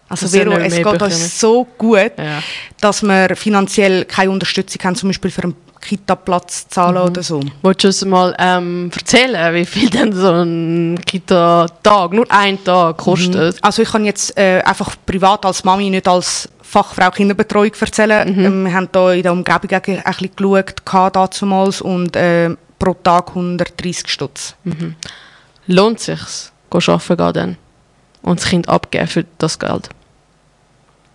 Also 0.10 0.28
Vero, 0.28 0.52
es 0.54 0.74
geht 0.74 0.84
bekommen. 0.84 1.04
uns 1.04 1.40
so 1.40 1.66
gut, 1.78 2.12
Ja. 2.18 2.42
dass 2.82 3.02
wir 3.04 3.34
finanziell 3.36 4.04
keine 4.06 4.32
Unterstützung 4.32 4.82
haben, 4.84 4.96
zum 4.96 5.10
Beispiel 5.10 5.32
für 5.32 5.44
einen 5.44 5.56
Kita-Platz 5.82 6.68
zahlen 6.70 6.98
oder 6.98 7.24
so. 7.24 7.42
Wolltest 7.62 8.02
du 8.02 8.06
uns 8.06 8.12
mal 8.12 8.36
ähm, 8.40 8.92
erzählen, 8.96 9.54
wie 9.54 9.66
viel 9.66 9.90
denn 9.90 10.14
so 10.14 10.32
ein 10.32 11.00
Kita-Tag, 11.06 12.14
nur 12.14 12.26
ein 12.30 12.64
Tag, 12.64 12.98
kostet? 12.98 13.58
Also 13.62 13.82
ich 13.82 13.92
kann 13.92 14.06
jetzt 14.06 14.38
äh, 14.38 14.62
einfach 14.64 14.96
privat 15.06 15.46
als 15.46 15.64
Mami, 15.64 15.90
nicht 15.90 16.08
als 16.08 16.48
Fachfrau 16.62 17.12
Kinderbetreuung 17.12 17.74
erzählen. 17.80 18.28
Ähm, 18.28 18.66
wir 18.66 18.74
haben 18.74 18.90
hier 18.94 19.14
in 19.14 19.24
der 19.24 19.32
Umgebung 19.34 19.70
ein 19.70 20.06
ein 20.06 20.16
bisschen 20.30 20.74
geschaut, 20.86 21.16
damals, 21.16 21.82
und 21.82 22.16
äh, 22.16 22.56
pro 22.80 22.94
Tag 22.94 23.30
130 23.30 24.08
Stutz. 24.08 24.56
Lohnt 25.68 26.00
sich's, 26.00 26.52
go 26.70 26.80
arbeiten 26.88 27.18
gehen 27.18 27.34
dann? 27.34 27.58
Und 28.22 28.40
das 28.40 28.50
Kind 28.50 28.70
abgeben 28.70 29.08
für 29.08 29.26
das 29.38 29.58
Geld? 29.60 29.90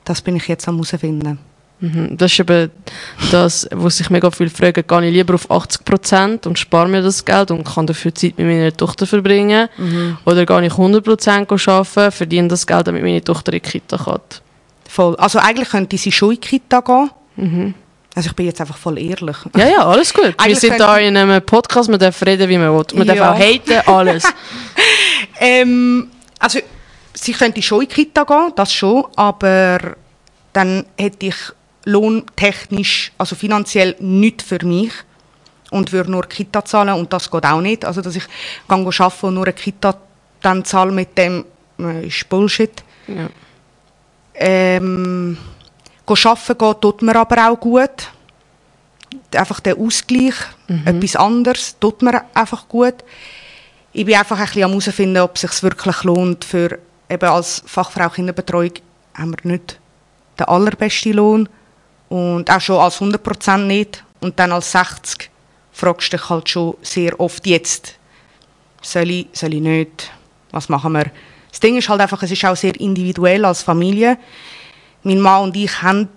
Das 0.05 0.21
bin 0.23 0.37
ich 0.37 0.47
jetzt 0.49 0.69
am 0.69 0.77
herausfinden. 0.77 1.39
Mhm. 1.81 2.17
Das 2.17 2.33
ist 2.33 2.41
eben 2.41 2.71
das, 3.31 3.69
wo 3.75 3.91
sich 3.91 4.09
mega 4.09 4.31
viele 4.31 4.49
fragen, 4.51 4.83
gehe 4.87 5.09
ich 5.09 5.13
lieber 5.13 5.35
auf 5.35 5.51
80% 5.51 6.47
und 6.47 6.59
spare 6.59 6.89
mir 6.89 7.03
das 7.03 7.25
Geld 7.25 7.51
und 7.51 7.65
kann 7.65 7.87
dafür 7.87 8.15
Zeit 8.15 8.39
mit 8.39 8.47
meiner 8.47 8.75
Tochter 8.75 9.07
verbringen? 9.07 9.69
Mhm. 9.77 10.17
Oder 10.25 10.47
gehe 10.47 10.67
ich 10.67 10.73
100% 10.73 11.69
arbeiten, 11.71 12.13
verdiene 12.13 12.49
das 12.49 12.67
Geld, 12.67 12.87
damit 12.87 13.03
meine 13.03 13.23
Tochter 13.23 13.53
in 13.53 13.61
die 13.63 13.69
Kita 13.69 13.99
kann? 13.99 14.21
Voll. 14.89 15.17
Also 15.17 15.39
eigentlich 15.39 15.69
könnte 15.69 15.99
sie 15.99 16.11
schon 16.13 16.31
in 16.33 16.41
die 16.41 16.49
Kita 16.49 16.81
gehen. 16.81 17.11
Mhm. 17.37 17.75
Also 18.15 18.29
ich 18.31 18.35
bin 18.37 18.47
jetzt 18.47 18.63
einfach 18.63 18.79
voll 18.79 18.99
ehrlich. 18.99 19.37
Ja, 19.55 19.69
ja, 19.69 19.87
alles 19.87 20.15
gut. 20.15 20.25
Wir 20.29 20.35
Eigentlich 20.41 20.61
sind 20.61 20.71
könnte- 20.71 20.85
da 20.85 20.97
in 20.97 21.15
einem 21.19 21.43
Podcast, 21.45 21.91
man 21.91 22.01
darf 22.01 22.23
reden, 22.25 22.49
wie 22.49 22.57
man 22.57 22.73
will. 22.75 22.85
Man 22.95 23.07
darf 23.07 23.17
Ja. 23.19 23.33
auch 23.33 23.39
haten, 23.39 23.81
alles. 23.87 24.25
Ähm, 25.39 26.09
also 26.39 26.61
sie 27.13 27.33
könnte 27.33 27.61
schon 27.61 27.83
in 27.83 27.89
die 27.89 27.95
Kita 27.95 28.25
gehen, 28.25 28.53
das 28.57 28.73
schon, 28.73 29.05
aber 29.17 29.97
dann 30.53 30.87
hätte 30.99 31.27
ich 31.27 31.35
lohntechnisch, 31.87 33.13
also 33.17 33.37
finanziell 33.37 33.97
nichts 34.01 34.45
für 34.45 34.63
mich 34.65 34.93
und 35.71 35.93
würde 35.93 36.11
nur 36.11 36.27
Kita 36.29 36.65
zahlen 36.65 36.95
und 36.95 37.13
das 37.13 37.31
geht 37.31 37.47
auch 37.47 37.61
nicht. 37.61 37.85
Also 37.85 38.03
dass 38.03 38.17
ich 38.17 38.25
kann 38.69 38.87
arbeiten 38.87 39.27
und 39.27 39.35
nur 39.35 39.45
eine 39.45 39.53
Kita 39.55 39.97
dann 40.43 40.65
zahle 40.65 40.93
mit 40.93 41.17
dem, 41.17 41.45
äh, 41.79 42.07
ist 42.07 42.29
Bullshit. 42.29 42.85
ja. 43.09 43.29
Ähm, 44.39 45.39
arbeiten 46.07 46.59
geht 46.59 46.81
tut 46.83 47.03
mir 47.03 47.17
aber 47.17 47.51
auch 47.51 47.59
gut. 47.59 48.11
Einfach 49.35 49.61
der 49.61 49.79
Ausgleich, 49.79 50.35
etwas 50.85 51.17
anderes, 51.17 51.77
tut 51.81 52.03
mir 52.03 52.23
einfach 52.35 52.69
gut. 52.69 52.97
Ich 53.93 54.05
bin 54.05 54.15
einfach 54.15 54.39
ein 54.39 54.45
bisschen 54.45 54.65
am 54.65 54.71
herausfinden, 54.73 55.19
ob 55.19 55.37
es 55.37 55.41
sich 55.41 55.63
wirklich 55.63 56.03
lohnt, 56.03 56.45
für 56.45 56.79
eben 57.09 57.29
als 57.29 57.63
Fachfrau 57.65 58.11
Kinderbetreuung 58.11 58.73
haben 59.15 59.31
wir 59.31 59.51
nicht 59.51 59.81
den 60.39 60.47
allerbesten 60.47 61.15
Lohn 61.15 61.49
und 62.09 62.51
auch 62.51 62.61
schon 62.61 62.81
als 62.81 63.01
100% 63.01 63.59
nicht 63.59 64.05
und 64.21 64.39
dann 64.39 64.53
als 64.53 64.73
60 64.73 65.31
fragst 65.73 66.13
du 66.13 66.17
dich 66.17 66.29
halt 66.29 66.49
schon 66.49 66.77
sehr 66.83 67.19
oft 67.21 67.47
jetzt, 67.47 67.95
soll 68.83 69.11
ich, 69.11 69.29
soll 69.33 69.55
ich 69.55 69.61
nicht, 69.61 70.11
was 70.51 70.69
machen 70.69 70.93
wir? 70.93 71.11
Das 71.51 71.61
Ding 71.61 71.77
ist 71.77 71.89
halt 71.89 72.01
einfach, 72.01 72.23
es 72.23 72.31
ist 72.31 72.45
auch 72.45 72.57
sehr 72.57 72.79
individuell 72.81 73.45
als 73.45 73.63
Familie. 73.63 74.19
Mein 75.03 75.21
Mann 75.21 75.45
und 75.45 75.57
ich 75.57 75.83
haben 75.83 76.09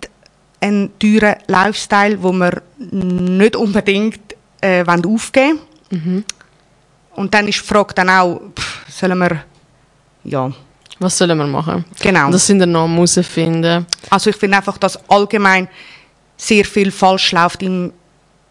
einen 0.60 0.98
teuren 0.98 1.36
Lifestyle, 1.46 2.22
wo 2.22 2.32
wir 2.32 2.62
nicht 2.78 3.56
unbedingt 3.56 4.20
äh, 4.60 4.84
aufgeben 4.84 5.60
wollen. 5.90 6.24
Und 7.16 7.34
dann 7.34 7.48
ist 7.48 7.60
die 7.60 7.66
Frage 7.66 7.94
dann 7.94 8.10
auch, 8.10 8.40
pff, 8.54 8.86
sollen 8.88 9.18
wir, 9.18 9.44
ja, 10.24 10.52
Was 11.00 11.16
sollen 11.18 11.36
wir 11.38 11.46
machen? 11.46 11.84
genau. 12.00 12.30
Sind 12.32 12.60
dann 12.60 12.72
noch 12.72 12.88
herausfinden. 12.88 13.86
Also 14.10 14.30
ich 14.30 14.36
finde 14.36 14.58
einfach, 14.58 14.78
dass 14.78 14.98
allgemein 15.10 15.66
sehr 16.36 16.64
viel 16.64 16.90
falsch 16.90 17.32
läuft 17.32 17.62
im 17.62 17.92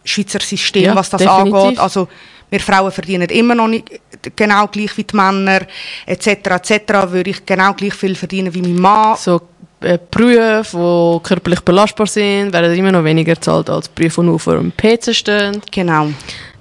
Schweizer 0.03 0.39
System, 0.39 0.83
Ja, 0.83 0.95
was 0.95 1.09
das 1.09 1.21
definitiv. 1.21 1.53
angeht. 1.55 1.79
Also 1.79 2.07
wir 2.49 2.59
Frauen 2.59 2.91
verdienen 2.91 3.29
immer 3.29 3.53
noch 3.53 3.67
nicht 3.67 3.87
genau 4.35 4.67
gleich 4.67 4.97
wie 4.97 5.03
die 5.03 5.15
Männer, 5.15 5.61
etc. 6.07 6.27
etc. 6.27 6.71
Würde 7.09 7.29
ich 7.29 7.45
genau 7.45 7.73
gleich 7.73 7.93
viel 7.93 8.15
verdienen 8.15 8.51
wie 8.53 8.61
mein 8.63 8.75
Mann. 8.79 9.15
So 9.17 9.41
äh, 9.81 9.99
Berufe, 10.09 11.19
die 11.21 11.27
körperlich 11.27 11.61
belastbar 11.61 12.07
sind, 12.07 12.51
werden 12.51 12.73
immer 12.75 12.91
noch 12.91 13.03
weniger 13.03 13.35
gezahlt 13.35 13.69
als 13.69 13.87
Berufe, 13.89 14.21
die 14.21 14.27
nur 14.27 14.39
vor 14.39 14.53
einem 14.55 14.71
PC 14.75 15.13
stehen. 15.15 15.61
Genau. 15.71 16.09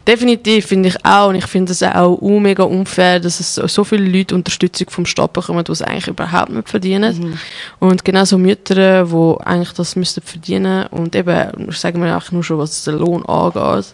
Definitiv 0.09 0.64
finde 0.64 0.88
ich 0.88 1.04
auch. 1.04 1.28
Und 1.28 1.34
ich 1.34 1.44
finde 1.44 1.72
es 1.72 1.82
auch 1.82 2.18
mega 2.22 2.62
unfair, 2.62 3.20
dass 3.20 3.40
es 3.40 3.56
so, 3.56 3.84
viele 3.84 4.09
Leute 4.09 4.34
Unterstützung 4.34 4.88
vom 4.88 5.04
Staat 5.04 5.34
bekommen, 5.34 5.62
die 5.62 5.70
es 5.70 5.82
eigentlich 5.82 6.09
überhaupt 6.09 6.48
nicht 6.48 6.66
verdienen. 6.66 7.38
Und 7.78 8.06
genauso 8.06 8.38
Mütter, 8.38 9.04
die 9.04 9.34
eigentlich 9.44 9.72
das 9.74 9.96
müssten 9.96 10.22
verdienen. 10.22 10.86
Und 10.86 11.14
eben, 11.14 11.70
sagen 11.72 12.02
wir 12.02 12.11
eigentlich 12.11 12.32
nur 12.32 12.42
schon, 12.42 12.56
was 12.56 12.84
den 12.84 12.96
Lohn 12.96 13.22
angeht. 13.26 13.92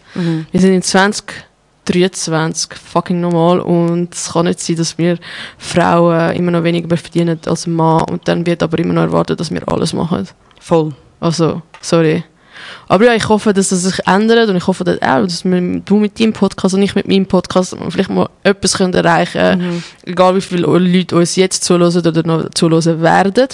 Wir 0.52 0.60
sind 0.60 0.72
in 0.72 0.82
2023 0.82 2.74
fucking 2.74 3.20
normal 3.20 3.58
und 3.58 4.14
es 4.14 4.32
kann 4.32 4.46
nicht 4.46 4.60
sein, 4.60 4.76
dass 4.76 4.96
wir 4.96 5.18
Frauen 5.58 6.36
immer 6.36 6.52
noch 6.52 6.62
weniger 6.62 6.96
verdienen 6.96 7.40
als 7.44 7.66
Mann 7.66 8.04
und 8.08 8.28
dann 8.28 8.46
wird 8.46 8.62
aber 8.62 8.78
immer 8.78 8.94
noch 8.94 9.02
erwartet, 9.02 9.40
dass 9.40 9.50
wir 9.50 9.68
alles 9.68 9.92
machen. 9.92 10.28
Voll. 10.60 10.92
Also, 11.18 11.60
sorry. 11.80 12.22
Aber 12.88 13.06
ja, 13.06 13.14
ich 13.14 13.28
hoffe, 13.28 13.52
dass 13.52 13.72
es 13.72 13.82
sich 13.82 14.06
ändert 14.06 14.48
und 14.48 14.56
ich 14.56 14.66
hoffe 14.66 14.84
dass 14.84 15.00
auch, 15.02 15.22
dass 15.22 15.44
wir, 15.44 15.80
du 15.80 15.96
mit 15.96 16.18
deinem 16.20 16.32
Podcast 16.32 16.74
und 16.74 16.82
ich 16.82 16.94
mit 16.94 17.08
meinem 17.08 17.26
Podcast 17.26 17.76
vielleicht 17.90 18.10
mal 18.10 18.28
etwas 18.42 18.76
können 18.76 18.94
erreichen 18.94 19.32
können. 19.40 19.84
Egal 20.04 20.36
wie 20.36 20.40
viele 20.40 20.62
Leute 20.62 21.16
uns 21.16 21.36
jetzt 21.36 21.64
zuhören 21.64 21.96
oder 21.96 22.26
noch 22.26 22.50
zuhören 22.54 23.02
werden. 23.02 23.48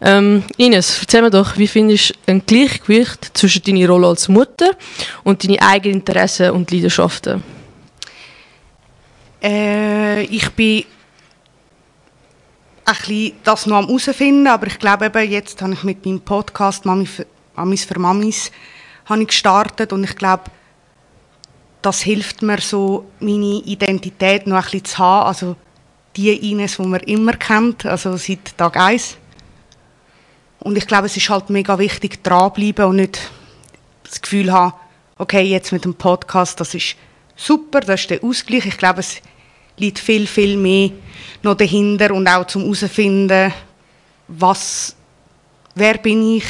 Ähm, 0.00 0.42
Ines, 0.56 0.98
erzähl 1.00 1.22
mir 1.22 1.30
doch, 1.30 1.56
wie 1.56 1.66
findest 1.66 2.10
du 2.10 2.14
ein 2.32 2.42
Gleichgewicht 2.44 3.30
zwischen 3.36 3.62
deiner 3.62 3.88
Rolle 3.88 4.08
als 4.08 4.28
Mutter 4.28 4.70
und 5.22 5.44
deine 5.44 5.62
eigenen 5.62 6.00
Interessen 6.00 6.50
und 6.50 6.70
Leidenschaften? 6.70 7.42
Äh, 9.42 10.22
ich 10.24 10.50
bin 10.50 10.84
ein 12.86 12.94
bisschen 12.94 13.32
das 13.44 13.66
noch 13.66 13.76
am 13.76 13.86
herausfinden, 13.86 14.46
aber 14.46 14.66
ich 14.66 14.78
glaube 14.78 15.06
eben, 15.06 15.30
jetzt 15.30 15.60
habe 15.62 15.72
ich 15.72 15.82
mit 15.84 16.04
meinem 16.04 16.20
Podcast 16.20 16.84
Mami 16.84 17.08
für, 17.54 17.60
Mamis 17.60 17.84
für 17.84 17.98
Mamis 17.98 18.50
habe 19.06 19.22
ich 19.22 19.28
gestartet 19.28 19.92
und 19.92 20.04
ich 20.04 20.16
glaube, 20.16 20.44
das 21.82 22.00
hilft 22.00 22.42
mir 22.42 22.60
so, 22.60 23.06
meine 23.20 23.62
Identität 23.64 24.46
noch 24.46 24.56
ein 24.56 24.62
bisschen 24.62 24.84
zu 24.84 24.98
haben, 24.98 25.26
also 25.26 25.56
die 26.16 26.50
Ines, 26.50 26.76
die 26.76 26.82
man 26.82 27.00
immer 27.00 27.34
kennt, 27.34 27.84
also 27.84 28.16
seit 28.16 28.56
Tag 28.56 28.76
1. 28.76 29.18
Und 30.60 30.78
ich 30.78 30.86
glaube, 30.86 31.06
es 31.06 31.16
ist 31.16 31.28
halt 31.28 31.50
mega 31.50 31.78
wichtig, 31.78 32.22
dranbleiben 32.22 32.86
und 32.86 32.96
nicht 32.96 33.30
das 34.04 34.22
Gefühl 34.22 34.50
haben, 34.50 34.72
okay, 35.18 35.42
jetzt 35.42 35.72
mit 35.72 35.84
dem 35.84 35.94
Podcast, 35.94 36.58
das 36.60 36.74
ist 36.74 36.96
super, 37.36 37.80
das 37.80 38.00
ist 38.02 38.10
der 38.10 38.24
Ausgleich. 38.24 38.64
Ich 38.64 38.78
glaube, 38.78 39.00
es 39.00 39.20
liegt 39.76 39.98
viel, 39.98 40.26
viel 40.26 40.56
mehr 40.56 40.90
noch 41.42 41.56
dahinter 41.56 42.14
und 42.14 42.26
auch 42.28 42.46
zum 42.46 42.62
herausfinden, 42.62 43.52
was, 44.28 44.96
wer 45.74 45.98
bin 45.98 46.36
ich, 46.36 46.44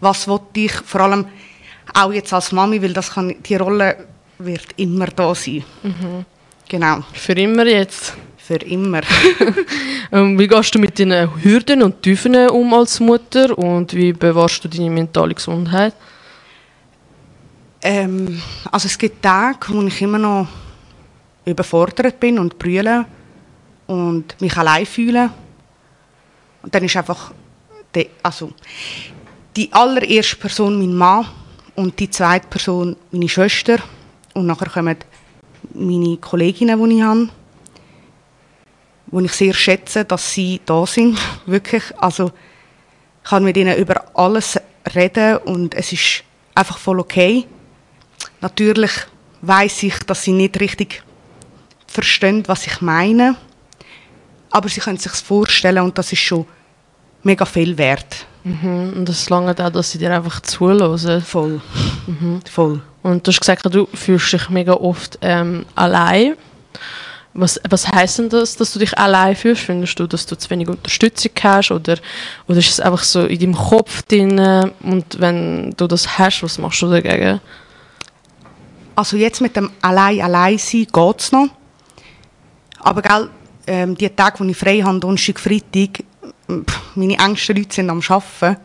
was 0.00 0.26
will 0.26 0.40
ich, 0.54 0.72
vor 0.72 1.02
allem 1.02 1.26
auch 1.94 2.12
jetzt 2.12 2.32
als 2.32 2.52
Mami, 2.52 2.82
weil 2.82 2.92
das 2.92 3.12
kann, 3.12 3.34
die 3.42 3.56
Rolle 3.56 4.06
wird 4.38 4.66
immer 4.76 5.06
da 5.06 5.34
sein. 5.34 5.64
Genau, 6.68 7.02
Für 7.12 7.32
immer 7.32 7.66
jetzt. 7.66 8.14
für 8.36 8.56
immer. 8.56 9.02
Ähm, 10.12 10.36
wie 10.36 10.48
gehst 10.48 10.74
du 10.74 10.80
mit 10.80 10.98
deinen 10.98 11.30
Hürden 11.44 11.84
und 11.84 12.02
Tiefen 12.02 12.34
um 12.48 12.74
als 12.74 12.98
Mutter 12.98 13.56
und 13.56 13.94
wie 13.94 14.12
bewahrst 14.12 14.64
du 14.64 14.68
deine 14.68 14.90
mentale 14.90 15.34
Gesundheit? 15.34 15.94
Ähm, 17.80 18.42
also 18.72 18.86
es 18.86 18.98
gibt 18.98 19.22
Tage, 19.22 19.68
wo 19.68 19.80
ich 19.82 20.02
immer 20.02 20.18
noch 20.18 20.48
überfordert 21.44 22.18
bin 22.18 22.40
und 22.40 22.58
brülle 22.58 23.06
und 23.86 24.40
mich 24.40 24.56
allein 24.56 24.84
fühle. 24.84 25.30
Und 26.62 26.74
dann 26.74 26.82
ist 26.82 26.96
einfach 26.96 27.32
also 28.22 28.52
die 29.56 29.72
allererste 29.72 30.36
Person 30.36 30.78
mein 30.78 30.94
Mann 30.94 31.26
und 31.74 31.98
die 31.98 32.10
zweite 32.10 32.46
Person 32.48 32.96
meine 33.10 33.28
Schwester 33.28 33.78
und 34.34 34.46
nachher 34.46 34.68
kommen 34.68 34.96
meine 35.74 36.16
Kolleginnen, 36.18 36.82
die 36.82 36.96
ich 36.96 37.02
habe, 37.02 37.28
wo 39.06 39.20
ich 39.20 39.32
sehr 39.32 39.54
schätze, 39.54 40.04
dass 40.04 40.32
sie 40.32 40.60
da 40.64 40.86
sind, 40.86 41.18
wirklich. 41.46 41.82
Also 41.98 42.32
ich 43.22 43.30
kann 43.30 43.44
mit 43.44 43.56
ihnen 43.56 43.76
über 43.76 44.04
alles 44.14 44.58
reden 44.94 45.38
und 45.38 45.74
es 45.74 45.92
ist 45.92 46.24
einfach 46.54 46.78
voll 46.78 47.00
okay. 47.00 47.46
Natürlich 48.40 48.92
weiß 49.42 49.82
ich, 49.84 49.98
dass 50.00 50.22
sie 50.22 50.32
nicht 50.32 50.60
richtig 50.60 51.02
verstehen, 51.86 52.44
was 52.46 52.66
ich 52.66 52.80
meine, 52.80 53.36
aber 54.50 54.68
sie 54.68 54.80
können 54.80 54.98
sich 54.98 55.12
vorstellen 55.12 55.84
und 55.84 55.98
das 55.98 56.12
ist 56.12 56.20
schon 56.20 56.46
mega 57.22 57.44
viel 57.44 57.76
wert. 57.76 58.26
Mhm. 58.44 58.92
Und 58.96 59.08
das 59.08 59.28
lange 59.28 59.52
auch, 59.52 59.70
dass 59.70 59.90
sie 59.90 59.98
dir 59.98 60.14
einfach 60.14 60.40
zuhören. 60.40 61.22
Voll. 61.22 61.60
Voll. 62.50 62.80
Und 63.02 63.26
du 63.26 63.30
hast 63.30 63.40
gesagt, 63.40 63.74
du 63.74 63.86
fühlst 63.94 64.32
dich 64.32 64.48
mega 64.50 64.72
oft 64.72 65.18
ähm, 65.22 65.64
allein. 65.74 66.34
Was, 67.32 67.60
was 67.68 67.86
heisst 67.86 68.18
denn 68.18 68.28
das, 68.28 68.56
dass 68.56 68.72
du 68.72 68.80
dich 68.80 68.96
allein 68.98 69.36
fühlst? 69.36 69.62
Findest 69.62 69.98
du, 69.98 70.06
dass 70.06 70.26
du 70.26 70.36
zu 70.36 70.50
wenig 70.50 70.68
Unterstützung 70.68 71.30
hast? 71.42 71.70
Oder, 71.70 71.96
oder 72.48 72.58
ist 72.58 72.70
es 72.70 72.80
einfach 72.80 73.02
so 73.02 73.24
in 73.24 73.38
deinem 73.38 73.54
Kopf 73.54 74.02
drin? 74.02 74.38
Und 74.82 75.20
wenn 75.20 75.72
du 75.76 75.86
das 75.86 76.18
hast, 76.18 76.42
was 76.42 76.58
machst 76.58 76.82
du 76.82 76.90
dagegen? 76.90 77.40
Also 78.96 79.16
jetzt 79.16 79.40
mit 79.40 79.56
dem 79.56 79.70
allein 79.80 80.20
allein 80.20 80.58
sein 80.58 80.86
geht 80.92 81.20
es 81.20 81.32
noch. 81.32 81.48
Aber 82.80 83.00
gell, 83.00 83.30
ähm, 83.66 83.96
die 83.96 84.08
Tage, 84.08 84.42
die 84.44 84.50
ich 84.50 84.56
frei 84.56 84.80
habe, 84.80 84.98
Donnerstag, 84.98 85.38
Freitag, 85.38 86.02
pff, 86.66 86.96
meine 86.96 87.18
engsten 87.18 87.56
Leute 87.56 87.74
sind 87.74 87.90
am 87.90 88.00
Arbeiten. 88.06 88.56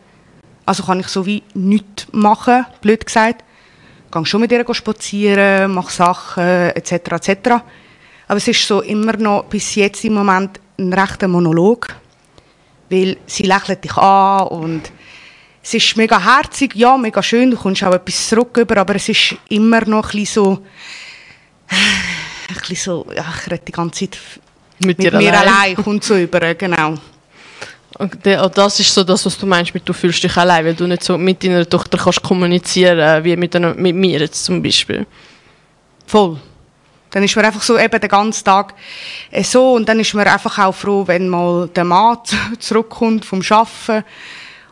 Also 0.64 0.82
kann 0.82 1.00
ich 1.00 1.08
so 1.08 1.24
wie 1.26 1.42
nichts 1.54 2.06
machen, 2.12 2.66
blöd 2.80 3.04
gesagt. 3.06 3.44
Ich 4.06 4.12
gehe 4.12 4.26
schon 4.26 4.40
mit 4.40 4.52
ihr 4.52 4.64
spazieren, 4.74 5.72
mache 5.72 5.92
Sachen, 5.92 6.42
etc., 6.42 6.92
etc. 6.92 7.50
Aber 8.28 8.36
es 8.36 8.48
ist 8.48 8.66
so 8.66 8.80
immer 8.80 9.16
noch 9.16 9.44
bis 9.44 9.74
jetzt 9.74 10.04
im 10.04 10.14
Moment 10.14 10.60
ein 10.78 10.92
rechter 10.92 11.28
Monolog. 11.28 11.94
Weil 12.88 13.16
sie 13.26 13.44
lächelt 13.44 13.82
dich 13.82 13.96
an 13.96 14.46
und 14.48 14.92
es 15.62 15.74
ist 15.74 15.96
mega 15.96 16.20
herzig, 16.20 16.76
ja, 16.76 16.96
mega 16.96 17.20
schön, 17.20 17.50
du 17.50 17.56
kommst 17.56 17.82
auch 17.82 17.92
etwas 17.94 18.28
zurück 18.28 18.56
über, 18.56 18.76
aber 18.76 18.94
es 18.94 19.08
ist 19.08 19.34
immer 19.48 19.84
noch 19.84 20.04
ein 20.04 20.20
bisschen 20.20 20.26
so, 20.26 20.62
ein 21.68 22.56
bisschen 22.60 22.76
so, 22.76 23.06
ja, 23.12 23.24
ich 23.36 23.50
rede 23.50 23.64
die 23.66 23.72
ganze 23.72 24.08
Zeit 24.08 24.18
Mit, 24.78 24.98
mit 24.98 25.12
mir 25.12 25.32
allein. 25.36 25.48
allein, 25.48 25.74
kommt 25.76 26.04
so 26.04 26.16
über, 26.16 26.54
genau. 26.54 26.94
Und 27.98 28.18
das 28.24 28.80
ist 28.80 28.92
so 28.92 29.04
das, 29.04 29.24
was 29.24 29.38
du 29.38 29.46
meinst 29.46 29.72
mit 29.72 29.88
du 29.88 29.92
fühlst 29.92 30.22
dich 30.22 30.36
allein, 30.36 30.66
weil 30.66 30.74
du 30.74 30.86
nicht 30.86 31.02
so 31.02 31.16
mit 31.16 31.42
deiner 31.42 31.68
Tochter 31.68 31.96
kannst 31.96 32.22
kommunizieren 32.22 33.24
wie 33.24 33.36
mit, 33.36 33.56
einer, 33.56 33.74
mit 33.74 33.94
mir 33.96 34.20
jetzt 34.20 34.44
zum 34.44 34.62
Beispiel. 34.62 35.06
Voll. 36.06 36.38
Dann 37.10 37.22
ist 37.22 37.34
man 37.34 37.46
einfach 37.46 37.62
so 37.62 37.78
eben 37.78 37.98
den 37.98 38.10
ganzen 38.10 38.44
Tag 38.44 38.74
äh, 39.30 39.42
so 39.42 39.74
und 39.74 39.88
dann 39.88 40.00
ist 40.00 40.12
man 40.12 40.26
einfach 40.26 40.58
auch 40.58 40.74
froh, 40.74 41.06
wenn 41.06 41.28
mal 41.28 41.68
der 41.68 41.84
Mann 41.84 42.18
zurückkommt 42.58 43.24
vom 43.24 43.40
Arbeiten 43.48 44.04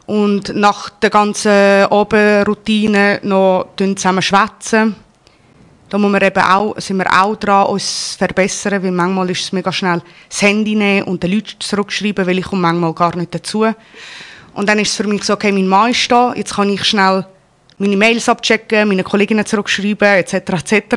und 0.06 0.54
nach 0.54 0.90
der 0.90 1.10
ganzen 1.10 1.50
Abendroutine 1.50 3.20
noch 3.22 3.68
zusammen 3.78 4.20
schwätzen. 4.20 4.96
Da 5.94 5.98
muss 5.98 6.10
man 6.10 6.22
eben 6.22 6.42
auch, 6.42 6.74
sind 6.80 6.96
wir 6.96 7.06
auch 7.08 7.36
dran, 7.36 7.66
uns 7.66 8.14
zu 8.14 8.18
verbessern, 8.18 8.82
weil 8.82 8.90
manchmal 8.90 9.30
ist 9.30 9.42
es 9.42 9.52
mega 9.52 9.70
schnell 9.70 10.02
das 10.28 10.42
Handy 10.42 10.74
nehmen 10.74 11.04
und 11.04 11.22
den 11.22 11.30
Leuten 11.30 11.54
zurückschreiben, 11.60 12.26
weil 12.26 12.40
ich 12.40 12.46
komme 12.46 12.62
manchmal 12.62 12.92
gar 12.94 13.14
nicht 13.14 13.32
dazu. 13.32 13.64
Und 14.54 14.68
dann 14.68 14.80
ist 14.80 14.88
es 14.88 14.96
für 14.96 15.04
mich 15.04 15.22
so, 15.22 15.34
okay, 15.34 15.52
mein 15.52 15.68
Mann 15.68 15.92
ist 15.92 16.10
da, 16.10 16.34
jetzt 16.34 16.56
kann 16.56 16.68
ich 16.68 16.82
schnell 16.84 17.24
meine 17.78 17.96
Mails 17.96 18.28
abchecken, 18.28 18.88
meine 18.88 19.04
Kolleginnen 19.04 19.46
zurückschreiben, 19.46 20.08
etc., 20.08 20.34
etc. 20.34 20.96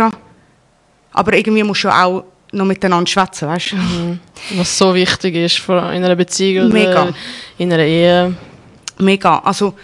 Aber 1.13 1.33
irgendwie 1.33 1.61
musst 1.61 1.83
du 1.83 1.89
auch 1.89 2.23
noch 2.51 2.65
miteinander 2.65 3.07
schwätzen, 3.07 3.49
weißt 3.49 3.73
du? 3.73 4.17
Was 4.55 4.75
so 4.75 4.95
wichtig 4.95 5.35
ist 5.35 5.61
in 5.69 5.75
einer 5.75 6.15
Beziehung 6.15 6.69
Mega. 6.69 7.03
oder 7.03 7.13
in 7.59 7.71
einer 7.71 7.83
Ehe. 7.83 8.35
Mega. 8.97 9.37
Also, 9.45 9.75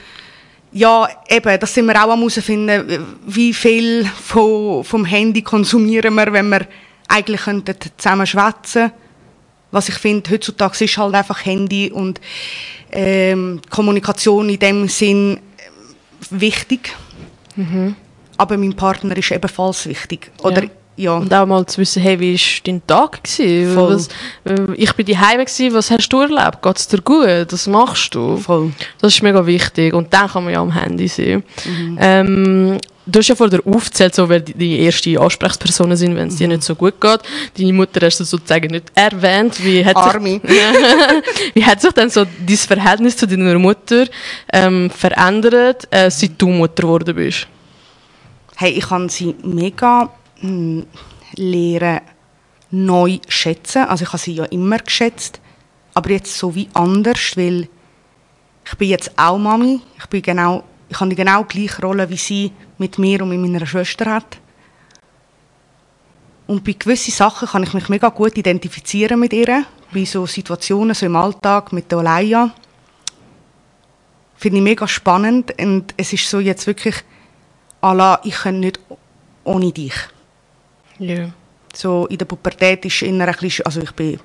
ja, 0.73 1.07
eben, 1.29 1.59
das 1.59 1.73
sind 1.73 1.85
wir 1.85 2.03
auch 2.03 2.11
am 2.11 2.19
herausfinden, 2.19 3.05
wie 3.25 3.53
viel 3.53 4.05
von, 4.05 4.83
vom 4.83 5.05
Handy 5.05 5.41
konsumieren 5.41 6.15
wir, 6.15 6.33
wenn 6.33 6.49
wir 6.49 6.67
eigentlich 7.07 7.41
könnten 7.41 7.75
zusammen 7.97 8.25
schwätzen 8.25 8.91
Was 9.71 9.89
ich 9.89 9.95
finde, 9.95 10.29
heutzutage 10.31 10.83
ist 10.83 10.97
halt 10.97 11.13
einfach 11.13 11.45
Handy 11.45 11.91
und 11.91 12.19
ähm, 12.91 13.61
Kommunikation 13.69 14.49
in 14.49 14.59
dem 14.59 14.87
Sinn 14.87 15.37
äh, 15.37 15.39
wichtig. 16.31 16.95
Aber 18.37 18.57
mein 18.57 18.73
Partner 18.73 19.15
ist 19.15 19.31
ebenfalls 19.31 19.85
wichtig. 19.87 20.31
Oder, 20.41 20.63
Ja. 20.63 20.69
Ja. 20.95 21.17
Und 21.17 21.33
auch 21.33 21.45
mal 21.45 21.65
zu 21.65 21.79
wissen, 21.79 22.01
hey, 22.01 22.19
wie 22.19 22.33
war 22.35 22.61
dein 22.65 22.85
Tag? 22.85 23.23
Gewesen? 23.23 23.73
Voll. 23.73 23.95
Was, 23.95 24.07
äh, 24.45 24.73
ich 24.75 24.93
bin 24.93 25.05
daheim, 25.05 25.39
gewesen, 25.39 25.73
was 25.73 25.89
hast 25.89 26.09
du 26.09 26.21
erlebt? 26.21 26.61
Geht 26.61 26.77
es 26.77 26.87
dir 26.87 27.01
gut? 27.01 27.51
Was 27.51 27.67
machst 27.67 28.13
du? 28.13 28.37
Voll. 28.37 28.71
Das 29.01 29.13
ist 29.13 29.23
mega 29.23 29.45
wichtig. 29.45 29.93
Und 29.93 30.13
dann 30.13 30.27
kann 30.27 30.43
man 30.43 30.53
ja 30.53 30.61
am 30.61 30.71
Handy 30.71 31.07
sein. 31.07 31.43
Ähm, 31.99 32.77
du 33.05 33.19
hast 33.19 33.27
ja 33.27 33.35
vorher 33.35 33.59
aufgezählt, 33.65 34.13
so, 34.13 34.29
wer 34.29 34.39
die, 34.39 34.53
die 34.53 34.79
erste 34.79 35.19
Ansprechpersonen 35.19 35.97
sind, 35.97 36.15
wenn 36.15 36.27
es 36.27 36.35
dir 36.35 36.47
nicht 36.47 36.63
so 36.63 36.75
gut 36.75 37.01
geht. 37.01 37.21
Deine 37.57 37.73
Mutter 37.73 38.05
hast 38.05 38.19
du 38.19 38.23
sozusagen 38.23 38.67
nicht 38.67 38.91
erwähnt. 38.93 39.63
Wie 39.63 39.83
hat, 39.83 39.95
Armi. 39.95 40.41
sich, 40.43 40.59
wie 41.55 41.65
hat 41.65 41.81
sich 41.81 41.91
dann 41.91 42.09
so 42.11 42.23
dein 42.23 42.57
Verhältnis 42.57 43.17
zu 43.17 43.27
deiner 43.27 43.57
Mutter 43.57 44.05
ähm, 44.51 44.91
verändert, 44.91 45.87
äh, 45.89 46.11
seit 46.11 46.39
du 46.39 46.49
Mutter 46.49 46.83
geworden 46.83 47.15
bist? 47.15 47.47
Hey, 48.55 48.73
ich 48.73 48.87
kann 48.87 49.09
sie 49.09 49.35
mega 49.43 50.11
lernen, 50.43 52.01
neu 52.71 53.19
schätzen. 53.27 53.85
Also 53.85 54.03
ich 54.03 54.09
habe 54.09 54.17
sie 54.17 54.33
ja 54.33 54.45
immer 54.45 54.79
geschätzt, 54.79 55.39
aber 55.93 56.09
jetzt 56.11 56.37
so 56.37 56.55
wie 56.55 56.69
anders, 56.73 57.37
weil 57.37 57.69
ich 58.65 58.77
bin 58.77 58.89
jetzt 58.89 59.11
auch 59.17 59.37
Mami. 59.37 59.81
Ich 59.97 60.05
bin 60.07 60.21
genau, 60.21 60.63
ich 60.89 60.99
habe 60.99 61.09
die 61.09 61.15
genau 61.15 61.43
gleiche 61.43 61.81
Rolle, 61.81 62.09
wie 62.09 62.17
sie 62.17 62.51
mit 62.77 62.97
mir 62.97 63.21
und 63.21 63.29
mit 63.29 63.39
meiner 63.39 63.65
Schwester 63.65 64.05
hat. 64.05 64.37
Und 66.47 66.63
bei 66.63 66.73
gewissen 66.73 67.11
Sachen 67.11 67.47
kann 67.47 67.63
ich 67.63 67.73
mich 67.73 67.89
mega 67.89 68.09
gut 68.09 68.37
identifizieren 68.37 69.19
mit 69.19 69.33
ihr. 69.33 69.65
Bei 69.93 70.05
so 70.05 70.25
Situationen, 70.25 70.93
so 70.93 71.05
im 71.05 71.15
Alltag 71.15 71.71
mit 71.71 71.91
der 71.91 71.99
Olaya. 71.99 72.51
Finde 74.35 74.57
ich 74.57 74.63
mega 74.63 74.87
spannend. 74.87 75.53
Und 75.59 75.93
es 75.95 76.11
ist 76.11 76.29
so 76.29 76.39
jetzt 76.39 76.67
wirklich, 76.67 76.95
Allah, 77.81 78.19
ich 78.23 78.35
kann 78.35 78.59
nicht 78.59 78.79
ohne 79.45 79.71
dich. 79.71 79.93
Ja. 80.99 81.29
So 81.75 82.05
in 82.07 82.17
der 82.17 82.25
Pubertät 82.25 82.85
ist 82.85 83.01
eher 83.01 83.27
ein 83.27 83.35
bisschen, 83.39 83.65
also 83.65 83.81
ich 83.81 83.91
bin 83.91 84.19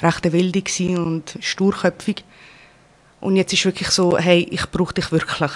recht 0.00 0.32
wilde 0.32 0.62
gsi 0.62 0.96
und 0.96 1.36
sturköpfig. 1.40 2.24
Und 3.20 3.36
jetzt 3.36 3.52
ist 3.52 3.64
wirklich 3.64 3.88
so, 3.88 4.18
hey, 4.18 4.46
ich 4.50 4.70
brauche 4.70 4.94
dich 4.94 5.10
wirklich. 5.10 5.50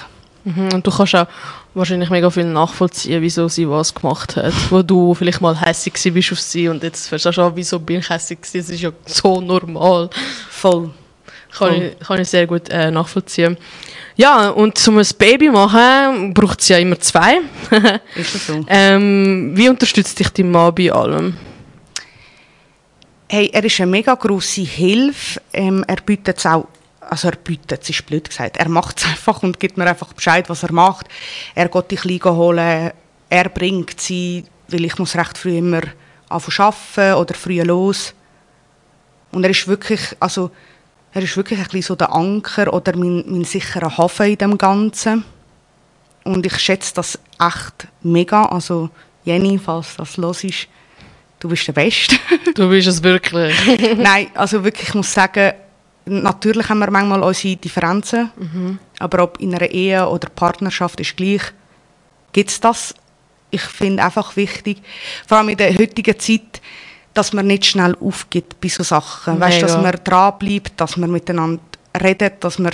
Mhm, 0.45 0.73
Und 0.73 0.87
du 0.87 0.91
kannst 0.91 1.15
auch 1.15 1.27
wahrscheinlich 1.75 2.11
mega 2.11 2.31
viel 2.31 2.45
nachvollziehen, 2.45 3.21
wieso 3.21 3.49
sie 3.49 3.69
was 3.69 3.95
gemacht 3.95 4.37
hat. 4.37 4.55
Wo 4.71 4.83
du 4.83 5.15
vielleicht 5.15 5.41
mal 5.41 5.61
hässig 5.61 5.93
bist 6.15 6.33
auf 6.33 6.41
sie 6.41 6.69
und 6.69 6.83
jetzt 6.83 7.09
verstehst 7.09 7.37
du 7.39 7.43
auch, 7.43 7.53
wieso 7.55 7.79
bin 7.79 7.99
ich 7.99 8.09
hässig 8.09 8.41
gewesen. 8.41 8.59
Das 8.59 8.71
ist 8.71 8.81
ja 8.81 8.91
so 9.05 9.41
normal. 9.41 10.09
Voll. 10.51 10.91
Kann, 11.57 11.75
ich, 11.75 11.99
kann 12.01 12.21
ich 12.21 12.29
sehr 12.29 12.47
gut 12.47 12.69
äh, 12.69 12.91
nachvollziehen. 12.91 13.57
Ja, 14.17 14.51
und 14.51 14.77
zum 14.77 14.99
ein 14.99 15.07
Baby 15.17 15.49
machen 15.51 16.35
braucht 16.35 16.61
es 16.61 16.69
ja 16.69 16.79
immer 16.79 16.99
zwei. 16.99 17.39
Ist 18.17 18.35
das 18.35 18.47
so? 18.47 18.65
ähm, 18.69 19.53
wie 19.55 19.69
unterstützt 19.69 20.19
dich 20.19 20.29
dein 20.31 20.51
Mann 20.51 20.75
bei 20.75 20.93
allem? 20.93 21.37
Hey, 23.29 23.51
er 23.53 23.63
ist 23.63 23.81
eine 23.81 23.91
mega 23.91 24.15
grosse 24.15 24.63
Hilfe. 24.63 25.41
Ähm, 25.53 25.85
er 25.87 25.97
bietet 25.97 26.39
es 26.39 26.47
auch, 26.47 26.67
also 27.01 27.29
er 27.29 27.37
bietet 27.37 27.83
es, 27.83 27.91
ist 27.91 28.07
blöd 28.07 28.29
gesagt. 28.29 28.57
Er 28.57 28.69
macht 28.69 28.99
es 28.99 29.05
einfach 29.09 29.43
und 29.43 29.61
gibt 29.61 29.77
mir 29.77 29.87
einfach 29.87 30.13
Bescheid, 30.13 30.49
was 30.49 30.63
er 30.63 30.73
macht. 30.73 31.07
Er 31.55 31.69
geht 31.69 31.91
die 31.91 31.97
Kleine 31.97 32.37
holen, 32.37 32.91
er 33.31 33.49
bringt 33.51 34.01
sie, 34.01 34.45
weil 34.69 34.85
ich 34.85 34.99
muss 34.99 35.15
recht 35.15 35.39
früh 35.39 35.59
immer 35.59 35.83
anfangen 36.29 36.73
arbeiten 36.97 37.21
oder 37.21 37.35
früh 37.35 37.63
los. 37.63 38.15
Und 39.31 39.45
er 39.45 39.51
ist 39.51 39.69
wirklich, 39.69 40.01
also 40.19 40.51
er 41.13 41.23
ist 41.23 41.37
wirklich 41.37 41.59
ein 41.59 41.65
bisschen 41.65 41.83
so 41.83 41.95
der 41.97 42.13
Anker 42.13 42.73
oder 42.73 42.97
mein, 42.97 43.25
mein 43.27 43.45
sicherer 43.45 43.97
Hafen 43.97 44.27
in 44.27 44.39
dem 44.39 44.59
Ganzen. 44.59 45.25
Und 46.25 46.45
ich 46.45 46.59
schätze 46.59 46.95
das 46.95 47.19
echt 47.41 47.89
mega. 48.03 48.45
Also 48.45 48.91
Jenny, 49.25 49.59
falls 49.59 49.97
das 49.97 50.17
los 50.17 50.45
ist, 50.45 50.69
du 51.41 51.49
bist 51.49 51.67
der 51.67 51.73
Beste. 51.73 52.17
Du 52.55 52.69
bist 52.69 52.89
es 52.89 53.03
wirklich. 53.03 53.55
Nein, 53.97 54.29
also 54.35 54.65
wirklich, 54.65 54.89
ich 54.89 54.95
muss 54.95 55.13
sagen, 55.13 55.53
natürlich 56.05 56.69
haben 56.69 56.81
wir 56.81 56.91
manchmal 56.91 57.23
unsere 57.23 57.57
Differenzen, 57.57 58.79
aber 58.99 59.23
ob 59.23 59.41
in 59.41 59.55
einer 59.55 59.71
Ehe 59.71 60.09
oder 60.09 60.29
Partnerschaft 60.29 61.01
ist 61.01 61.17
gleich, 61.17 61.43
gibt 62.33 62.51
es 62.51 62.61
das. 62.61 62.95
Ich 63.51 63.63
finde 63.63 64.05
einfach 64.05 64.37
wichtig, 64.37 64.83
vor 65.27 65.39
allem 65.39 65.51
in 65.51 65.57
der 65.57 65.77
heutigen 65.77 66.19
Zeit, 66.19 66.61
dass 67.19 67.33
man 67.33 67.49
nicht 67.49 67.67
schnell 67.67 67.97
aufgibt 68.01 68.61
bei 68.61 68.69
so 68.69 68.85
Sachen. 68.85 69.41
Weißt, 69.41 69.61
dass 69.61 69.77
man 69.77 69.93
dranbleibt, 70.05 70.81
dass 70.81 70.97
man 70.97 71.11
miteinander 71.11 71.61
redet, 72.01 72.45
dass 72.45 72.61
man 72.61 72.71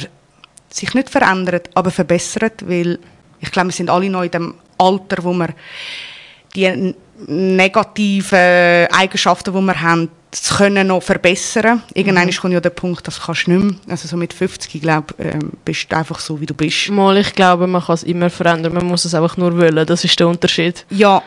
sich 0.69 0.93
nicht 0.93 1.09
verändert, 1.09 1.71
aber 1.73 1.91
verbessert, 1.91 2.69
weil 2.69 2.99
ich 3.41 3.51
glaube, 3.51 3.69
wir 3.69 3.73
sind 3.73 3.89
alle 3.89 4.11
noch 4.11 4.23
in 4.23 4.31
dem 4.31 4.55
Alter, 4.77 5.25
wo 5.25 5.33
wir 5.33 5.49
die 6.55 6.95
negativen 7.27 8.87
Eigenschaften, 8.93 9.55
die 9.55 9.61
wir 9.63 9.81
haben, 9.81 10.11
zu 10.31 10.57
können 10.57 10.89
noch 10.89 11.03
verbessern. 11.03 11.83
Irgendwann 11.95 12.31
kommt 12.31 12.53
ja 12.53 12.61
der 12.61 12.71
Punkt, 12.71 13.07
das 13.07 13.23
kannst 13.23 13.47
du 13.47 13.53
nicht 13.53 13.65
mehr. 13.65 13.93
Also 13.93 14.09
so 14.09 14.17
mit 14.19 14.35
50, 14.35 14.75
ich 14.75 14.83
glaube, 14.83 15.15
ähm, 15.19 15.53
bist 15.65 15.91
du 15.91 15.97
einfach 15.97 16.19
so, 16.19 16.39
wie 16.39 16.47
du 16.47 16.53
bist. 16.53 16.91
Mal, 16.91 17.17
ich 17.17 17.33
glaube, 17.33 17.67
man 17.67 17.83
kann 17.83 17.95
es 17.95 18.03
immer 18.03 18.29
verändern. 18.29 18.75
Man 18.75 18.87
muss 18.87 19.07
es 19.07 19.15
einfach 19.15 19.39
nur 19.39 19.57
wollen. 19.57 19.87
Das 19.87 20.05
ist 20.05 20.21
der 20.21 20.29
Unterschied. 20.29 20.85
Ja, 20.91 21.23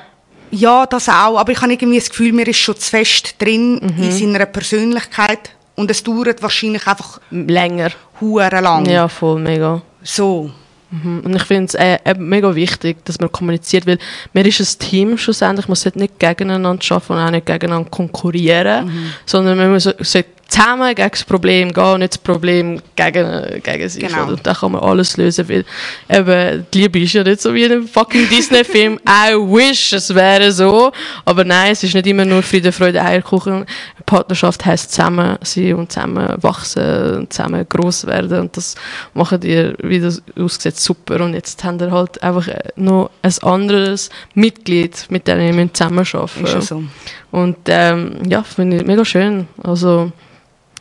ja, 0.52 0.86
das 0.86 1.10
auch. 1.10 1.38
Aber 1.38 1.52
ich 1.52 1.62
habe 1.62 1.72
irgendwie 1.72 2.00
das 2.00 2.10
Gefühl, 2.10 2.34
mir 2.34 2.48
ist 2.48 2.58
schon 2.58 2.76
zu 2.76 2.90
fest 2.90 3.36
drin 3.40 3.80
in 3.98 4.12
seiner 4.12 4.46
Persönlichkeit. 4.46 5.52
Und 5.76 5.92
es 5.92 6.04
dauert 6.04 6.42
wahrscheinlich 6.42 6.88
einfach 6.88 7.20
Länger. 7.30 7.92
hure 8.20 8.62
lang. 8.62 8.86
Ja, 8.86 9.08
voll, 9.08 9.40
mega. 9.40 9.82
So. 10.02 10.50
Mhm. 10.90 11.22
Und 11.24 11.36
ich 11.36 11.44
finde 11.44 11.66
es 11.66 11.76
äh, 11.76 12.00
äh, 12.04 12.16
mega 12.18 12.56
wichtig, 12.56 13.04
dass 13.06 13.20
man 13.20 13.32
kommuniziert, 13.32 13.86
weil 13.86 14.00
man 14.34 14.46
ist 14.46 14.60
ein 14.60 14.80
Team 14.80 15.18
schlussendlich, 15.18 15.68
man 15.68 15.76
sollte 15.76 16.00
nicht 16.00 16.18
gegeneinander 16.18 16.84
arbeiten 16.90 17.14
und 17.14 17.20
auch 17.20 17.32
nicht 17.32 17.46
gegeneinander 17.46 17.90
konkurrieren, 17.90 19.12
sondern 19.26 19.58
man 19.58 19.80
sollte 19.80 20.26
zusammen 20.48 20.96
gegen 20.96 21.10
das 21.10 21.24
Problem 21.24 21.74
gehen 21.74 22.00
nicht 22.00 22.14
das 22.14 22.18
Problem 22.18 22.82
gegen, 22.96 23.62
gegen 23.62 23.90
sich. 23.90 24.08
Genau. 24.08 24.24
Oder? 24.24 24.34
Und 24.34 24.48
dann 24.48 24.56
kann 24.56 24.72
man 24.72 24.82
alles 24.82 25.18
lösen, 25.18 25.48
weil 25.50 25.66
eben, 26.10 26.66
die 26.74 26.82
Liebe 26.82 27.00
ist 27.00 27.14
ja 27.14 27.24
nicht 27.24 27.42
so 27.42 27.54
wie 27.54 27.64
in 27.64 27.72
einem 27.72 27.88
fucking 27.88 28.30
Disney-Film. 28.30 29.00
I 29.08 29.34
wish, 29.34 29.94
es 29.94 30.14
wäre 30.14 30.52
so. 30.52 30.92
Aber 31.26 31.44
nein, 31.44 31.72
es 31.72 31.84
ist 31.84 31.94
nicht 31.94 32.08
immer 32.08 32.26
nur 32.26 32.42
Friede, 32.44 32.72
Freude, 32.72 33.02
Eierkuchen. 33.02 33.66
Partnerschaft 34.06 34.66
heisst 34.66 34.92
zusammen 34.94 35.38
sein 35.42 35.74
und 35.76 35.92
zusammen 35.92 36.42
wachsen 36.42 37.18
und 37.18 37.34
zusammen 37.34 37.66
gross 37.68 38.06
werden. 38.06 38.40
Und 38.40 38.58
das 38.58 38.76
machen 39.14 39.42
ihr, 39.44 39.76
wie 39.84 40.00
das 40.00 40.22
aussieht, 40.40 40.78
super. 40.78 41.22
Und 41.22 41.34
jetzt 41.34 41.64
haben 41.64 41.80
wir 41.80 41.92
halt 41.92 42.22
einfach 42.24 42.48
äh, 42.48 42.70
noch 42.76 43.12
ein 43.22 43.34
anderes 43.42 44.10
Mitglied, 44.34 45.06
mit 45.10 45.28
dem 45.28 45.58
wir 45.58 45.74
zusammenarbeiten 45.74 46.46
Ist 46.46 46.54
ja 46.54 46.62
so. 46.62 46.84
Und 47.32 47.58
ähm, 47.68 48.18
ja, 48.28 48.44
finde 48.44 48.78
ich 48.78 48.86
mega 48.86 49.04
schön. 49.04 49.48
Also, 49.62 50.12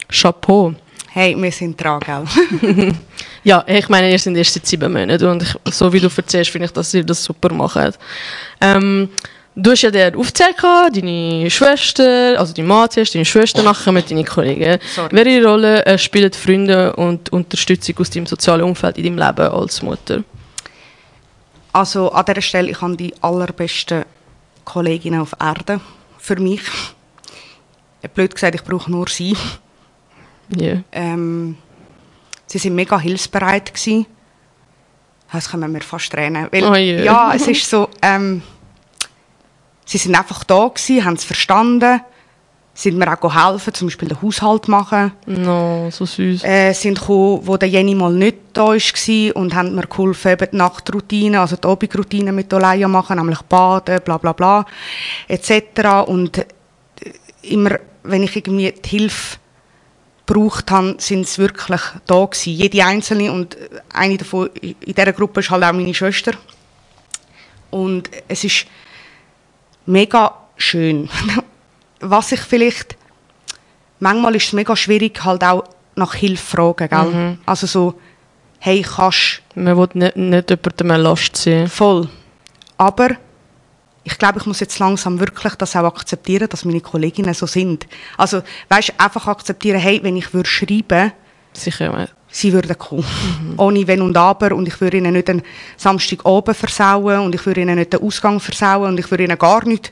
Chapeau. 0.08 0.74
Hey, 1.12 1.34
wir 1.36 1.52
sind 1.52 1.82
dran, 1.82 2.00
gell? 2.00 2.92
Ja, 3.46 3.64
ich 3.68 3.88
meine, 3.88 4.10
ihr 4.10 4.18
sind 4.18 4.36
erst 4.36 4.54
seit 4.54 4.66
sieben 4.66 4.92
Monaten 4.92 5.24
und 5.24 5.42
ich, 5.44 5.72
so 5.72 5.92
wie 5.92 6.00
du 6.00 6.08
erzählst, 6.14 6.50
finde 6.50 6.66
ich, 6.66 6.72
dass 6.72 6.92
ihr 6.94 7.04
das 7.04 7.22
super 7.22 7.52
macht. 7.54 7.96
Ähm, 8.60 9.08
du 9.54 9.70
hast 9.70 9.82
ja 9.82 9.90
den 9.92 10.16
aufgezählt, 10.16 10.56
gehabt, 10.56 10.96
deine 10.96 11.48
Schwester, 11.48 12.38
also 12.40 12.52
deine 12.52 12.88
zuerst, 12.88 13.14
deine 13.14 13.24
Schwester 13.24 13.62
nachher 13.62 13.92
mit 13.92 14.10
deinen 14.10 14.24
Kollegen. 14.24 14.80
Sorry. 14.92 15.08
Welche 15.12 15.44
Rolle 15.46 15.86
äh, 15.86 15.96
spielen 15.96 16.32
Freunde 16.32 16.96
und 16.96 17.32
Unterstützung 17.32 17.96
aus 17.98 18.10
deinem 18.10 18.26
sozialen 18.26 18.62
Umfeld 18.62 18.98
in 18.98 19.04
deinem 19.04 19.18
Leben 19.18 19.52
als 19.52 19.80
Mutter? 19.80 20.24
Also 21.72 22.10
an 22.10 22.24
dieser 22.24 22.42
Stelle, 22.42 22.70
ich 22.70 22.80
habe 22.80 22.96
die 22.96 23.14
allerbesten 23.20 24.06
Kolleginnen 24.64 25.20
auf 25.20 25.36
Erde 25.38 25.80
für 26.18 26.34
mich. 26.34 26.62
Blöd 28.12 28.34
gesagt, 28.34 28.56
ich 28.56 28.64
brauche 28.64 28.90
nur 28.90 29.08
sie. 29.08 29.36
Ja. 30.54 30.74
Ähm, 30.92 31.56
sie 32.46 32.58
sind 32.58 32.74
mega 32.74 32.98
hilfsbereit 32.98 33.72
gewesen. 33.74 34.06
Das 35.32 35.50
können 35.50 35.72
wir 35.74 35.80
fast 35.82 36.12
tränen. 36.12 36.48
Weil, 36.50 36.64
Oh 36.64 36.74
je. 36.74 37.04
Ja, 37.04 37.32
es 37.34 37.46
ist 37.48 37.68
so, 37.68 37.88
ähm, 38.00 38.42
sie 39.84 39.98
sind 39.98 40.14
einfach 40.14 40.44
da 40.44 40.68
gewesen, 40.68 41.04
haben 41.04 41.14
es 41.14 41.24
verstanden, 41.24 42.00
sind 42.74 42.98
mir 42.98 43.10
auch 43.10 43.34
helfen, 43.52 43.72
zum 43.74 43.88
Beispiel 43.88 44.08
den 44.08 44.20
Haushalt 44.22 44.68
machen. 44.68 45.12
No, 45.26 45.88
so 45.90 46.04
süß. 46.04 46.44
Äh, 46.44 46.72
sind 46.74 47.00
gekommen, 47.00 47.40
wo 47.42 47.56
der 47.56 47.68
Jenny 47.68 47.94
mal 47.94 48.12
nicht 48.12 48.36
da 48.52 48.66
war 48.66 49.36
und 49.36 49.54
haben 49.54 49.74
mir 49.74 49.86
geholfen, 49.86 50.32
eben 50.32 50.48
die 50.52 50.56
Nachtroutine, 50.56 51.40
also 51.40 51.56
die 51.56 51.66
Abendroutine 51.66 52.32
mit 52.32 52.52
Olaya 52.52 52.86
machen, 52.86 53.16
nämlich 53.16 53.40
baden, 53.42 54.00
bla 54.04 54.18
bla 54.18 54.32
bla, 54.32 54.66
etc. 55.26 56.06
Und 56.06 56.38
äh, 56.38 56.44
immer, 57.42 57.78
wenn 58.02 58.22
ich 58.22 58.36
irgendwie 58.36 58.72
die 58.72 58.88
Hilfe 58.88 59.38
gebraucht 60.26 60.70
habe, 60.70 60.96
sind 60.98 61.26
sie 61.28 61.42
wirklich 61.42 61.80
da 62.06 62.24
gewesen. 62.24 62.52
Jede 62.52 62.84
Einzelne 62.84 63.32
und 63.32 63.56
eine 63.92 64.16
davon 64.16 64.50
in 64.60 64.74
dieser 64.84 65.12
Gruppe 65.12 65.40
ist 65.40 65.50
halt 65.50 65.64
auch 65.64 65.72
meine 65.72 65.94
Schwester. 65.94 66.32
Und 67.70 68.10
es 68.28 68.44
ist 68.44 68.66
mega 69.86 70.34
schön. 70.56 71.08
Was 72.00 72.32
ich 72.32 72.40
vielleicht 72.40 72.96
manchmal 73.98 74.34
ist 74.36 74.48
es 74.48 74.52
mega 74.52 74.76
schwierig, 74.76 75.24
halt 75.24 75.42
auch 75.44 75.64
nach 75.94 76.14
Hilfe 76.14 76.44
fragen, 76.56 76.88
gell? 76.88 77.38
Also 77.46 77.66
so, 77.66 77.94
hey, 78.58 78.82
kannst 78.82 79.42
Man 79.54 79.76
will 79.76 79.88
nicht, 79.94 80.16
nicht 80.16 80.50
jemandem 80.50 80.90
eine 80.90 81.02
Last 81.02 81.36
sein. 81.36 81.68
voll. 81.68 82.08
Aber 82.78 83.10
ich 84.06 84.18
glaube, 84.18 84.38
ich 84.38 84.46
muss 84.46 84.60
jetzt 84.60 84.78
langsam 84.78 85.18
wirklich 85.18 85.56
das 85.56 85.74
auch 85.74 85.82
akzeptieren, 85.82 86.48
dass 86.48 86.64
meine 86.64 86.80
Kolleginnen 86.80 87.34
so 87.34 87.46
sind. 87.46 87.88
Also, 88.16 88.40
weißt, 88.68 88.92
einfach 88.98 89.26
akzeptieren, 89.26 89.80
hey, 89.80 89.98
wenn 90.00 90.16
ich 90.16 90.32
würde 90.32 90.48
schreiben, 90.48 91.10
ja. 91.52 92.06
sie 92.28 92.52
würden 92.52 92.78
kommen. 92.78 93.04
Ohne 93.56 93.84
Wenn 93.88 94.02
und 94.02 94.16
Aber. 94.16 94.54
Und 94.54 94.68
ich 94.68 94.80
würde 94.80 94.98
ihnen 94.98 95.12
nicht 95.12 95.26
den 95.26 95.42
Samstagabend 95.76 96.56
versauen 96.56 97.18
und 97.18 97.34
ich 97.34 97.44
würde 97.44 97.62
ihnen 97.62 97.74
nicht 97.74 97.94
den 97.94 98.00
Ausgang 98.00 98.38
versauen 98.38 98.90
und 98.90 99.00
ich 99.00 99.10
würde 99.10 99.24
ihnen 99.24 99.38
gar 99.38 99.66
nicht 99.66 99.90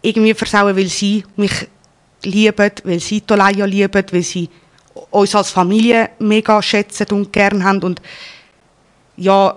irgendwie 0.00 0.34
versauen, 0.34 0.76
weil 0.76 0.86
sie 0.86 1.24
mich 1.34 1.66
lieben, 2.22 2.70
weil 2.84 3.00
sie 3.00 3.20
Tolaya 3.20 3.64
lieben, 3.64 4.04
weil 4.12 4.22
sie 4.22 4.48
uns 5.10 5.34
als 5.34 5.50
Familie 5.50 6.10
mega 6.20 6.62
schätzen 6.62 7.06
und 7.10 7.32
gern 7.32 7.64
haben. 7.64 7.82
Und 7.82 8.00
ja, 9.16 9.56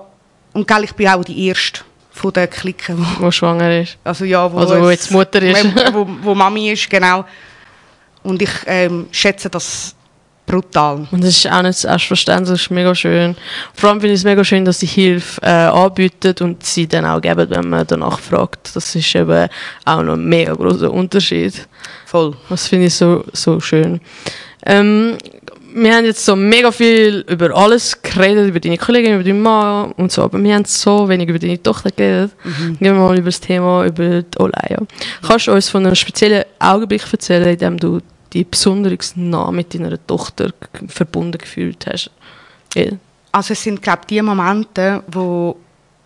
und 0.53 0.67
gell, 0.67 0.83
ich 0.83 0.93
bin 0.93 1.09
auch 1.09 1.23
die 1.23 1.47
Erste 1.47 1.81
von 2.13 2.31
der 2.31 2.47
Clique, 2.47 2.95
wo, 2.97 3.25
Wo 3.25 3.31
schwanger 3.31 3.81
ist. 3.81 3.97
also 4.03 4.23
ja, 4.23 4.51
wo, 4.51 4.59
Also 4.59 4.79
wo 4.79 4.89
jetzt 4.89 5.11
Mutter 5.11 5.41
ist. 5.41 5.65
Wo, 5.93 6.07
wo, 6.21 6.35
Mami 6.35 6.71
ist, 6.71 6.89
genau. 6.89 7.25
Und 8.21 8.41
ich 8.41 8.51
ähm, 8.67 9.07
schätze 9.11 9.49
das 9.49 9.95
brutal. 10.45 11.07
Und 11.11 11.23
das 11.23 11.31
ist 11.31 11.51
auch 11.51 11.61
nicht 11.61 11.77
selbstverständlich, 11.77 12.49
das 12.49 12.61
ist 12.61 12.71
mega 12.71 12.93
schön. 12.93 13.35
Vor 13.73 13.89
allem 13.89 13.99
finde 13.99 14.13
ich 14.13 14.19
es 14.19 14.25
mega 14.25 14.43
schön, 14.43 14.63
dass 14.63 14.79
sie 14.79 14.85
Hilfe 14.85 15.41
äh, 15.41 15.49
anbieten 15.49 16.35
und 16.41 16.63
sie 16.63 16.87
dann 16.87 17.05
auch 17.05 17.19
geben, 17.19 17.49
wenn 17.49 17.69
man 17.69 17.87
danach 17.87 18.19
fragt. 18.19 18.75
Das 18.75 18.95
ist 18.95 19.15
eben 19.15 19.49
auch 19.85 20.03
noch 20.03 20.13
ein 20.13 20.25
mega 20.25 20.53
großer 20.53 20.91
Unterschied. 20.91 21.67
Voll. 22.05 22.35
Das 22.49 22.67
finde 22.67 22.87
ich 22.87 22.95
so, 22.95 23.23
so 23.33 23.59
schön. 23.59 23.99
Ähm, 24.65 25.17
wir 25.75 25.95
haben 25.95 26.05
jetzt 26.05 26.23
so 26.23 26.35
mega 26.35 26.71
viel 26.71 27.25
über 27.27 27.55
alles 27.55 28.01
geredet, 28.01 28.49
über 28.49 28.59
deine 28.59 28.77
Kollegin, 28.77 29.15
über 29.15 29.23
deinen 29.23 29.41
Mann 29.41 29.91
und 29.93 30.11
so, 30.11 30.23
aber 30.23 30.41
wir 30.41 30.53
haben 30.53 30.65
so 30.65 31.09
wenig 31.09 31.27
über 31.29 31.39
deine 31.39 31.61
Tochter 31.61 31.89
geredet. 31.89 32.31
Gehen 32.43 32.77
wir 32.79 32.93
mal 32.93 33.17
über 33.17 33.29
das 33.29 33.39
Thema, 33.39 33.85
über 33.85 34.21
die 34.21 34.39
Olaya. 34.39 34.79
Kannst 35.25 35.47
du 35.47 35.51
uns 35.51 35.69
von 35.69 35.85
einem 35.85 35.95
speziellen 35.95 36.45
Augenblick 36.59 37.03
erzählen, 37.11 37.47
in 37.47 37.57
dem 37.57 37.77
du 37.77 38.01
dich 38.33 38.47
besonders 38.47 39.15
nah 39.15 39.51
mit 39.51 39.73
deiner 39.73 40.05
Tochter 40.05 40.51
verbunden 40.87 41.37
gefühlt 41.37 41.85
hast? 41.87 42.11
Ja. 42.75 42.91
Also 43.31 43.53
es 43.53 43.63
sind, 43.63 43.81
glaube 43.81 44.01
ich, 44.01 44.07
die 44.07 44.21
Momente, 44.21 45.03
wo 45.07 45.57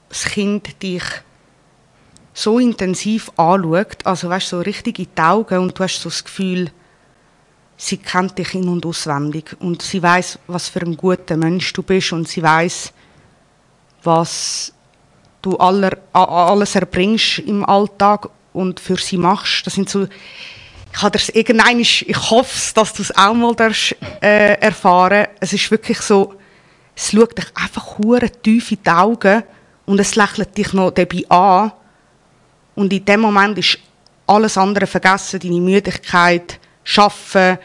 das 0.10 0.26
Kind 0.26 0.82
dich 0.82 1.04
so 2.34 2.60
intensiv 2.60 3.32
anschaut, 3.36 3.98
also 4.06 4.30
weißt, 4.30 4.50
so 4.50 4.60
richtig 4.62 5.00
in 5.00 5.08
die 5.18 5.22
Augen 5.22 5.60
und 5.60 5.78
du 5.78 5.84
hast 5.84 6.02
so 6.02 6.10
das 6.10 6.24
Gefühl, 6.24 6.70
sie 7.78 7.98
kennt 7.98 8.38
dich 8.38 8.56
in- 8.56 8.68
und 8.68 8.86
auswendig 8.86 9.56
und 9.60 9.82
sie 9.84 10.02
weiß, 10.02 10.40
was 10.48 10.68
für 10.68 10.82
ein 10.82 10.98
guter 10.98 11.38
Mensch 11.38 11.72
du 11.74 11.84
bist 11.84 12.12
und 12.12 12.28
sie 12.28 12.42
weiß, 12.42 12.92
was 14.04 14.74
du 15.44 15.56
aller, 15.58 15.98
alles 16.12 16.76
erbringst 16.76 17.40
im 17.40 17.64
Alltag 17.64 18.30
und 18.52 18.80
für 18.80 18.98
sie 18.98 19.18
machst. 19.18 19.66
Das 19.66 19.76
sind 19.76 19.88
so, 19.88 20.08
ich 20.92 21.02
habe 21.02 21.20
ich 21.20 22.32
hoffe, 22.32 22.74
dass 22.74 22.94
du 22.94 23.04
es 23.04 23.16
auch 23.16 23.34
mal 23.36 23.54
darfst, 23.54 23.96
äh, 24.22 24.56
erfahren. 24.60 25.28
Es 25.40 25.54
ist 25.54 25.70
wirklich 25.70 26.00
so, 26.02 26.34
es 26.96 27.12
schaut 27.12 27.38
dich 27.38 27.46
einfach 27.54 28.00
hure 28.00 28.32
tief 28.32 28.72
in 28.72 28.80
die 28.84 28.90
Augen 28.90 29.44
und 29.86 30.00
es 30.00 30.16
lächelt 30.16 30.58
dich 30.58 30.74
noch 30.74 30.92
dabei 30.92 31.30
an. 31.30 31.72
Und 32.74 32.92
in 32.92 33.06
dem 33.06 33.22
Moment 33.22 33.58
ist 33.60 33.78
alles 34.26 34.58
andere 34.58 34.88
vergessen, 34.88 35.40
deine 35.40 35.62
Müdigkeit, 35.62 36.60
Schaffen, 36.88 37.58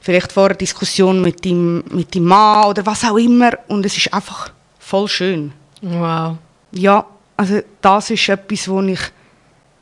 vielleicht 0.00 0.32
vor 0.32 0.46
einer 0.46 0.54
Diskussion 0.54 1.22
mit 1.22 1.44
deinem, 1.44 1.84
mit 1.92 2.12
deinem 2.14 2.24
Mann 2.26 2.66
oder 2.66 2.84
was 2.84 3.04
auch 3.04 3.16
immer. 3.16 3.52
Und 3.68 3.86
es 3.86 3.96
ist 3.96 4.12
einfach 4.12 4.50
voll 4.80 5.06
schön. 5.08 5.52
Wow. 5.80 6.36
Ja, 6.72 7.06
also 7.36 7.60
das 7.80 8.10
ist 8.10 8.28
etwas, 8.28 8.68
was 8.68 8.84
ich 8.86 9.00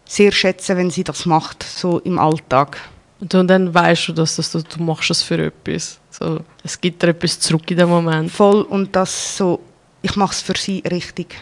sehr 0.05 0.31
schätze, 0.33 0.77
wenn 0.77 0.91
sie 0.91 1.05
das 1.05 1.25
macht, 1.25 1.63
so 1.63 2.01
im 2.01 2.19
Alltag. 2.19 2.79
Und 3.21 3.33
dann 3.33 3.73
weißt 3.73 4.09
du, 4.09 4.13
dass 4.13 4.37
das, 4.37 4.51
du, 4.53 4.63
du 4.63 4.83
machst 4.83 5.09
das 5.09 5.23
für 5.23 5.39
etwas. 5.47 5.99
So, 6.11 6.41
es 6.63 6.79
gibt 6.79 7.03
dir 7.03 7.09
etwas 7.09 7.41
zurück 7.41 7.71
in 7.71 7.79
dem 7.79 7.89
Moment. 7.89 8.31
Voll 8.31 8.61
und 8.63 8.95
das 8.95 9.37
so, 9.39 9.61
ich 10.03 10.15
mache 10.17 10.33
es 10.33 10.43
für 10.43 10.55
sie 10.59 10.83
richtig. 10.91 11.37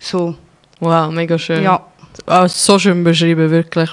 So, 0.00 0.36
Wow, 0.80 1.10
mega 1.12 1.36
schön. 1.38 1.62
ja. 1.62 1.84
Ah, 2.26 2.48
so 2.48 2.78
schön 2.78 3.04
beschrieben, 3.04 3.50
wirklich. 3.50 3.90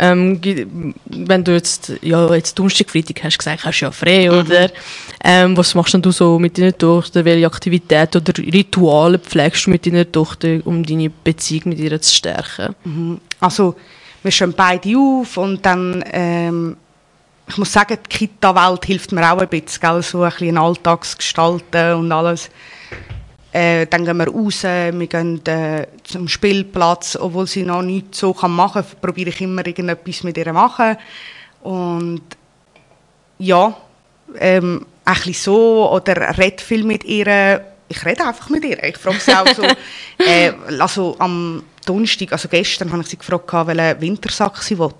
Ähm, 0.00 0.94
wenn 1.06 1.42
du 1.42 1.52
jetzt, 1.52 1.92
ja, 2.02 2.32
jetzt 2.32 2.56
Donnerstag, 2.56 2.88
Freitag 2.88 3.24
hast 3.24 3.38
gesagt, 3.38 3.64
hast 3.64 3.80
du 3.80 3.86
ja 3.86 3.90
frei, 3.90 4.30
oder? 4.30 4.70
Ähm, 5.24 5.56
was 5.56 5.74
machst 5.74 5.92
denn 5.94 6.02
du 6.02 6.12
so 6.12 6.38
mit 6.38 6.56
deiner 6.56 6.76
Tochter? 6.76 7.24
Welche 7.24 7.46
Aktivitäten 7.46 8.18
oder 8.18 8.32
Rituale 8.38 9.18
pflegst 9.18 9.66
du 9.66 9.70
mit 9.70 9.84
deiner 9.84 10.10
Tochter, 10.10 10.60
um 10.64 10.84
deine 10.84 11.10
Beziehung 11.10 11.70
mit 11.70 11.80
ihr 11.80 12.00
zu 12.00 12.14
stärken? 12.14 12.76
Also, 13.40 13.74
wir 14.22 14.30
stehen 14.30 14.54
beide 14.56 14.96
auf 14.96 15.36
und 15.36 15.66
dann, 15.66 16.04
ähm, 16.12 16.76
ich 17.48 17.58
muss 17.58 17.72
sagen, 17.72 17.98
die 18.04 18.18
Kita-Welt 18.18 18.84
hilft 18.84 19.10
mir 19.10 19.32
auch 19.32 19.38
ein 19.38 19.48
bisschen, 19.48 19.80
gell? 19.80 20.02
so 20.02 20.22
ein 20.22 20.30
bisschen 20.30 20.58
Alltagsgestalten 20.58 21.94
und 21.94 22.12
alles. 22.12 22.50
Äh, 23.50 23.86
dann 23.86 24.04
gehen 24.04 24.18
wir 24.18 24.28
raus, 24.28 24.62
wir 24.62 25.06
gehen 25.06 25.44
äh, 25.46 25.86
zum 26.04 26.28
Spielplatz, 26.28 27.16
obwohl 27.16 27.46
sie 27.46 27.62
noch 27.62 27.82
nichts 27.82 28.18
so 28.18 28.34
kann 28.34 28.54
machen 28.54 28.82
kann, 28.82 29.00
probiere 29.00 29.30
ich 29.30 29.40
immer 29.40 29.66
irgendetwas 29.66 30.22
mit 30.22 30.36
ihr 30.36 30.44
zu 30.44 30.52
machen. 30.52 30.96
Und 31.62 32.22
ja, 33.38 33.74
ähm, 34.38 34.84
ein 35.04 35.14
bisschen 35.14 35.34
so, 35.34 35.90
oder 35.90 36.36
rede 36.36 36.62
viel 36.62 36.84
mit 36.84 37.04
ihr. 37.04 37.64
Ich 37.88 38.04
rede 38.04 38.26
einfach 38.26 38.50
mit 38.50 38.64
ihr. 38.64 38.82
Ich 38.84 38.98
frage 38.98 39.18
sie 39.18 39.34
auch 39.34 39.48
so, 39.54 39.62
äh, 40.18 40.52
also 40.78 41.16
am 41.18 41.62
Donnerstag, 41.86 42.32
also 42.32 42.48
gestern, 42.48 42.92
habe 42.92 43.02
ich 43.02 43.08
sie 43.08 43.16
gefragt, 43.16 43.50
welchen 43.52 44.00
Wintersack 44.00 44.62
sie 44.62 44.78
will. 44.78 44.92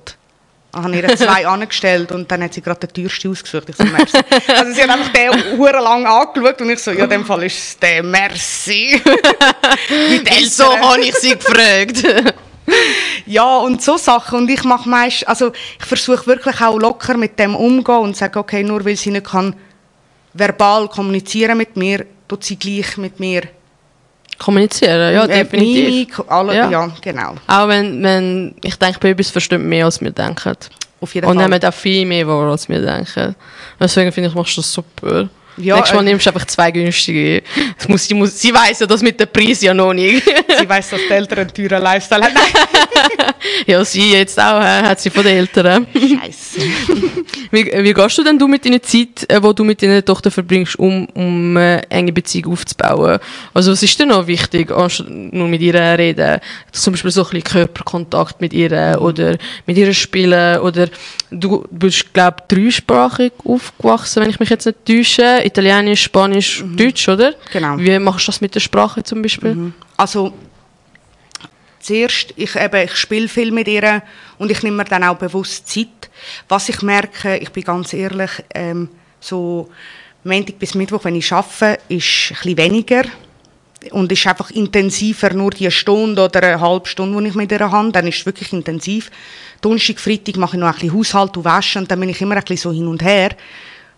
Ich 0.71 0.83
habe 0.83 0.95
ihr 0.95 1.16
zwei 1.16 1.47
angestellt 1.47 2.12
und 2.12 2.31
dann 2.31 2.43
hat 2.43 2.55
sie 2.55 2.61
gerade 2.61 2.87
den 2.87 2.93
teuersten 2.93 3.31
ausgesucht. 3.31 3.71
Ich 3.71 3.77
so, 3.77 3.85
merci. 3.85 4.19
Also 4.49 4.73
sie 4.73 4.83
hat 4.83 4.91
einfach 4.91 5.12
den 5.12 5.59
hure 5.59 5.81
lang 5.81 6.07
angeschaut 6.07 6.61
und 6.61 6.71
ich 6.71 6.79
so, 6.79 6.91
ja, 6.91 7.05
in 7.05 7.11
dem 7.11 7.25
Fall 7.25 7.45
ist 7.45 7.59
es 7.59 7.79
der 7.79 8.03
Merci. 8.03 9.01
Wie 9.89 10.19
die 10.19 10.31
Eltern. 10.31 10.81
habe 10.81 11.01
ich 11.01 11.14
sie 11.14 11.37
gefragt. 11.37 12.35
Ja, 13.25 13.59
und 13.59 13.83
so 13.83 13.97
Sachen. 13.97 14.41
Und 14.41 14.51
ich 14.51 14.62
mache 14.64 14.89
meist, 14.89 15.27
also 15.27 15.53
ich 15.79 15.87
versuche 15.87 16.27
wirklich 16.27 16.61
auch 16.61 16.79
locker 16.79 17.16
mit 17.16 17.39
dem 17.39 17.55
umgehen 17.57 17.97
und 17.97 18.16
sage, 18.16 18.39
okay, 18.39 18.62
nur 18.62 18.85
weil 18.85 18.97
sie 18.97 19.11
nicht 19.11 19.27
kann 19.27 19.55
verbal 20.35 20.89
kommunizieren 20.89 21.57
mit 21.57 21.77
mir, 21.77 22.05
tut 22.29 22.45
sie 22.45 22.59
gleich 22.59 22.99
mit 22.99 23.21
mir. 23.21 23.43
Kommunizieren, 24.39 25.14
ja, 25.14 25.24
Äh, 25.24 25.28
definitiv. 25.45 25.84
Mimik, 25.89 26.14
alle, 26.28 26.57
Ja. 26.57 26.70
ja. 26.70 26.91
genau. 27.01 27.34
Auch 27.47 27.68
wenn, 27.68 28.03
wenn 28.03 28.55
ich 28.62 28.76
denke, 28.76 28.99
Babys 29.01 29.30
verstehen 29.30 29.68
mehr, 29.68 29.84
als 29.86 30.01
wir 30.01 30.11
denken. 30.11 30.55
Auf 31.01 31.14
jeden 31.14 31.26
Und 31.26 31.36
Fall. 31.39 31.49
nehmen 31.49 31.64
auch 31.64 31.74
viel 31.74 32.07
mehr 32.07 32.26
wahr, 32.26 32.51
als 32.51 32.68
wir 32.68 32.80
denken. 32.80 33.34
Deswegen 33.80 34.12
finde 34.12 34.28
ich, 34.30 34.34
machst 34.34 34.57
du 34.57 34.61
das 34.61 34.72
super. 34.72 35.28
Ja, 35.57 35.74
Nächstes 35.74 35.95
Mal 35.97 36.03
äh, 36.03 36.11
nimmst 36.11 36.24
du 36.26 36.30
einfach 36.30 36.47
zwei 36.47 36.70
günstige. 36.70 37.43
Muss, 37.89 38.05
sie, 38.07 38.14
muss, 38.14 38.39
sie 38.39 38.55
weiss 38.55 38.78
ja 38.78 38.86
das 38.86 39.03
mit 39.03 39.18
dem 39.18 39.26
Preis 39.28 39.61
ja 39.61 39.74
noch 39.74 39.93
nicht. 39.93 40.22
Sie 40.24 40.68
weiss, 40.68 40.91
dass 40.91 41.01
die 41.09 41.12
Eltern 41.12 41.39
einen 41.41 41.53
teuren 41.53 41.82
Lifestyle 41.82 42.22
haben. 42.26 42.34
ja, 43.66 43.84
sie 43.84 44.12
jetzt 44.12 44.38
auch, 44.38 44.61
hat 44.61 45.01
sie 45.01 45.11
von 45.11 45.24
den 45.24 45.38
Eltern. 45.38 45.86
Scheiße. 45.92 46.61
Wie, 47.51 47.64
wie 47.64 47.94
gehst 47.94 48.18
du 48.18 48.24
denn 48.24 48.38
du 48.38 48.46
mit 48.46 48.66
deiner 48.66 48.82
Zeit, 48.82 49.24
äh, 49.28 49.42
wo 49.42 49.55
du 49.55 49.64
mit 49.64 49.80
deiner 49.80 50.05
Tochter 50.05 50.30
verbringst, 50.30 50.78
um, 50.78 51.07
um 51.14 51.57
eine 51.57 51.90
enge 51.90 52.12
Beziehung 52.12 52.53
aufzubauen? 52.53 53.18
Also 53.55 53.72
was 53.72 53.82
ist 53.82 53.99
denn 53.99 54.09
noch 54.09 54.26
wichtig, 54.26 54.70
anstatt 54.70 55.09
nur 55.09 55.49
mit 55.49 55.62
ihr 55.62 55.74
reden? 55.74 56.40
Zum 56.72 56.92
Beispiel 56.92 57.11
so 57.11 57.22
ein 57.22 57.30
bisschen 57.30 57.44
Körperkontakt 57.44 58.42
mit 58.42 58.53
ihr 58.53 58.99
oder 59.01 59.38
mit 59.64 59.78
ihr 59.78 59.94
spielen 59.94 60.61
oder 60.61 60.88
du 61.30 61.64
bist, 61.70 62.12
glaube 62.12 62.36
ich, 62.51 62.57
dreisprachig 62.57 63.32
aufgewachsen, 63.44 64.22
wenn 64.22 64.30
ich 64.30 64.40
mich 64.40 64.51
jetzt 64.51 64.66
nicht 64.66 64.84
täusche. 64.84 65.40
Italienisch, 65.44 66.03
Spanisch, 66.03 66.64
Deutsch, 66.76 67.09
oder? 67.09 67.34
Genau. 67.53 67.78
Wie 67.78 67.99
machst 67.99 68.26
du 68.26 68.32
das 68.32 68.40
mit 68.40 68.55
der 68.55 68.61
Sprache 68.61 69.03
zum 69.03 69.22
Beispiel? 69.22 69.72
Also, 69.96 70.32
zuerst, 71.81 72.35
ich, 72.37 72.57
eben, 72.57 72.85
ich 72.85 72.97
spiele 72.97 73.29
viel 73.29 73.53
mit 73.53 73.68
ihr 73.68 74.03
und 74.39 74.51
ich 74.51 74.62
nehme 74.62 74.79
mir 74.79 74.85
dann 74.85 75.05
auch 75.05 75.16
bewusst 75.16 75.68
Zeit. 75.68 76.11
Was 76.49 76.68
ich 76.68 76.83
merke, 76.83 77.37
ich 77.37 77.51
bin 77.51 77.64
ganz 77.64 77.93
ehrlich, 77.93 78.31
ähm, 78.55 78.89
so 79.20 79.68
Montag 80.24 80.59
bis 80.59 80.74
Mittwoch, 80.74 81.05
wenn 81.05 81.14
ich 81.14 81.33
arbeite, 81.33 81.81
ist 81.89 82.35
ein 82.45 82.57
weniger 82.57 83.05
und 83.93 84.11
ist 84.11 84.26
einfach 84.26 84.51
intensiver, 84.51 85.33
nur 85.33 85.51
die 85.51 85.70
Stunde 85.70 86.24
oder 86.24 86.43
eine 86.43 86.61
halbe 86.61 86.89
Stunde, 86.89 87.22
die 87.22 87.29
ich 87.29 87.35
mit 87.35 87.53
ihr 87.53 87.70
habe, 87.70 87.93
dann 87.93 88.07
ist 88.07 88.18
es 88.18 88.26
wirklich 88.26 88.53
intensiv. 88.53 89.11
Donnerstag, 89.61 90.01
Freitag 90.01 90.37
mache 90.37 90.57
ich 90.57 90.61
noch 90.61 90.68
ein 90.68 90.74
bisschen 90.74 90.95
Haushalt 90.95 91.37
und 91.37 91.45
Wäsche 91.45 91.79
und 91.79 91.91
dann 91.91 92.01
bin 92.01 92.09
ich 92.09 92.20
immer 92.20 92.37
ein 92.37 92.43
bisschen 92.43 92.72
so 92.72 92.72
hin 92.72 92.87
und 92.87 93.03
her. 93.03 93.31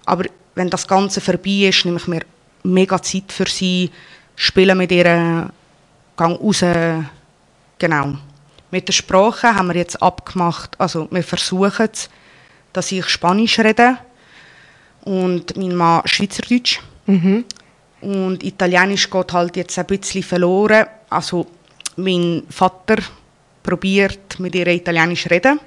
Aber 0.04 0.24
wenn 0.54 0.70
das 0.70 0.86
Ganze 0.86 1.20
vorbei 1.20 1.68
ist, 1.68 1.84
nehme 1.84 1.98
ich 1.98 2.06
mir 2.06 2.22
mega 2.62 3.00
Zeit 3.02 3.32
für 3.32 3.48
sie, 3.48 3.90
spiele 4.36 4.74
mit 4.74 4.92
ihr, 4.92 5.50
gehe 6.16 6.26
raus, 6.26 6.62
genau. 7.80 8.14
Mit 8.70 8.86
der 8.86 8.92
Sprache 8.92 9.52
haben 9.52 9.68
wir 9.68 9.76
jetzt 9.76 10.00
abgemacht, 10.00 10.78
also 10.78 11.08
wir 11.10 11.24
versuchen 11.24 11.88
es, 11.92 12.08
dass 12.72 12.92
ich 12.92 13.08
Spanisch 13.08 13.58
rede 13.58 13.98
und 15.02 15.56
mein 15.56 15.74
Mann 15.74 16.02
Schweizerdeutsch. 16.04 16.78
Und 18.00 18.42
Italienisch 18.44 19.10
geht 19.10 19.32
halt 19.32 19.56
jetzt 19.56 19.76
ein 19.78 19.86
bisschen 19.86 20.22
verloren. 20.22 20.86
Also 21.08 21.46
mein 21.96 22.44
Vater 22.48 22.98
probiert 23.62 24.38
mit 24.38 24.54
ihr 24.54 24.68
Italienisch 24.68 25.24
zu 25.24 25.30
reden 25.30 25.58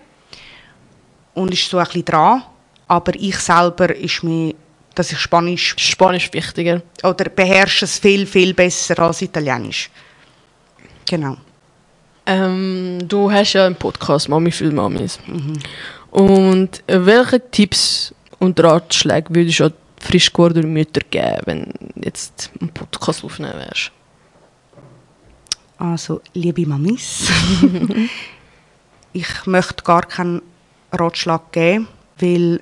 und 1.34 1.53
ist 1.53 1.70
so 1.70 1.78
ein 1.78 1.86
bisschen 1.86 2.05
dran. 2.05 2.43
Aber 2.88 3.14
ich 3.16 3.38
selber 3.38 3.93
ist 3.95 4.24
mir, 4.24 4.55
dass 4.95 5.11
ich 5.11 5.20
Spanisch 5.20 5.76
Spanisch 5.78 6.32
wichtiger. 6.32 6.82
oder 7.03 7.26
beherrsche 7.26 7.86
es 7.86 7.99
viel, 7.99 8.26
viel 8.26 8.53
besser 8.53 8.97
als 8.99 9.22
Italienisch. 9.22 9.89
Genau. 11.05 11.38
Ähm, 12.26 12.99
du 13.07 13.32
hast 13.32 13.53
ja 13.53 13.65
einen 13.65 13.76
Podcast 13.76 14.30
Mami 14.30 14.51
für 14.51 14.71
Mamis. 14.71 15.19
Und 16.11 16.84
äh, 16.88 17.05
welche 17.05 17.41
Tipps 17.51 18.13
und 18.39 18.59
Ratschläge 18.59 19.34
würdest 19.34 19.59
du 19.59 19.74
frisch 19.99 20.32
gewordene 20.32 20.67
Mütter 20.67 21.01
geben, 21.09 21.41
wenn 21.45 21.63
du 21.63 22.05
jetzt 22.05 22.51
einen 22.59 22.69
Podcast 22.69 23.24
aufnehmen 23.24 23.55
wärst? 23.55 23.91
Also, 25.78 26.21
liebe 26.34 26.65
Mamis, 26.65 27.30
ich 29.13 29.45
möchte 29.45 29.84
gar 29.84 30.03
keinen 30.03 30.41
Ratschlag 30.91 31.51
geben, 31.51 31.88
weil 32.19 32.61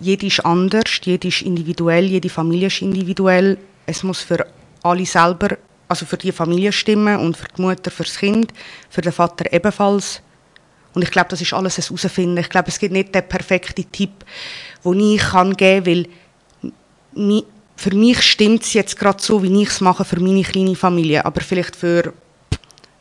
jede 0.00 0.26
ist 0.26 0.40
anders, 0.40 1.00
jede 1.02 1.28
ist 1.28 1.42
individuell, 1.42 2.06
jede 2.06 2.28
Familie 2.28 2.68
ist 2.68 2.80
individuell. 2.80 3.58
Es 3.84 4.02
muss 4.02 4.20
für 4.20 4.46
alle 4.82 5.04
selber, 5.04 5.58
also 5.92 6.06
für 6.06 6.16
die 6.16 6.32
Familie 6.32 6.72
stimmen 6.72 7.18
und 7.18 7.36
für 7.36 7.48
die 7.56 7.62
Mutter, 7.62 7.90
für 7.90 8.04
das 8.04 8.16
Kind, 8.16 8.52
für 8.88 9.02
den 9.02 9.12
Vater 9.12 9.52
ebenfalls. 9.52 10.22
Und 10.94 11.02
ich 11.02 11.10
glaube, 11.10 11.28
das 11.30 11.40
ist 11.40 11.52
alles 11.52 11.78
ein 11.78 11.84
Herausfinden. 11.84 12.38
Ich 12.38 12.48
glaube, 12.48 12.68
es 12.68 12.78
gibt 12.78 12.92
nicht 12.92 13.14
den 13.14 13.28
perfekten 13.28 13.90
Tipp, 13.92 14.24
den 14.84 15.00
ich 15.00 15.20
kann 15.20 15.54
geben 15.56 16.06
kann, 17.14 17.14
weil 17.14 17.44
für 17.76 17.94
mich 17.94 18.22
stimmt 18.22 18.62
es 18.62 18.72
jetzt 18.74 18.98
gerade 18.98 19.22
so, 19.22 19.42
wie 19.42 19.62
ich 19.62 19.68
es 19.68 19.80
mache 19.80 20.04
für 20.04 20.20
meine 20.20 20.42
kleine 20.42 20.76
Familie. 20.76 21.24
Aber 21.24 21.40
vielleicht 21.40 21.76
für 21.76 22.12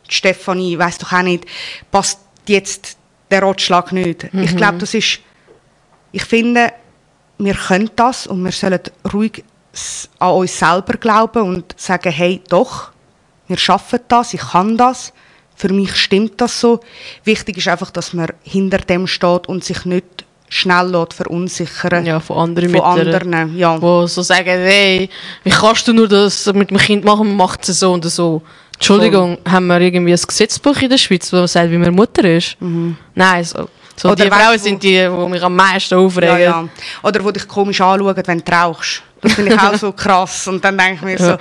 Stefanie, 0.08 0.78
weiß 0.78 0.98
doch 0.98 1.14
auch 1.14 1.22
nicht, 1.22 1.46
passt 1.92 2.20
jetzt 2.48 2.98
der 3.30 3.44
Ratschlag 3.44 3.92
nicht. 3.94 4.28
Ich 4.34 4.56
glaube, 4.58 4.80
das 4.80 4.94
ist, 4.94 5.20
ich 6.12 6.24
finde, 6.24 6.74
wir 7.38 7.54
können 7.54 7.90
das 7.96 8.28
und 8.28 8.44
wir 8.44 8.52
sollen 8.52 8.82
ruhig 9.14 9.44
an 10.20 10.32
uns 10.32 10.58
selber 10.58 10.94
glauben 10.94 11.42
und 11.44 11.74
sagen, 11.78 12.12
hey, 12.12 12.42
doch, 12.50 12.92
wir 13.48 13.58
schaffen 13.58 14.00
das, 14.08 14.34
ich 14.34 14.42
kann 14.42 14.78
das, 14.78 15.14
für 15.56 15.70
mich 15.72 15.96
stimmt 15.96 16.42
das 16.42 16.60
so. 16.60 16.80
Wichtig 17.24 17.58
ist 17.58 17.68
einfach, 17.68 17.92
dass 17.92 18.14
man 18.14 18.28
hinter 18.44 18.80
dem 18.80 19.08
steht 19.08 19.48
und 19.48 19.64
sich 19.64 19.86
nicht 19.86 20.26
schnell 20.50 20.88
lässt 20.88 21.14
verunsichern 21.14 22.06
Ja, 22.06 22.20
von 22.20 22.38
anderen 22.38 22.70
von 22.72 22.98
Müttern. 22.98 23.24
anderen. 23.24 23.58
Ja. 23.58 23.78
Die 23.78 24.08
so 24.08 24.22
sagen, 24.22 24.46
hey, 24.50 25.10
wie 25.44 25.50
kannst 25.50 25.88
du 25.88 25.94
nur 25.94 26.08
das 26.08 26.46
mit 26.54 26.72
dem 26.72 26.78
Kind 26.78 27.06
machen, 27.06 27.28
man 27.28 27.38
macht 27.38 27.68
es 27.70 27.80
so 27.80 27.94
und 27.94 28.04
so. 28.06 28.42
Entschuldigung, 28.74 29.38
haben 29.48 29.68
wir 29.68 29.80
irgendwie 29.80 30.12
ein 30.14 30.20
Gesetzbuch 30.28 30.76
in 30.82 30.90
der 30.90 30.98
Schweiz, 30.98 31.32
wo 31.32 31.46
sagt, 31.46 31.70
wie 31.72 31.78
man 31.78 31.94
Mutter 31.94 32.24
ist? 32.26 32.58
Nein, 33.14 33.44
so, 33.44 33.70
so 33.96 34.16
die 34.16 34.24
Frauen 34.28 34.58
sind 34.58 34.82
die, 34.82 34.98
die 35.08 35.30
mich 35.30 35.44
am 35.44 35.56
meisten 35.56 35.96
aufregen. 35.96 36.34
Ja, 36.34 36.40
ja. 36.40 36.68
Oder 37.04 37.24
wo 37.24 37.30
dich 37.32 37.48
komisch 37.48 37.80
anschauen, 37.80 38.16
wenn 38.26 38.40
du 38.44 38.52
rauchst. 38.52 39.04
Das 39.22 39.34
finde 39.34 39.54
ich 39.54 39.60
auch 39.60 39.76
so 39.76 39.92
krass. 39.92 40.48
Und 40.48 40.64
dann 40.64 40.78
denke 40.78 40.96
ich 40.96 41.02
mir 41.02 41.18
so. 41.18 41.38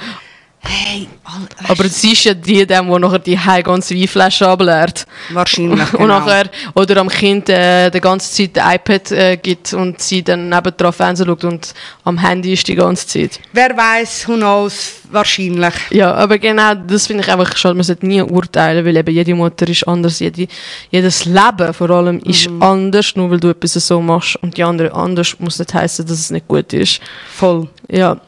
Hey, 0.63 1.09
Alter, 1.25 1.71
Aber 1.71 1.89
sie 1.89 2.13
ist 2.13 2.25
ja 2.25 2.35
die, 2.35 2.67
die 2.67 2.75
nachher 2.75 3.19
die 3.19 3.39
heim 3.39 3.63
ganze 3.63 3.95
Weinflasche 3.95 4.47
ableert. 4.47 5.07
wahrscheinlich. 5.31 5.93
Und 5.99 6.09
nachher, 6.09 6.51
oder 6.75 6.99
am 6.99 7.09
Kind 7.09 7.49
äh, 7.49 7.91
die 7.91 8.01
ganze 8.01 8.31
Zeit 8.31 8.59
ein 8.59 8.77
iPad 8.77 9.13
äh, 9.13 9.37
gibt 9.37 9.73
und 9.73 10.01
sie 10.01 10.23
dann 10.23 10.49
nebendran 10.49 10.93
Fernsehen 10.93 11.27
schaut 11.27 11.45
und 11.45 11.75
am 12.05 12.19
Handy 12.19 12.53
ist 12.53 12.67
die 12.69 12.75
ganze 12.75 13.07
Zeit. 13.07 13.41
Wer 13.53 13.77
weiß, 13.77 14.29
who 14.29 14.35
knows, 14.35 14.93
wahrscheinlich. 15.11 15.75
Ja, 15.91 16.15
aber 16.15 16.39
genau, 16.39 16.75
das 16.75 17.07
finde 17.07 17.23
ich 17.25 17.31
einfach 17.31 17.57
schade. 17.57 17.75
Man 17.75 17.85
sollte 17.85 18.07
nie 18.07 18.23
urteilen, 18.23 18.85
weil 18.85 18.97
eben 18.97 19.15
jede 19.15 19.35
Mutter 19.35 19.69
ist 19.69 19.87
anders. 19.89 20.19
Jede, 20.21 20.47
jedes 20.91 21.25
Leben 21.25 21.73
vor 21.73 21.91
allem 21.91 22.19
ist 22.21 22.49
anders, 22.61 23.17
nur 23.17 23.31
weil 23.31 23.41
du 23.41 23.49
etwas 23.49 23.75
so 23.75 24.01
machst 24.01 24.37
und 24.43 24.57
die 24.57 24.65
andere 24.65 24.93
anders, 24.93 25.37
muss 25.39 25.59
nicht 25.59 25.73
heißen, 25.73 26.07
dass 26.07 26.19
es 26.19 26.31
nicht 26.31 26.49
gut 26.49 26.73
ist. 26.73 27.01
Voll. 27.35 27.69
Ja. 27.89 28.21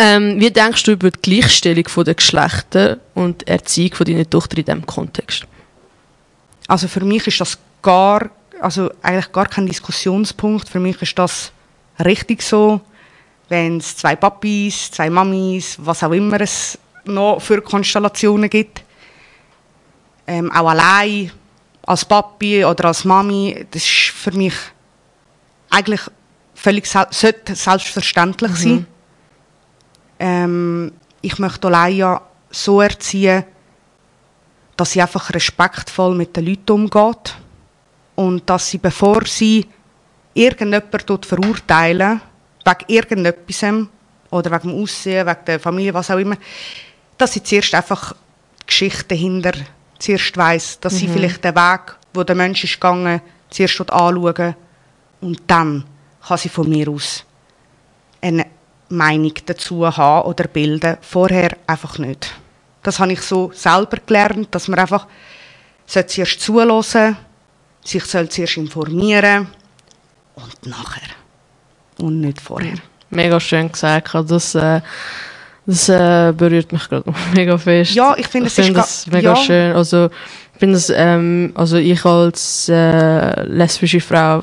Ähm, 0.00 0.40
wie 0.40 0.50
denkst 0.52 0.84
du 0.84 0.92
über 0.92 1.10
die 1.10 1.20
Gleichstellung 1.20 1.84
der 2.04 2.14
Geschlechter 2.14 2.98
und 3.14 3.42
die 3.42 3.48
Erziehung 3.48 3.94
von 3.96 4.06
deiner 4.06 4.30
Tochter 4.30 4.58
in 4.58 4.64
diesem 4.64 4.86
Kontext? 4.86 5.44
Also 6.68 6.86
für 6.86 7.04
mich 7.04 7.26
ist 7.26 7.40
das 7.40 7.58
gar, 7.82 8.30
also 8.60 8.92
eigentlich 9.02 9.32
gar 9.32 9.46
kein 9.46 9.66
Diskussionspunkt. 9.66 10.68
Für 10.68 10.78
mich 10.78 11.02
ist 11.02 11.18
das 11.18 11.50
richtig 12.04 12.42
so, 12.42 12.80
wenn 13.48 13.78
es 13.78 13.96
zwei 13.96 14.14
Papis, 14.14 14.88
zwei 14.92 15.10
Mamis, 15.10 15.76
was 15.80 16.04
auch 16.04 16.12
immer 16.12 16.40
es 16.40 16.78
noch 17.04 17.40
für 17.40 17.60
Konstellationen 17.60 18.48
gibt. 18.48 18.84
Ähm, 20.28 20.52
auch 20.52 20.68
allein 20.68 21.32
als 21.82 22.04
Papi 22.04 22.64
oder 22.64 22.84
als 22.84 23.04
Mami, 23.04 23.66
das 23.72 23.82
ist 23.82 24.12
für 24.14 24.30
mich 24.30 24.54
eigentlich 25.70 26.02
völlig 26.54 26.86
sel 26.86 27.06
sollte 27.10 27.56
selbstverständlich 27.56 28.52
sein. 28.54 28.86
Ähm, 30.18 30.92
ich 31.20 31.38
möchte 31.38 31.66
Olaya 31.66 32.22
so 32.50 32.80
erziehen, 32.80 33.44
dass 34.76 34.92
sie 34.92 35.02
einfach 35.02 35.32
respektvoll 35.34 36.14
mit 36.14 36.36
den 36.36 36.46
Leuten 36.46 36.72
umgeht 36.72 37.36
und 38.14 38.48
dass 38.48 38.70
sie, 38.70 38.78
bevor 38.78 39.26
sie 39.26 39.66
irgendjemanden 40.34 41.22
verurteilen, 41.22 42.20
wegen 42.64 42.84
irgendetwas 42.86 43.62
oder 44.30 44.50
wegen 44.52 44.70
dem 44.70 44.82
Aussehen, 44.82 45.26
wegen 45.26 45.44
der 45.46 45.60
Familie, 45.60 45.94
was 45.94 46.10
auch 46.10 46.18
immer, 46.18 46.36
dass 47.16 47.32
sie 47.32 47.42
zuerst 47.42 47.74
einfach 47.74 48.12
die 48.60 48.66
Geschichte 48.66 49.08
dahinter 49.08 49.52
zuerst 49.98 50.36
weiss, 50.36 50.78
dass 50.80 50.96
sie 50.96 51.08
vielleicht 51.08 51.44
den 51.44 51.56
Weg, 51.56 51.96
wo 52.14 52.22
der 52.22 52.36
Mensch 52.36 52.64
ist 52.64 52.74
gegangen, 52.74 53.20
zuerst 53.50 53.80
anschauen 53.80 54.54
und 55.20 55.42
dann 55.46 55.84
kann 56.26 56.38
sie 56.38 56.48
von 56.48 56.68
mir 56.68 56.88
aus 56.88 57.24
eine 58.20 58.46
Meinung 58.88 59.32
dazu 59.46 59.86
haben 59.96 60.28
oder 60.28 60.44
bilden. 60.48 60.96
Vorher 61.00 61.56
einfach 61.66 61.98
nicht. 61.98 62.32
Das 62.82 62.98
habe 63.00 63.12
ich 63.12 63.20
so 63.22 63.50
selber 63.54 63.98
gelernt, 64.06 64.48
dass 64.54 64.68
man 64.68 64.78
einfach 64.78 65.06
sollte 65.86 66.08
zuerst 66.08 66.40
zuhören, 66.40 67.16
sich 67.84 68.04
zuerst 68.04 68.56
informieren 68.56 69.48
und 70.34 70.66
nachher. 70.66 71.08
Und 71.98 72.20
nicht 72.20 72.40
vorher. 72.40 72.74
Mega 73.10 73.40
schön 73.40 73.72
gesagt. 73.72 74.14
Das, 74.30 74.54
äh, 74.54 74.80
das 75.66 75.88
äh, 75.88 76.32
berührt 76.36 76.72
mich 76.72 76.88
gerade 76.88 77.10
mega 77.34 77.58
fest. 77.58 77.94
Ja, 77.94 78.14
ich 78.16 78.28
finde, 78.28 78.50
ga- 78.50 78.72
das 78.72 79.06
mega 79.06 79.30
ja. 79.34 79.36
schön. 79.36 79.72
Also, 79.74 80.10
finde 80.58 80.76
es, 80.76 80.90
ähm, 80.90 81.52
also 81.54 81.76
ich 81.76 82.04
als 82.04 82.68
äh, 82.68 83.42
lesbische 83.44 84.00
Frau 84.00 84.42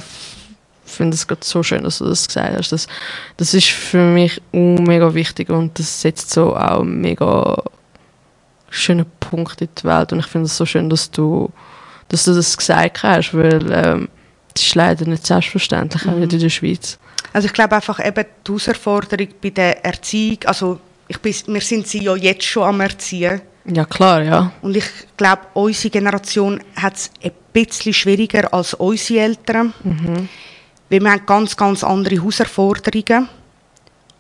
finde 0.96 1.16
es 1.16 1.28
gerade 1.28 1.44
so 1.44 1.64
schön, 1.64 1.84
dass 1.84 2.00
du 2.00 2.06
das 2.06 2.28
gesagt 2.28 2.58
hast. 2.58 2.72
Das, 2.72 2.88
das 3.38 3.54
ist 3.54 3.68
für 3.68 4.04
mich 4.04 4.42
mega 4.52 5.14
wichtig 5.14 5.50
und 5.50 5.78
das 5.78 6.02
setzt 6.02 6.32
so 6.32 6.56
auch 6.56 6.84
mega 6.84 7.62
schönen 8.70 9.06
Punkt 9.20 9.62
in 9.62 9.70
die 9.78 9.84
Welt 9.84 10.12
und 10.12 10.20
ich 10.20 10.28
finde 10.28 10.48
es 10.48 10.58
so 10.58 10.66
schön, 10.66 10.90
dass 10.90 11.10
du, 11.12 11.52
dass 12.10 12.26
du 12.26 12.34
das 12.34 12.58
gesagt 12.58 13.04
hast, 13.04 13.34
weil 13.34 13.72
ähm, 13.72 14.10
das 14.54 14.64
ist 14.64 14.76
leider 14.76 15.06
nicht 15.06 15.26
selbstverständlich, 15.26 16.08
auch 16.08 16.16
nicht 16.16 16.34
in 16.34 16.40
der 16.40 16.50
Schweiz. 16.50 16.98
Also 17.34 17.48
ich 17.48 17.54
glaube 17.54 17.76
einfach 17.76 18.06
eben 18.06 18.26
die 18.48 18.52
Herausforderung 18.52 19.28
bei 19.42 19.50
der 19.50 19.84
Erziehung, 19.84 20.40
also 20.46 20.80
ich 21.08 21.20
bin, 21.20 21.34
wir 21.48 21.62
sind 21.62 21.88
sie 21.88 22.04
ja 22.04 22.16
jetzt 22.16 22.46
schon 22.46 22.64
am 22.64 22.82
Erziehen 22.82 23.42
Ja, 23.66 23.86
klar, 23.86 24.24
ja. 24.24 24.52
und 24.62 24.76
ich 24.76 24.86
glaube, 25.18 25.42
unsere 25.54 25.90
Generation 25.90 26.62
hat 26.76 26.96
es 26.96 27.12
ein 27.24 27.32
bisschen 27.54 27.94
schwieriger 27.94 28.54
als 28.54 28.74
unsere 28.74 29.20
Eltern, 29.22 29.74
weil 30.90 31.02
wir 31.02 31.12
haben 31.12 31.26
ganz, 31.26 31.56
ganz 31.58 31.84
andere 31.84 32.16
Herausforderungen 32.16 33.30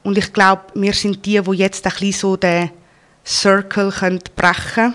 und 0.03 0.17
ich 0.17 0.31
glaube, 0.31 0.63
wir 0.75 0.93
sind 0.93 1.25
die, 1.25 1.41
die 1.41 1.51
jetzt 1.57 1.85
ein 1.85 1.91
bisschen 1.91 2.11
so 2.11 2.37
den 2.37 2.71
Circle 3.25 3.91
können 3.91 4.19
brechen 4.35 4.73
können. 4.73 4.93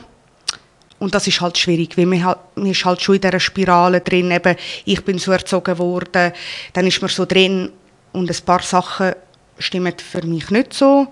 Und 1.01 1.15
das 1.15 1.27
ist 1.27 1.41
halt 1.41 1.59
schwierig, 1.59 1.97
weil 1.97 2.07
man, 2.07 2.25
halt, 2.25 2.39
man 2.55 2.67
ist 2.67 2.85
halt 2.85 3.01
schon 3.01 3.17
in 3.17 3.23
dieser 3.23 3.41
Spirale 3.41 4.03
drin. 4.03 4.31
Eben, 4.31 4.55
ich 4.85 5.05
bin 5.05 5.19
so 5.19 5.33
erzogen 5.33 5.79
worden, 5.79 6.33
dann 6.75 6.87
ist 6.87 7.01
man 7.01 7.09
so 7.09 7.25
drin 7.25 7.73
und 8.13 8.31
ein 8.31 8.45
paar 8.45 8.63
Sachen 8.63 9.15
stimmen 9.59 9.95
für 9.99 10.25
mich 10.27 10.51
nicht 10.51 10.75
so. 10.75 11.09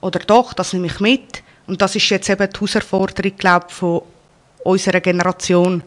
Oder 0.00 0.20
doch, 0.20 0.52
das 0.52 0.72
nehme 0.72 0.86
ich 0.86 1.00
mit. 1.00 1.42
Und 1.66 1.80
das 1.80 1.96
ist 1.96 2.08
jetzt 2.08 2.28
eben 2.28 2.48
die 2.48 2.54
Herausforderung, 2.54 3.36
glaube 3.36 3.66
ich, 3.68 3.74
von 3.74 4.02
unserer 4.62 5.00
Generation, 5.00 5.82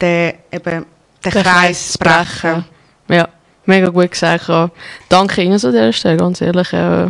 den, 0.00 0.34
eben, 0.50 0.84
den, 1.24 1.32
Kreis 1.32 1.92
zu 1.92 1.98
brechen. 1.98 2.64
Ja, 3.08 3.28
mega 3.66 3.88
gut 3.88 4.10
gesagt. 4.10 4.48
Ja. 4.48 4.70
Danke 5.08 5.42
Ihnen 5.42 5.58
so 5.58 5.68
an 5.68 5.74
dieser 5.74 5.92
Stelle, 5.92 6.16
ganz 6.16 6.40
ehrlich. 6.40 6.72
Äh, 6.72 7.08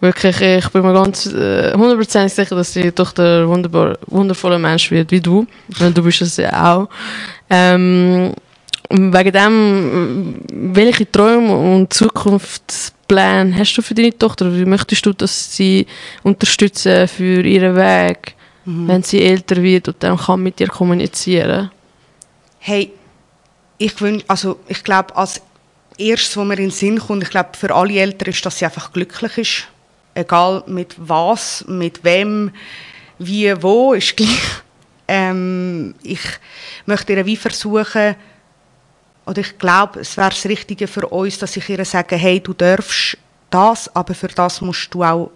wirklich, 0.00 0.40
ich 0.40 0.68
bin 0.70 0.82
mir 0.82 0.92
ganz 0.92 1.26
äh, 1.26 1.72
100% 1.74 2.28
sicher, 2.28 2.54
dass 2.56 2.72
sie 2.72 2.92
doch 2.92 3.12
der 3.12 3.48
wunderbar, 3.48 3.98
wundervolle 4.06 4.58
Mensch 4.58 4.90
wird, 4.90 5.10
wie 5.10 5.20
du. 5.20 5.46
Weil 5.78 5.92
du 5.92 6.02
bist 6.02 6.22
es 6.22 6.36
ja 6.36 6.74
auch. 6.74 6.88
Ähm, 7.48 8.34
wegen 8.90 9.32
dem, 9.32 10.34
welche 10.52 11.10
Träume 11.10 11.56
und 11.56 11.92
Zukunftspläne 11.92 13.56
hast 13.58 13.74
du 13.76 13.82
für 13.82 13.94
deine 13.94 14.16
Tochter? 14.16 14.54
Wie 14.54 14.64
möchtest 14.64 15.04
du, 15.06 15.12
dass 15.12 15.56
sie 15.56 15.86
unterstützen 16.22 17.08
für 17.08 17.40
ihren 17.42 17.74
Weg, 17.74 18.34
wenn 18.64 19.02
sie 19.02 19.22
älter 19.22 19.62
wird 19.62 19.88
und 19.88 19.96
dann 20.00 20.16
kann 20.16 20.42
mit 20.42 20.58
dir 20.58 20.68
kommunizieren? 20.68 21.70
Hey, 22.58 22.92
ich 23.78 24.00
wünsch, 24.00 24.24
also 24.28 24.58
ich 24.68 24.82
glaube, 24.82 25.14
als 25.16 25.40
erstes, 25.98 26.36
was 26.36 26.44
mir 26.44 26.54
in 26.54 26.64
den 26.64 26.70
Sinn 26.70 26.98
kommt, 26.98 27.22
ich 27.22 27.30
glaube, 27.30 27.50
für 27.58 27.74
alle 27.74 27.98
Eltern 27.98 28.30
ist, 28.30 28.44
dass 28.44 28.58
sie 28.58 28.64
einfach 28.64 28.92
glücklich 28.92 29.38
ist. 29.38 29.68
Egal 30.14 30.62
mit 30.66 30.94
was, 30.96 31.64
mit 31.68 32.02
wem, 32.04 32.52
wie, 33.18 33.62
wo, 33.62 33.92
ist 33.92 34.16
gleich. 34.16 34.30
Ähm, 35.08 35.94
ich 36.02 36.18
möchte 36.84 37.12
ihr 37.12 37.24
wie 37.24 37.36
versuchen, 37.36 38.16
oder 39.24 39.40
ich 39.40 39.56
glaube, 39.56 40.00
es 40.00 40.16
wäre 40.16 40.30
das 40.30 40.44
Richtige 40.46 40.88
für 40.88 41.06
uns, 41.06 41.38
dass 41.38 41.56
ich 41.56 41.68
ihr 41.68 41.84
sage, 41.84 42.16
hey, 42.16 42.40
du 42.40 42.52
darfst 42.52 43.16
das, 43.48 43.94
aber 43.94 44.14
für 44.14 44.26
das 44.26 44.60
musst 44.60 44.92
du 44.92 45.04
auch 45.04 45.30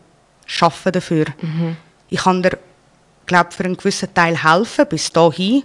schaffen 0.45 0.91
dafür. 0.91 1.27
Ich 2.09 2.21
kann 2.21 2.43
dir, 2.43 2.59
glaube 3.27 3.53
für 3.53 3.65
einen 3.65 3.77
gewissen 3.77 4.13
Teil 4.13 4.43
helfen, 4.43 4.87
bis 4.89 5.13
dahin. 5.13 5.63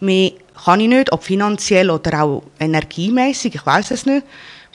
Mehr 0.00 0.32
kann 0.64 0.80
ich 0.80 0.88
nicht, 0.88 1.12
ob 1.12 1.24
finanziell 1.24 1.90
oder 1.90 2.22
auch 2.22 2.42
energiemäßig, 2.58 3.54
ich 3.54 3.66
weiß 3.66 3.90
es 3.90 4.06
nicht. 4.06 4.24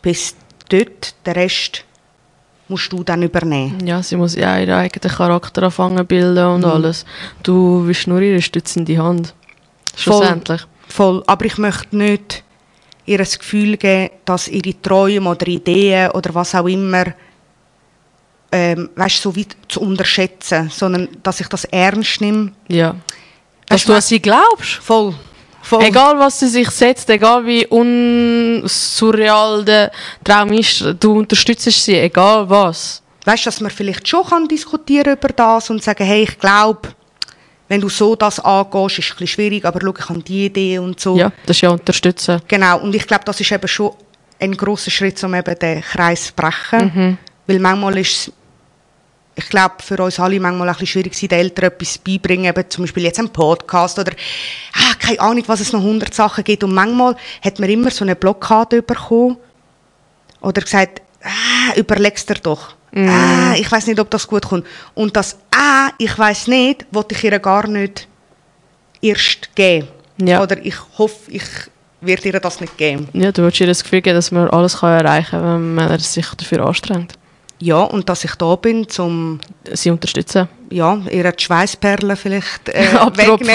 Bis 0.01 0.35
dort, 0.69 1.15
den 1.25 1.33
Rest 1.33 1.83
musst 2.67 2.91
du 2.91 3.03
dann 3.03 3.23
übernehmen. 3.23 3.85
Ja, 3.85 4.03
sie 4.03 4.17
muss 4.17 4.35
ja 4.35 4.57
ihren 4.59 4.75
eigenen 4.75 5.15
Charakter 5.15 5.63
anfangen 5.63 6.05
bilden 6.05 6.45
und 6.45 6.65
alles. 6.65 7.05
Du 7.43 7.85
bist 7.85 8.07
nur 8.07 8.21
ihre 8.21 8.41
stützende 8.41 8.97
Hand. 8.97 9.33
Schlussendlich. 9.95 10.61
Voll. 10.87 11.23
Aber 11.27 11.45
ich 11.45 11.57
möchte 11.57 11.95
nicht 11.95 12.43
ihr 13.05 13.17
das 13.17 13.39
Gefühl 13.39 13.77
geben, 13.77 14.13
dass 14.25 14.47
ihre 14.47 14.79
Träume 14.81 15.29
oder 15.29 15.47
Ideen 15.47 16.11
oder 16.11 16.35
was 16.35 16.53
auch 16.53 16.67
immer, 16.67 17.05
ähm, 18.51 18.89
weißt, 18.95 19.21
so 19.21 19.35
wie 19.35 19.47
zu 19.67 19.81
unterschätzen, 19.81 20.69
sondern 20.69 21.07
dass 21.23 21.39
ich 21.39 21.47
das 21.47 21.65
ernst 21.65 22.21
nehme. 22.21 22.51
Ja. 22.67 22.95
Dass 23.65 23.79
Weißt 23.79 23.85
du 23.85 23.91
du, 23.91 23.95
an 23.95 24.01
sie 24.01 24.21
glaubst. 24.21 24.73
Voll. 24.81 25.13
Voll. 25.67 25.83
Egal, 25.83 26.17
was 26.17 26.39
sie 26.39 26.47
sich 26.47 26.69
setzt, 26.69 27.09
egal 27.09 27.45
wie 27.45 27.65
unsurreal 27.65 29.65
der 29.65 29.91
Traum 30.23 30.53
ist, 30.53 30.81
du 30.97 31.17
unterstützt 31.17 31.69
sie, 31.69 31.97
egal 31.97 32.49
was. 32.49 33.01
Weißt 33.25 33.45
du, 33.45 33.49
dass 33.49 33.59
man 33.59 33.69
vielleicht 33.69 34.07
schon 34.07 34.23
kann 34.23 34.47
diskutieren 34.47 35.17
über 35.17 35.27
das 35.27 35.69
und 35.69 35.83
sagen, 35.83 36.05
hey, 36.05 36.23
ich 36.23 36.39
glaube, 36.39 36.87
wenn 37.67 37.81
du 37.81 37.89
so 37.89 38.15
das 38.15 38.39
angehst, 38.39 38.99
ist 38.99 39.13
es 39.13 39.19
ein 39.19 39.27
schwierig, 39.27 39.65
aber 39.65 39.81
schau, 39.81 39.93
ich 39.99 40.07
habe 40.07 40.23
die 40.23 40.45
Idee 40.45 40.79
und 40.79 41.01
so. 41.01 41.17
Ja, 41.17 41.33
das 41.45 41.57
ist 41.57 41.61
ja 41.61 41.71
unterstützen. 41.71 42.41
Genau, 42.47 42.79
und 42.79 42.95
ich 42.95 43.05
glaube, 43.05 43.25
das 43.25 43.41
ist 43.41 43.51
eben 43.51 43.67
schon 43.67 43.91
ein 44.39 44.55
großer 44.55 44.89
Schritt, 44.89 45.21
um 45.25 45.35
eben 45.35 45.59
den 45.59 45.81
Kreis 45.81 46.27
zu 46.27 46.33
brechen. 46.33 47.17
Weil 47.45 47.59
manchmal 47.59 47.97
ist 47.97 48.27
es, 48.27 48.33
ich 49.37 49.49
glaube, 49.49 49.75
für 49.79 50.01
uns 50.03 50.19
alle 50.19 50.39
manchmal 50.39 50.67
ein 50.67 50.73
bisschen 50.73 50.87
schwierig, 50.87 51.15
sein, 51.15 51.29
den 51.29 51.39
Eltern 51.39 51.65
etwas 51.65 51.99
beibringen, 51.99 52.45
eben 52.45 52.69
zum 52.69 52.83
Beispiel 52.83 53.03
jetzt 53.03 53.19
einen 53.19 53.29
Podcast 53.29 53.99
oder 53.99 54.11
ah, 54.73 54.95
keine 54.99 55.19
Ahnung, 55.19 55.43
was 55.45 55.59
es 55.59 55.71
noch 55.71 55.81
hundert 55.81 56.13
Sachen 56.13 56.43
gibt. 56.43 56.63
Und 56.63 56.73
manchmal 56.73 57.15
hat 57.43 57.59
man 57.59 57.69
immer 57.69 57.91
so 57.91 58.03
eine 58.03 58.15
Blockade 58.15 58.81
bekommen 58.81 59.37
oder 60.41 60.61
gesagt, 60.61 61.03
ah, 61.23 61.75
überlegst 61.75 62.27
dir 62.27 62.35
doch. 62.35 62.75
Ah, 62.95 63.53
ich 63.55 63.71
weiß 63.71 63.85
nicht, 63.85 63.99
ob 63.99 64.09
das 64.09 64.27
gut 64.27 64.45
kommt. 64.45 64.65
Und 64.95 65.15
das 65.15 65.37
ah, 65.53 65.89
ich 65.99 66.17
weiß 66.17 66.47
nicht, 66.47 66.87
wollte 66.91 67.13
ich 67.13 67.23
ihr 67.23 67.37
gar 67.37 67.67
nicht 67.67 68.07
erst 69.01 69.55
geben. 69.55 69.87
Ja. 70.19 70.41
Oder 70.41 70.65
ich 70.65 70.75
hoffe, 70.97 71.29
ich 71.29 71.43
werde 72.01 72.29
ihr 72.29 72.39
das 72.39 72.59
nicht 72.59 72.75
geben. 72.75 73.07
Ja, 73.13 73.31
du 73.31 73.43
willst 73.43 73.59
ihr 73.59 73.67
das 73.67 73.83
Gefühl 73.83 74.01
geben, 74.01 74.15
dass 74.15 74.31
man 74.31 74.49
alles 74.49 74.79
kann 74.79 74.97
erreichen 74.97 75.29
kann, 75.29 75.43
wenn 75.43 75.75
man 75.75 75.99
sich 75.99 76.27
dafür 76.27 76.65
anstrengt. 76.65 77.13
Ja, 77.59 77.81
und 77.81 78.07
dass 78.07 78.23
ich 78.23 78.35
da 78.35 78.55
bin, 78.55 78.85
um 78.99 79.39
Sie 79.73 79.89
unterstützen. 79.89 80.47
ja, 80.69 81.01
ihr 81.09 81.31
die 81.31 81.43
Schweißperlen 81.43 82.15
vielleicht 82.15 82.69
äh, 82.69 82.87
Abtropfen. 82.99 83.47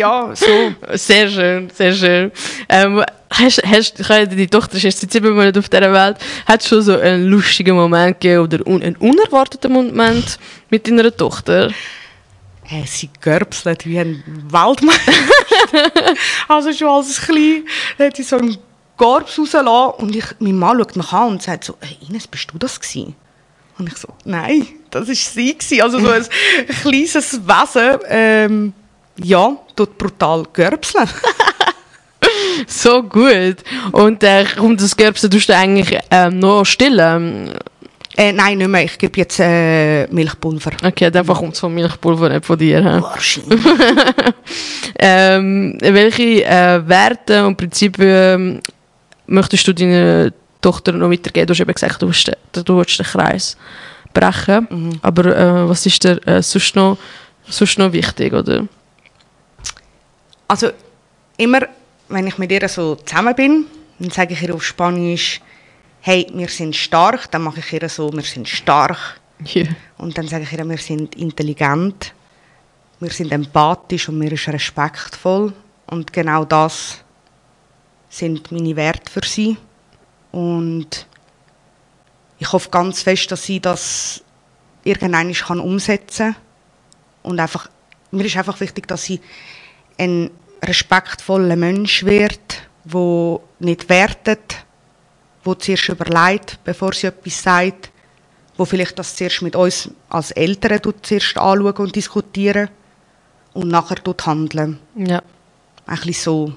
ja, 0.00 0.30
so. 0.34 0.74
Sehr 0.94 1.28
schön, 1.28 1.70
sehr 1.74 1.92
schön. 1.92 2.32
Ähm, 2.68 3.04
hast, 3.30 3.62
hast, 3.66 4.00
ich 4.00 4.06
deine 4.06 4.48
Tochter 4.48 4.76
ist 4.76 4.84
erst 4.84 5.00
seit 5.00 5.12
sieben 5.12 5.34
Monaten 5.34 5.58
auf 5.58 5.68
dieser 5.68 5.92
Welt. 5.92 6.16
Hat 6.46 6.62
es 6.62 6.68
schon 6.68 6.80
so 6.80 6.98
einen 6.98 7.26
lustigen 7.26 7.76
Moment 7.76 8.20
gegeben 8.20 8.44
oder 8.44 8.66
un 8.66 8.82
einen 8.82 8.96
unerwarteten 8.96 9.72
Moment 9.72 10.38
mit 10.70 10.86
deiner 10.86 11.14
Tochter? 11.14 11.70
Hey, 12.62 12.84
sie 12.86 13.10
görbselt 13.20 13.86
wie 13.86 13.98
ein 13.98 14.22
Waldmeister. 14.50 15.12
also 16.48 16.72
schon 16.72 16.88
als 16.88 17.20
Klein 17.20 17.64
hat 17.98 18.16
sie 18.16 18.22
so 18.22 18.36
einen 18.36 18.58
Gorbs 18.98 19.38
rausgelassen 19.38 19.92
und 19.98 20.14
ich, 20.14 20.24
mein 20.40 20.56
Mann 20.56 20.76
schaut 20.78 20.96
mich 20.96 21.12
an 21.12 21.28
und 21.28 21.42
sagt 21.42 21.64
so, 21.64 21.76
hey 21.80 21.96
Ines, 22.08 22.26
bist 22.26 22.48
du 22.52 22.58
das 22.58 22.78
gewesen? 22.78 23.14
Und 23.78 23.88
ich 23.88 23.96
so, 23.96 24.08
nein, 24.24 24.66
das 24.90 25.08
war 25.08 25.14
sie 25.14 25.56
gewesen. 25.56 25.82
Also 25.82 26.00
so 26.00 26.10
ein 26.10 26.26
kleines 26.82 27.40
Wesen, 27.46 27.98
ähm, 28.08 28.72
ja, 29.22 29.56
tut 29.74 29.96
brutal 29.96 30.44
görbseln. 30.52 31.08
So 32.66 33.02
gut. 33.02 33.56
Und 33.92 34.22
äh, 34.22 34.44
kommt 34.44 34.80
das 34.80 34.96
Gerbsen, 34.96 35.30
tust 35.30 35.48
du 35.48 35.56
eigentlich 35.56 35.98
ähm, 36.10 36.40
noch 36.40 36.64
stillen? 36.64 37.54
äh, 38.16 38.32
nein, 38.32 38.58
nicht 38.58 38.68
mehr, 38.68 38.84
ich 38.84 38.98
gebe 38.98 39.18
jetzt 39.18 39.38
äh, 39.38 40.08
Milchpulver. 40.08 40.72
Okay, 40.84 41.10
dann 41.10 41.24
kommt 41.26 41.54
es 41.54 41.60
von 41.60 41.72
Milchpulver, 41.72 42.28
nicht 42.28 42.44
von 42.44 42.58
dir. 42.58 42.82
hä? 42.82 43.00
Wahrscheinlich. 43.00 43.60
Ähm, 45.00 45.78
welche 45.80 46.44
äh, 46.44 46.88
Werte 46.88 47.46
und 47.46 47.56
Prinzipien 47.56 48.60
möchtest 49.28 49.66
du 49.68 49.72
deiner 49.72 50.32
Tochter 50.60 50.92
noch 50.92 51.10
weitergeben? 51.10 51.46
Du 51.46 51.52
hast 51.54 51.60
eben 51.60 51.72
gesagt, 51.72 52.02
du 52.02 52.06
willst, 52.08 52.26
den- 52.26 52.64
du 52.64 52.76
willst 52.76 52.98
den 52.98 53.06
Kreis 53.06 53.56
brechen. 54.12 54.98
Aber 55.02 55.24
äh, 55.26 55.68
was 55.68 55.86
ist 55.86 56.02
dir 56.02 56.18
äh, 56.26 56.42
sonst, 56.42 56.74
noch, 56.74 56.98
sonst 57.48 57.78
noch 57.78 57.92
wichtig? 57.92 58.32
Oder? 58.32 58.66
Also 60.48 60.70
immer, 61.36 61.60
wenn 62.08 62.26
ich 62.26 62.38
mit 62.38 62.50
ihr 62.50 62.68
so 62.68 62.96
zusammen 62.96 63.34
bin, 63.34 63.66
dann 63.98 64.10
sage 64.10 64.32
ich 64.34 64.42
ihr 64.42 64.54
auf 64.54 64.64
Spanisch, 64.64 65.40
hey, 66.00 66.26
wir 66.32 66.48
sind 66.48 66.74
stark. 66.74 67.30
Dann 67.30 67.42
mache 67.42 67.60
ich 67.60 67.72
ihr 67.72 67.88
so, 67.88 68.12
wir 68.12 68.22
sind 68.22 68.48
stark. 68.48 69.20
Ja. 69.44 69.64
Und 69.98 70.16
dann 70.18 70.26
sage 70.26 70.44
ich 70.44 70.52
ihr, 70.52 70.68
wir 70.68 70.78
sind 70.78 71.14
intelligent, 71.14 72.12
wir 73.00 73.10
sind 73.10 73.30
empathisch 73.30 74.08
und 74.08 74.18
mir 74.18 74.32
ist 74.32 74.48
respektvoll. 74.48 75.52
Und 75.86 76.12
genau 76.12 76.44
das 76.44 76.98
sind 78.08 78.50
meine 78.52 78.76
Werte 78.76 79.10
für 79.10 79.24
sie. 79.24 79.56
Und 80.32 81.06
ich 82.38 82.52
hoffe 82.52 82.70
ganz 82.70 83.02
fest, 83.02 83.30
dass 83.32 83.44
sie 83.44 83.60
das 83.60 84.22
irgendwann 84.84 85.32
kann 85.32 85.60
umsetzen 85.60 86.34
kann. 86.34 86.42
Und 87.22 87.40
einfach, 87.40 87.68
mir 88.10 88.24
ist 88.24 88.36
einfach 88.36 88.60
wichtig, 88.60 88.86
dass 88.88 89.04
sie 89.04 89.20
ein 89.98 90.30
respektvoller 90.64 91.56
Mensch 91.56 92.04
wird, 92.04 92.62
wo 92.84 93.42
nicht 93.58 93.88
wertet, 93.88 94.64
wo 95.44 95.54
zuerst 95.54 95.88
überlegt, 95.88 96.58
bevor 96.64 96.92
sie 96.92 97.08
etwas 97.08 97.42
sagt, 97.42 97.90
wo 98.56 98.64
vielleicht 98.64 98.98
das 98.98 99.14
zuerst 99.14 99.42
mit 99.42 99.54
uns 99.56 99.90
als 100.08 100.30
Eltern 100.32 100.82
tut, 100.82 101.06
zuerst 101.06 101.36
anschauen 101.38 101.76
und 101.76 101.96
diskutieren 101.96 102.68
und 103.54 103.68
nachher 103.68 103.96
tut 103.96 104.26
handeln. 104.26 104.78
Ja. 104.96 105.22
Ein 105.86 105.96
bisschen 105.96 106.12
so. 106.14 106.52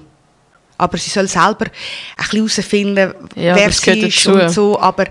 Aber 0.82 0.98
sie 0.98 1.10
soll 1.10 1.28
selber 1.28 1.66
ein 1.66 1.70
bisschen 2.16 2.38
herausfinden, 2.38 3.14
Ja, 3.36 3.54
wer 3.54 3.70
sie 3.70 3.90
ist 4.00 4.26
dazu. 4.26 4.32
und 4.32 4.50
so. 4.50 4.80
Aber 4.80 5.04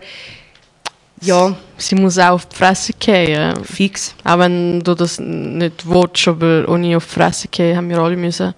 ja, 1.21 1.55
Sie 1.77 1.95
muss 1.95 2.17
auch 2.17 2.31
auf 2.31 2.45
die 2.47 2.55
Fresse 2.55 2.93
gehen. 2.99 3.53
fix. 3.63 4.13
Auch 4.23 4.39
wenn 4.39 4.81
du 4.81 4.93
das 4.95 5.19
nicht 5.19 5.87
willst, 5.87 6.27
aber 6.27 6.67
ohne 6.67 6.97
auf 6.97 7.05
die 7.05 7.13
Fresse 7.13 7.47
gehen 7.47 7.77
haben 7.77 7.89
wir 7.89 7.99
alle 7.99 8.17
müssen. 8.17 8.53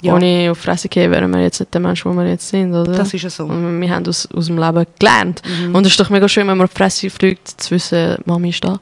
Ja. 0.00 0.14
Ohne 0.14 0.48
auf 0.50 0.58
die 0.58 0.64
Fresse 0.64 0.88
gehen 0.88 1.10
wären 1.10 1.30
wir 1.30 1.42
jetzt 1.42 1.60
nicht 1.60 1.72
der 1.74 1.80
Mensch, 1.80 2.04
wo 2.04 2.12
wir 2.12 2.26
jetzt 2.26 2.48
sind, 2.48 2.74
oder? 2.74 2.92
Das 2.92 3.12
ist 3.12 3.22
ja 3.22 3.30
so. 3.30 3.44
Und 3.44 3.80
wir 3.80 3.90
haben 3.90 4.06
aus, 4.06 4.28
aus 4.32 4.46
dem 4.46 4.58
Leben 4.58 4.86
gelernt. 4.98 5.42
Mhm. 5.44 5.74
Und 5.74 5.86
es 5.86 5.92
ist 5.92 6.00
doch 6.00 6.10
mega 6.10 6.28
schön, 6.28 6.46
wenn 6.46 6.56
man 6.56 6.64
auf 6.66 6.72
die 6.72 6.78
Fresse 6.78 7.10
fliegt, 7.10 7.48
zu 7.60 7.70
wissen, 7.72 8.16
Mami 8.24 8.50
ist 8.50 8.64
da. 8.64 8.78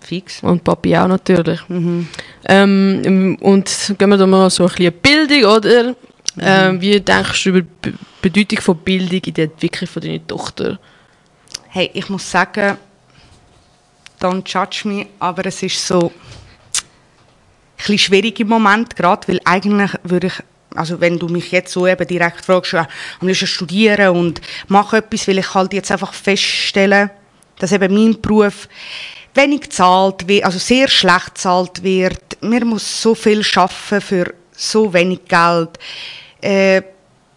Fix. 0.00 0.42
Und 0.42 0.62
Papi 0.64 0.96
auch 0.96 1.08
natürlich. 1.08 1.60
Mhm. 1.68 2.08
Ähm, 2.46 3.36
und 3.40 3.94
gehen 3.98 4.08
wir 4.10 4.16
da 4.16 4.26
mal 4.26 4.48
so 4.50 4.64
ein 4.64 4.68
bisschen 4.70 4.92
Bildung, 5.02 5.50
oder? 5.56 5.94
Ähm, 6.40 6.80
wie 6.80 7.00
denkst 7.00 7.44
du 7.44 7.48
über 7.50 7.62
die 7.62 7.90
Be- 7.90 7.98
Bedeutung 8.22 8.60
von 8.60 8.78
Bildung 8.78 9.20
in 9.24 9.34
der 9.34 9.44
Entwicklung 9.44 9.88
von 9.88 10.02
deiner 10.02 10.26
Tochter? 10.26 10.78
Hey, 11.68 11.90
ich 11.94 12.08
muss 12.08 12.30
sagen, 12.30 12.76
don't 14.20 14.46
judge 14.46 14.88
me, 14.88 15.06
aber 15.18 15.46
es 15.46 15.62
ist 15.62 15.86
so 15.86 16.10
ein 16.10 16.82
bisschen 17.76 17.98
schwierig 17.98 18.40
im 18.40 18.48
Moment 18.48 18.96
gerade, 18.96 19.28
weil 19.28 19.40
eigentlich 19.44 19.92
würde 20.02 20.28
ich, 20.28 20.34
also 20.74 21.00
wenn 21.00 21.18
du 21.18 21.28
mich 21.28 21.52
jetzt 21.52 21.72
so 21.72 21.86
eben 21.86 22.06
direkt 22.06 22.44
fragst, 22.44 22.72
ja, 22.72 22.88
am 23.20 23.28
liebsten 23.28 23.46
studieren 23.46 24.16
und 24.16 24.40
mach 24.66 24.92
etwas, 24.92 25.26
will 25.26 25.38
ich 25.38 25.54
halt 25.54 25.72
jetzt 25.72 25.92
einfach 25.92 26.12
feststellen, 26.12 27.10
dass 27.58 27.72
eben 27.72 27.94
mein 27.94 28.20
Beruf 28.20 28.68
wenig 29.34 29.70
zahlt, 29.70 30.24
also 30.42 30.58
sehr 30.58 30.88
schlecht 30.88 31.38
zahlt 31.38 31.82
wird. 31.82 32.38
Man 32.40 32.66
muss 32.66 33.02
so 33.02 33.14
viel 33.14 33.44
schaffen 33.44 34.00
für 34.00 34.34
so 34.52 34.92
wenig 34.92 35.26
Geld. 35.28 35.78
Äh, 36.40 36.82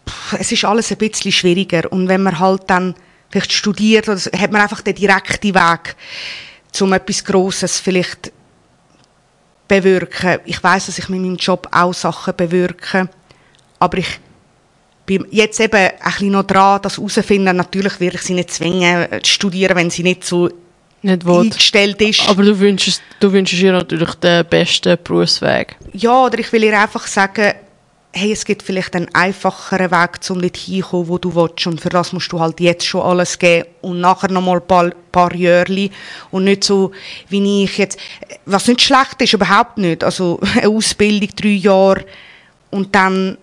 pff, 0.08 0.34
es 0.38 0.52
ist 0.52 0.64
alles 0.64 0.90
ein 0.90 0.98
bisschen 0.98 1.32
schwieriger. 1.32 1.90
Und 1.90 2.08
wenn 2.08 2.22
man 2.22 2.38
halt 2.38 2.62
dann 2.68 2.94
vielleicht 3.30 3.52
studiert, 3.52 4.08
oder 4.08 4.18
hat 4.18 4.52
man 4.52 4.60
einfach 4.60 4.82
den 4.82 4.94
direkten 4.94 5.54
Weg, 5.54 5.96
um 6.80 6.92
etwas 6.92 7.24
Grosses 7.24 7.80
vielleicht 7.80 8.32
bewirken. 9.68 10.38
Ich 10.44 10.62
weiß, 10.62 10.86
dass 10.86 10.98
ich 10.98 11.08
mit 11.08 11.20
meinem 11.20 11.36
Job 11.36 11.68
auch 11.70 11.94
Sachen 11.94 12.34
bewirke, 12.36 13.08
aber 13.78 13.98
ich 13.98 14.20
bin 15.06 15.26
jetzt 15.30 15.60
eben 15.60 15.74
ein 15.76 15.92
bisschen 16.00 16.30
noch 16.30 16.44
dran, 16.44 16.80
das 16.82 16.96
herauszufinden. 16.96 17.56
Natürlich 17.56 17.98
werde 17.98 18.16
ich 18.16 18.22
sie 18.22 18.34
nicht 18.34 18.52
zwingen, 18.52 19.10
äh, 19.10 19.20
zu 19.22 19.32
studieren, 19.32 19.76
wenn 19.76 19.90
sie 19.90 20.02
nicht 20.02 20.24
so 20.24 20.48
Nicht 21.02 21.26
eingestellt 21.26 22.00
ist. 22.00 22.28
Aber 22.28 22.42
du 22.42 22.58
wünschst, 22.58 23.02
du 23.18 23.32
wünschst 23.32 23.60
ihr 23.60 23.72
natürlich 23.72 24.14
den 24.16 24.44
besten 24.46 24.96
Berufsweg. 25.02 25.76
Ja, 25.92 26.26
oder 26.26 26.38
ich 26.38 26.52
will 26.52 26.64
ihr 26.64 26.80
einfach 26.80 27.06
sagen, 27.06 27.54
hey, 28.14 28.32
es 28.32 28.44
gibt 28.44 28.62
vielleicht 28.62 28.94
einen 28.94 29.12
einfacheren 29.14 29.90
Weg, 29.90 30.20
um 30.30 30.40
dort 30.40 30.56
hinzukommen, 30.56 31.08
wo 31.08 31.18
du 31.18 31.34
willst. 31.34 31.66
Und 31.66 31.80
für 31.80 31.88
das 31.88 32.12
musst 32.12 32.30
du 32.32 32.40
halt 32.40 32.60
jetzt 32.60 32.84
schon 32.84 33.00
alles 33.00 33.38
geben 33.38 33.68
und 33.80 34.00
nachher 34.00 34.30
noch 34.30 34.42
mal 34.42 34.58
ein 34.58 34.66
paar, 34.66 34.90
paar 35.10 35.34
Jahre. 35.34 35.90
Und 36.30 36.44
nicht 36.44 36.64
so, 36.64 36.92
wie 37.28 37.64
ich 37.64 37.78
jetzt, 37.78 37.98
was 38.44 38.68
nicht 38.68 38.82
schlecht 38.82 39.20
ist, 39.20 39.32
überhaupt 39.32 39.78
nicht. 39.78 40.04
Also 40.04 40.38
eine 40.56 40.68
Ausbildung, 40.68 41.30
drei 41.34 41.48
Jahre 41.48 42.04
und 42.70 42.94
dann 42.94 43.38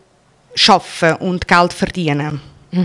arbeiten 0.67 1.23
und 1.23 1.47
Geld 1.47 1.73
verdienen. 1.73 2.41
Ich 2.71 2.79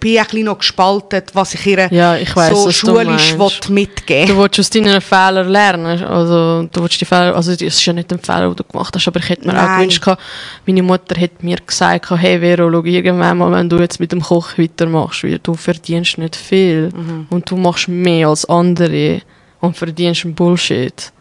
bin 0.00 0.18
ein 0.18 0.24
bisschen 0.24 0.44
noch 0.44 0.58
gespalten, 0.58 1.22
was 1.34 1.54
ich 1.54 1.66
ihr 1.66 1.88
Mhm. 1.90 1.94
Ja, 1.96 2.16
ich 2.16 2.34
weiss, 2.34 2.50
so 2.50 2.66
was 2.66 2.80
du 2.80 2.86
schulisch 2.86 3.36
meinst. 3.36 3.68
will 3.68 3.74
mitgeben 3.74 4.28
Du 4.34 4.42
willst 4.42 4.58
aus 4.58 4.70
deinen 4.70 5.00
Fehlern 5.00 5.48
lernen. 5.48 6.02
Also, 6.04 6.68
du 6.72 6.82
willst 6.82 7.00
die 7.00 7.04
Fehler, 7.04 7.34
also, 7.34 7.52
das 7.52 7.60
ist 7.60 7.84
ja 7.84 7.92
nicht 7.92 8.12
ein 8.12 8.18
Fehler, 8.18 8.48
den 8.48 8.56
du 8.56 8.64
gemacht 8.64 8.94
hast, 8.94 9.06
aber 9.06 9.20
ich 9.20 9.28
hätte 9.28 9.46
mir 9.46 9.52
auch 9.52 9.66
Nein. 9.66 9.76
gewünscht, 9.78 10.02
gehabt, 10.02 10.22
meine 10.66 10.82
Mutter 10.82 11.20
hätte 11.20 11.44
mir 11.44 11.58
gesagt, 11.64 12.10
hey 12.10 12.40
Vero, 12.40 12.70
schau, 12.70 12.84
irgendwann 12.84 13.38
mal, 13.38 13.52
wenn 13.52 13.68
du 13.68 13.78
jetzt 13.78 14.00
mit 14.00 14.12
dem 14.12 14.22
Koch 14.22 14.56
weitermachst, 14.56 15.24
weil 15.24 15.38
du 15.38 15.54
verdienst 15.54 16.18
nicht 16.18 16.36
viel 16.36 16.90
und 17.30 17.50
du 17.50 17.56
machst 17.56 17.88
mehr 17.88 18.28
als 18.28 18.44
andere 18.46 19.20
und 19.60 19.76
verdienst 19.76 20.24
einen 20.24 20.34
Bullshit. 20.34 21.12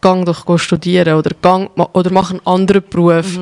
Gang 0.00 0.26
doch 0.26 0.58
studieren 0.58 1.14
oder, 1.14 1.30
gang, 1.40 1.70
oder 1.94 2.10
mach 2.10 2.30
einen 2.30 2.46
anderen 2.46 2.82
Beruf, 2.88 3.38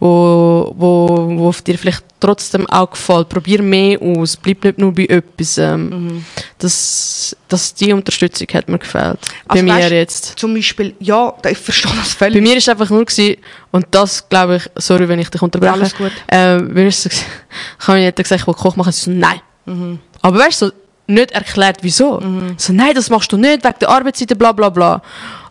wo, 0.00 0.72
wo, 0.76 1.26
wo 1.38 1.52
dir 1.66 1.76
vielleicht 1.76 2.04
trotzdem 2.20 2.66
auch 2.68 2.90
gefällt. 2.90 3.28
Probier 3.28 3.62
mehr 3.62 4.00
aus, 4.00 4.36
bleib 4.36 4.64
nicht 4.64 4.78
nur 4.78 4.92
bei 4.92 5.04
etwas. 5.06 5.58
Ähm, 5.58 6.24
das, 6.58 7.36
das, 7.48 7.74
die 7.74 7.92
Unterstützung 7.92 8.46
hat 8.52 8.68
mir 8.68 8.78
gefällt. 8.78 9.18
bei 9.46 9.54
Also 9.54 9.64
mir 9.64 9.74
weisst, 9.74 9.90
jetzt. 9.90 10.38
Zum 10.38 10.54
Beispiel, 10.54 10.94
ja, 11.00 11.32
ich 11.48 11.58
verstehe 11.58 11.92
das 11.96 12.14
Bei 12.14 12.26
völlig. 12.26 12.42
mir 12.42 12.56
ist 12.56 12.64
es 12.64 12.68
einfach 12.68 12.90
nur 12.90 13.04
gewesen, 13.04 13.36
und 13.70 13.86
das 13.90 14.28
glaube 14.28 14.56
ich, 14.56 14.70
sorry, 14.76 15.08
wenn 15.08 15.18
ich 15.18 15.30
dich 15.30 15.42
unterbreche. 15.42 15.72
Alles 15.72 15.96
gut. 15.96 16.12
Äh, 16.28 16.58
wenn 16.62 16.86
ich 16.88 16.96
so, 16.96 17.08
ich 17.10 17.24
habe 17.86 17.98
nicht 17.98 18.16
gesagt, 18.16 18.40
ich 18.40 18.46
will 18.46 18.54
Koch 18.54 18.76
machen, 18.76 18.92
so, 18.92 19.10
nein. 19.10 19.40
Mhm. 19.66 19.98
Aber 20.22 20.38
weißt 20.38 20.62
du, 20.62 20.66
so, 20.66 20.72
nicht 21.08 21.30
erklärt, 21.32 21.78
wieso. 21.80 22.20
So, 22.58 22.72
nein, 22.72 22.94
das 22.94 23.08
machst 23.08 23.32
du 23.32 23.36
nicht, 23.36 23.64
wegen 23.64 23.78
der 23.80 23.88
Arbeitszeiten, 23.88 24.36
bla 24.36 24.52
bla 24.52 24.68
bla. 24.68 25.02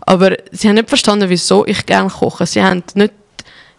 Aber 0.02 0.38
sie 0.52 0.68
haben 0.70 0.76
nicht 0.76 0.88
verstanden, 0.88 1.30
wieso 1.30 1.66
ich 1.66 1.86
gerne 1.86 2.10
koche. 2.10 2.46
Sie 2.46 2.62
haben 2.62 2.84
nicht 2.94 3.12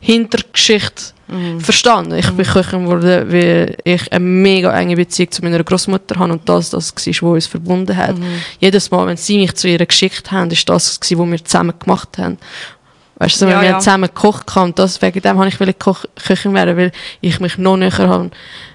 Hintergeschichte 0.00 1.12
Mhm. 1.28 1.60
verstanden. 1.60 2.14
Ich 2.14 2.30
bin 2.30 2.46
Köchin 2.46 2.84
geworden, 2.84 3.30
weil 3.30 3.76
ich 3.84 4.10
eine 4.10 4.24
mega 4.24 4.72
enge 4.78 4.96
Beziehung 4.96 5.30
zu 5.30 5.42
meiner 5.42 5.62
Großmutter 5.62 6.18
habe 6.18 6.32
und 6.32 6.48
das 6.48 6.70
das 6.70 6.94
war, 6.94 7.04
was 7.06 7.22
uns 7.22 7.46
verbunden 7.46 7.94
hat. 7.96 8.18
Mhm. 8.18 8.24
Jedes 8.60 8.90
Mal, 8.90 9.06
wenn 9.06 9.16
sie 9.16 9.36
mich 9.36 9.54
zu 9.54 9.68
ihr 9.68 9.84
geschickt 9.84 10.32
haben, 10.32 10.50
ist 10.50 10.68
das, 10.68 10.98
was 10.98 11.10
wir 11.10 11.44
zusammen 11.44 11.74
gemacht 11.78 12.16
haben. 12.16 12.38
Weißt 13.18 13.36
du, 13.36 13.46
so, 13.46 13.46
Ja, 13.46 13.56
wenn 13.56 13.62
wir 13.62 13.70
ja. 13.70 13.78
zusammen 13.78 14.06
gekocht 14.06 14.54
haben, 14.54 14.68
und 14.68 14.78
das, 14.78 15.02
wegen 15.02 15.20
dem 15.20 15.38
habe 15.38 15.48
ich 15.48 15.58
wollte 15.58 15.74
Koch 15.74 16.04
Köchin 16.14 16.54
werden, 16.54 16.76
weil 16.76 16.92
ich 17.20 17.40
mich 17.40 17.58
noch 17.58 17.76
näher 17.76 17.98
habe, 17.98 18.30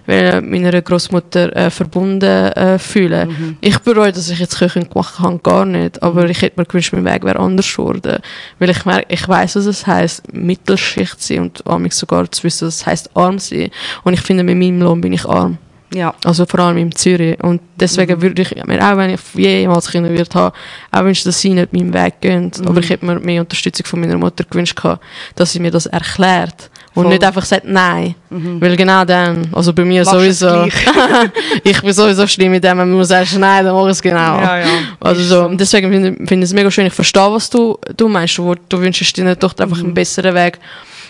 weil 0.06 0.42
meiner 0.42 0.82
Großmutter 0.82 1.56
äh, 1.56 1.70
verbunden 1.70 2.52
äh, 2.52 2.78
fühle. 2.78 3.28
Mhm. 3.28 3.58
Ich 3.62 3.80
bereue, 3.80 4.12
dass 4.12 4.30
ich 4.30 4.40
jetzt 4.40 4.58
Köchin 4.58 4.90
gemacht 4.90 5.20
habe, 5.20 5.40
gar 5.40 5.66
nicht. 5.66 6.04
Aber 6.04 6.30
ich 6.30 6.42
hätte 6.42 6.60
mir 6.60 6.66
gewünscht, 6.66 6.92
mein 6.92 7.06
Weg 7.06 7.24
wäre 7.24 7.40
anders 7.40 7.72
geworden. 7.74 8.20
Weil 8.60 8.70
ich 8.70 8.84
merke, 8.84 9.06
ich 9.08 9.28
weiß, 9.28 9.56
was 9.56 9.66
es 9.66 9.88
heisst, 9.88 10.34
Mittelschicht 10.34 11.22
sein 11.22 11.52
und 11.64 11.82
mich 11.82 11.94
sogar 11.94 12.30
zu 12.30 12.44
wissen, 12.44 12.68
was 12.68 12.76
es 12.76 12.86
heisst, 12.86 13.16
arm 13.16 13.40
sein. 13.40 13.70
Und 14.04 14.14
ich 14.14 14.22
finde, 14.22 14.44
mit 14.44 14.58
meinem 14.58 14.82
Lohn 14.82 15.00
bin 15.00 15.14
ich 15.14 15.26
arm. 15.26 15.58
Ja. 15.94 16.14
Also 16.24 16.46
vor 16.46 16.60
allem 16.60 16.78
in 16.78 16.92
Zürich. 16.92 17.42
Und 17.44 17.62
deswegen 17.80 18.22
würde 18.22 18.42
ich 18.42 18.56
mir 18.66 18.84
auch, 18.84 18.98
wenn 18.98 19.12
ich 19.12 19.20
jemals 19.36 19.90
Kinder 19.90 20.10
würde 20.10 20.30
haben, 20.34 20.56
auch 20.92 21.04
wünschen, 21.04 21.28
dass 21.28 21.40
sie 21.40 21.54
nicht 21.54 21.72
meinen 21.72 21.94
Weg 21.94 22.22
gehen. 22.22 22.52
Aber 22.66 22.80
ich 22.80 22.90
hätte 22.90 23.06
mir 23.06 23.20
mehr 23.20 23.42
Unterstützung 23.42 23.86
von 23.86 24.00
meiner 24.00 24.18
Mutter 24.18 24.44
gewünscht, 24.44 24.76
gehabt, 24.76 25.04
dass 25.36 25.52
sie 25.52 25.60
mir 25.60 25.72
das 25.72 25.86
erklärt. 25.86 26.70
Und 26.96 27.04
Voll. 27.04 27.14
nicht 27.14 27.24
einfach 27.24 27.44
sagt, 27.44 27.66
nein. 27.66 28.14
Weil 28.30 28.76
genau 28.76 29.04
dann, 29.04 29.48
also 29.52 29.74
bei 29.74 29.84
mir 29.84 30.04
Machst 30.04 30.12
sowieso, 30.12 30.66
ich 31.64 31.82
bin 31.82 31.94
sowieso 31.94 32.28
schlimm 32.28 32.52
mit 32.52 32.64
dem, 32.64 32.78
wenn 32.78 32.92
du 32.92 33.04
sagst, 33.04 33.38
nein, 33.38 33.66
dann 33.66 33.74
mach 33.74 33.86
ich 33.86 33.94
es 33.94 34.02
genau. 34.02 34.40
Ja, 34.40 34.60
ja. 34.60 34.68
Also 35.00 35.24
so, 35.24 35.48
deswegen 35.56 35.92
finde 35.92 36.10
ich 36.10 36.16
finde 36.28 36.46
ich 36.46 36.52
es 36.52 36.54
mega 36.54 36.70
schön. 36.70 36.86
Ich 36.86 36.94
verstehe, 36.94 37.32
was 37.32 37.50
du, 37.50 37.80
du 37.98 38.08
meinst. 38.08 38.38
Du, 38.38 38.56
du 38.70 38.80
wünschst 38.80 39.18
deiner 39.18 39.38
Tochter 39.38 39.64
einfach 39.64 39.80
einen 39.80 39.94
besseren 39.94 40.36
Weg, 40.36 40.60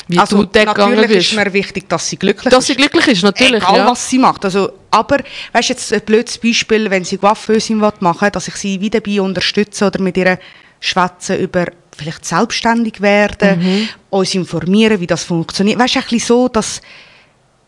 wie 0.08 0.18
Also 0.20 0.43
du 0.43 0.60
natürlich 0.66 1.08
bist. 1.08 1.32
ist 1.32 1.36
mir 1.36 1.51
wichtig, 1.54 1.88
dass 1.89 2.10
sie 2.10 2.18
glücklich 2.18 2.51
Dass 2.51 2.60
ist. 2.64 2.68
sie 2.68 2.76
glücklich 2.76 3.08
ist, 3.08 3.24
natürlich. 3.24 3.64
Egal, 3.64 3.78
ja. 3.78 3.88
was 3.89 4.10
sie 4.10 4.18
macht. 4.20 4.43
Also, 4.45 4.72
aber, 4.91 5.20
weißt 5.54 5.70
du, 5.70 5.74
jetzt 5.74 5.93
ein 5.93 6.01
blödes 6.01 6.38
Beispiel, 6.38 6.89
wenn 6.89 7.04
sie 7.06 7.18
Coiffeusin 7.18 7.78
machen 7.78 8.22
will, 8.22 8.30
dass 8.32 8.47
ich 8.47 8.56
sie 8.56 8.80
wieder 8.82 8.99
dabei 8.99 9.22
unterstütze 9.22 9.86
oder 9.88 10.01
mit 10.01 10.18
ihr 10.18 10.38
schwätzen 10.80 11.39
über 11.39 11.66
vielleicht 11.95 12.26
selbstständig 12.26 12.99
werden, 13.01 13.60
Mhm. 13.60 13.89
uns 14.10 14.34
informieren, 14.36 14.99
wie 14.99 15.08
das 15.08 15.24
funktioniert. 15.24 15.80
Weißt 15.80 15.95
du, 15.95 15.99
ein 15.99 16.06
bisschen 16.06 16.20
so, 16.28 16.47
dass, 16.49 16.82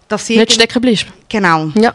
dass 0.07 0.25
sie... 0.27 0.38
Nicht 0.38 0.53
stecken 0.53 0.81
bleibst. 0.81 1.05
Genau, 1.29 1.69
Ja, 1.75 1.93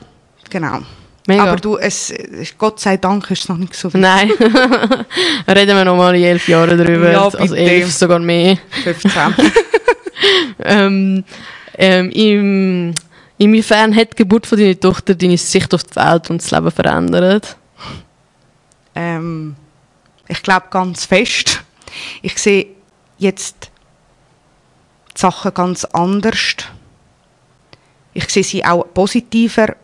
genau. 0.48 0.78
mega. 1.26 1.42
Aber 1.44 1.56
du, 1.56 1.76
es, 1.76 2.14
Gott 2.56 2.78
sei 2.80 2.96
Dank 2.96 3.28
ist 3.32 3.42
es 3.42 3.48
noch 3.48 3.56
nicht 3.58 3.74
so 3.74 3.92
weit. 3.92 4.00
Nein. 4.00 4.30
Reden 5.48 5.76
wir 5.76 5.84
nochmal 5.84 6.14
in 6.16 6.22
elf 6.24 6.48
Jahren 6.48 6.78
drüber. 6.78 7.10
Ja, 7.12 7.24
also 7.28 7.54
elf, 7.54 7.92
sogar 7.92 8.18
mehr. 8.20 8.56
15. 8.84 9.12
Ähm, 10.62 11.24
ähm, 11.78 12.10
im, 12.10 12.94
inwiefern 13.38 13.96
hat 13.96 14.12
die 14.12 14.16
Geburt 14.16 14.46
von 14.46 14.58
deiner 14.58 14.78
Tochter 14.78 15.14
deine 15.14 15.38
Sicht 15.38 15.72
auf 15.72 15.84
die 15.84 15.96
Welt 15.96 16.28
und 16.28 16.42
das 16.42 16.50
Leben 16.50 16.70
verändert? 16.70 17.56
ähm, 18.94 19.56
ich 20.28 20.42
glaube 20.42 20.66
ganz 20.70 21.04
fest. 21.04 21.62
Ich 22.22 22.38
sehe 22.38 22.66
jetzt 23.18 23.70
die 25.16 25.20
Sachen 25.20 25.54
ganz 25.54 25.84
anders. 25.86 26.56
Ich 28.12 28.28
sehe 28.28 28.44
sie 28.44 28.64
auch 28.64 28.84
positiver. 28.92 29.76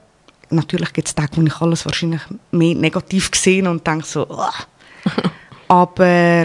Natürlich 0.50 0.92
gibt 0.92 1.08
es 1.08 1.14
Tage, 1.14 1.36
wo 1.36 1.42
ich 1.42 1.60
alles 1.60 1.84
wahrscheinlich 1.84 2.22
mehr 2.52 2.74
negativ 2.74 3.30
gesehen 3.30 3.66
und 3.66 3.86
denke 3.86 4.06
so, 4.06 4.26
aber 5.68 6.44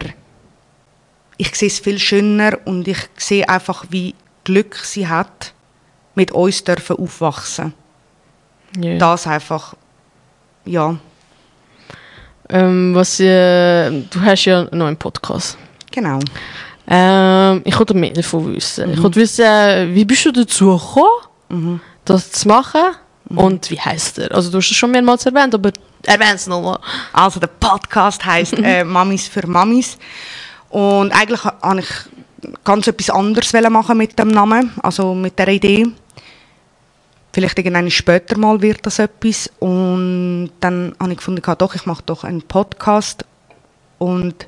ich 1.42 1.56
sehe 1.56 1.70
es 1.70 1.80
viel 1.80 1.98
schöner 1.98 2.60
und 2.66 2.88
ich 2.88 3.00
sehe 3.18 3.50
einfach, 3.50 3.86
wie 3.90 4.14
Glück 4.44 4.76
sie 4.76 5.08
hat, 5.08 5.54
mit 6.14 6.32
uns 6.32 6.64
dürfen 6.64 6.98
aufwachsen. 6.98 7.74
Ja. 8.78 8.98
Das 9.00 9.26
einfach, 9.26 9.74
ja, 10.66 10.96
Ähm, 12.50 12.94
was, 12.94 13.20
äh, 13.20 13.90
du 13.90 14.22
hast 14.22 14.46
ja 14.46 14.68
noch 14.72 14.86
einen 14.88 14.98
Podcast. 14.98 15.58
genau. 15.90 16.20
Ähm, 16.88 17.62
ich 17.64 17.78
wollte 17.80 17.94
mehr 17.94 18.12
davon 18.12 18.54
wissen. 18.54 18.92
Ich 18.94 19.02
wollte 19.02 19.20
wissen, 19.22 19.46
äh, 19.46 19.88
wie 19.96 20.04
bist 20.06 20.26
du 20.26 20.32
dazu 20.32 20.78
gekommen, 20.78 21.82
das 22.06 22.32
zu 22.32 22.48
machen? 22.48 22.82
Und 23.30 23.72
wie 23.72 23.80
heißt 23.80 24.20
er? 24.20 24.36
Also 24.36 24.52
du 24.52 24.58
hast 24.58 24.70
es 24.70 24.76
schon 24.78 24.92
mehrmals 24.92 25.26
erwähnt, 25.26 25.56
aber 25.56 25.72
erwähne 26.04 26.36
es 26.36 26.48
nochmal. 26.48 26.80
Also 27.14 27.40
der 27.40 27.48
Podcast 27.48 28.24
heißt 28.26 28.54
äh, 28.64 28.84
Mamis 28.84 29.28
für 29.28 29.48
Mamis 29.48 29.98
und 30.72 31.12
eigentlich 31.12 31.44
wollte 31.44 31.80
ich 31.80 32.64
ganz 32.64 32.88
etwas 32.88 33.10
anderes 33.10 33.54
machen 33.70 33.98
mit 33.98 34.18
dem 34.18 34.30
Namen, 34.30 34.72
also 34.82 35.14
mit 35.14 35.38
der 35.38 35.50
Idee. 35.50 35.86
Vielleicht 37.34 37.58
irgendwann 37.58 37.92
später 37.92 38.38
mal 38.38 38.62
wird 38.62 38.86
das 38.86 39.00
etwas 39.00 39.50
und 39.60 40.52
dann 40.60 40.96
habe 41.00 41.12
ich 41.12 41.18
gefunden, 41.18 41.42
doch, 41.58 41.76
ich 41.76 41.86
mache 41.86 42.04
doch 42.06 42.24
einen 42.24 42.42
Podcast 42.42 43.26
und 44.00 44.48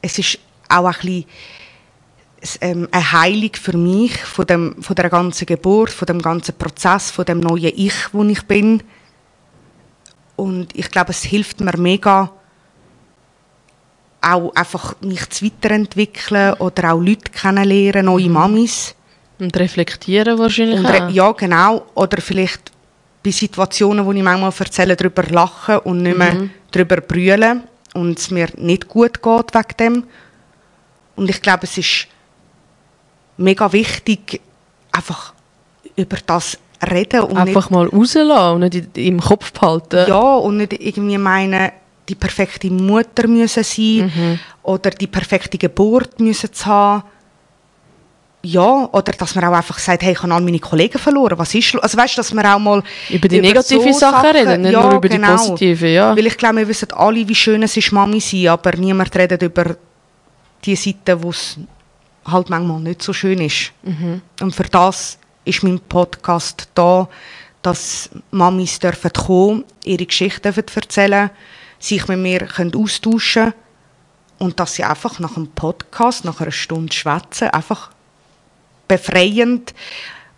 es 0.00 0.18
ist 0.18 0.38
auch 0.68 0.86
ein 0.86 0.92
bisschen 0.92 1.24
ähm, 2.60 2.88
eine 2.90 3.12
Heilung 3.12 3.50
für 3.54 3.76
mich 3.76 4.16
von, 4.18 4.46
dem, 4.46 4.82
von 4.82 4.94
der 4.96 5.10
ganzen 5.10 5.46
Geburt, 5.46 5.90
von 5.90 6.06
dem 6.06 6.22
ganzen 6.22 6.54
Prozess, 6.54 7.10
von 7.10 7.24
dem 7.24 7.40
neuen 7.40 7.72
Ich, 7.74 8.12
wo 8.12 8.22
ich 8.24 8.42
bin. 8.42 8.82
Und 10.36 10.76
ich 10.76 10.90
glaube, 10.90 11.10
es 11.10 11.22
hilft 11.22 11.60
mir 11.60 11.76
mega, 11.76 12.30
auch 14.20 14.54
einfach 14.54 14.94
mich 15.00 15.28
zu 15.30 15.44
weiterentwickeln 15.46 16.54
oder 16.54 16.92
auch 16.92 17.00
Leute 17.00 17.30
kennenlernen, 17.32 18.06
neue 18.06 18.28
Mamis. 18.28 18.94
Und 19.38 19.56
reflektieren 19.56 20.36
wahrscheinlich 20.38 20.80
Und 20.80 20.86
auch. 20.86 20.92
re- 20.92 21.10
ja, 21.12 21.30
genau. 21.32 21.86
Oder 21.94 22.20
vielleicht 22.20 22.72
bei 23.22 23.30
Situationen, 23.30 24.04
wo 24.04 24.12
ich 24.12 24.22
manchmal 24.22 24.52
erzähle, 24.58 24.96
darüber 24.96 25.22
lachen 25.24 25.78
und 25.78 26.02
nicht 26.02 26.18
mehr 26.18 26.48
darüber 26.72 26.96
brüllen 27.00 27.62
und 27.94 28.18
es 28.18 28.30
mir 28.32 28.48
nicht 28.56 28.88
gut 28.88 29.22
geht 29.22 29.54
wegen 29.54 29.76
dem. 29.78 30.04
Und 31.14 31.30
ich 31.30 31.40
glaube, 31.40 31.64
es 31.64 31.78
ist 31.78 32.08
mega 33.36 33.72
wichtig, 33.72 34.40
einfach 34.92 35.32
über 35.96 36.16
das 36.26 36.58
reden 36.90 37.20
und 37.22 37.36
Einfach 37.36 37.70
mal 37.70 37.86
rauslassen 37.86 38.62
und 38.62 38.72
nicht 38.74 38.98
im 38.98 39.20
Kopf 39.20 39.52
behalten. 39.52 39.96
nicht, 40.00 40.08
ja, 40.08 40.34
und 40.36 40.56
nicht 40.58 40.72
irgendwie 40.72 41.18
meinen, 41.18 41.70
die 42.08 42.14
perfekte 42.14 42.70
Mutter 42.70 43.26
müssen 43.26 43.64
sein 43.64 44.40
oder 44.62 44.90
die 44.90 45.06
perfekte 45.06 45.58
Geburt 45.58 46.18
müssen 46.20 46.52
zu 46.52 46.66
haben. 46.66 47.04
Ja, 48.42 48.88
oder 48.92 49.12
dass 49.12 49.34
man 49.34 49.44
auch 49.44 49.52
einfach 49.52 49.78
sagt, 49.78 50.02
hey, 50.02 50.12
ich 50.12 50.22
habe 50.22 50.32
all 50.32 50.40
meine 50.40 50.60
Kollegen 50.60 50.98
verloren, 50.98 51.38
was 51.38 51.54
ist? 51.54 51.74
Also 51.74 51.98
weißt 51.98 52.14
du, 52.14 52.20
dass 52.20 52.32
man 52.32 52.46
auch 52.46 52.58
mal 52.58 52.82
Über 53.10 53.26
die 53.26 53.40
negative 53.40 53.92
so 53.92 53.98
Sachen 53.98 54.30
reden, 54.30 54.62
nicht 54.62 54.72
nur 54.72 54.92
über 54.92 55.08
die 55.08 55.16
genau. 55.16 55.36
positive, 55.36 55.88
ja. 55.88 56.16
Weil 56.16 56.26
ich 56.26 56.36
glaube, 56.36 56.58
wir 56.58 56.68
wissen 56.68 56.92
alle, 56.92 57.28
wie 57.28 57.34
schön 57.34 57.62
es 57.64 57.76
ist, 57.76 57.90
Mami 57.90 58.20
zu 58.20 58.36
sein, 58.36 58.48
aber 58.48 58.76
niemand 58.76 59.14
redet 59.16 59.42
über 59.42 59.76
die 60.64 60.76
Seite, 60.76 61.20
wo 61.20 61.30
es 61.30 61.58
halt 62.24 62.48
manchmal 62.48 62.80
nicht 62.80 63.02
so 63.02 63.12
schön 63.12 63.40
ist. 63.40 63.72
Mhm. 63.82 64.22
Und 64.40 64.54
für 64.54 64.64
das 64.64 65.18
ist 65.44 65.62
mein 65.64 65.80
Podcast 65.80 66.68
da, 66.74 67.08
dass 67.62 68.10
Mamis 68.30 68.78
dürfen 68.78 69.12
kommen, 69.12 69.64
ihre 69.84 70.06
Geschichten 70.06 70.42
dürfen 70.42 70.64
erzählen, 70.74 71.30
sich 71.78 72.08
mit 72.08 72.18
mir 72.18 72.40
können 72.40 72.74
austauschen 72.74 73.52
und 74.38 74.58
dass 74.60 74.74
sie 74.74 74.84
einfach 74.84 75.18
nach 75.18 75.36
einem 75.36 75.48
Podcast, 75.48 76.24
nach 76.24 76.40
einer 76.40 76.52
Stunde 76.52 76.92
schwätzen, 76.92 77.48
einfach 77.48 77.90
befreiend 78.86 79.74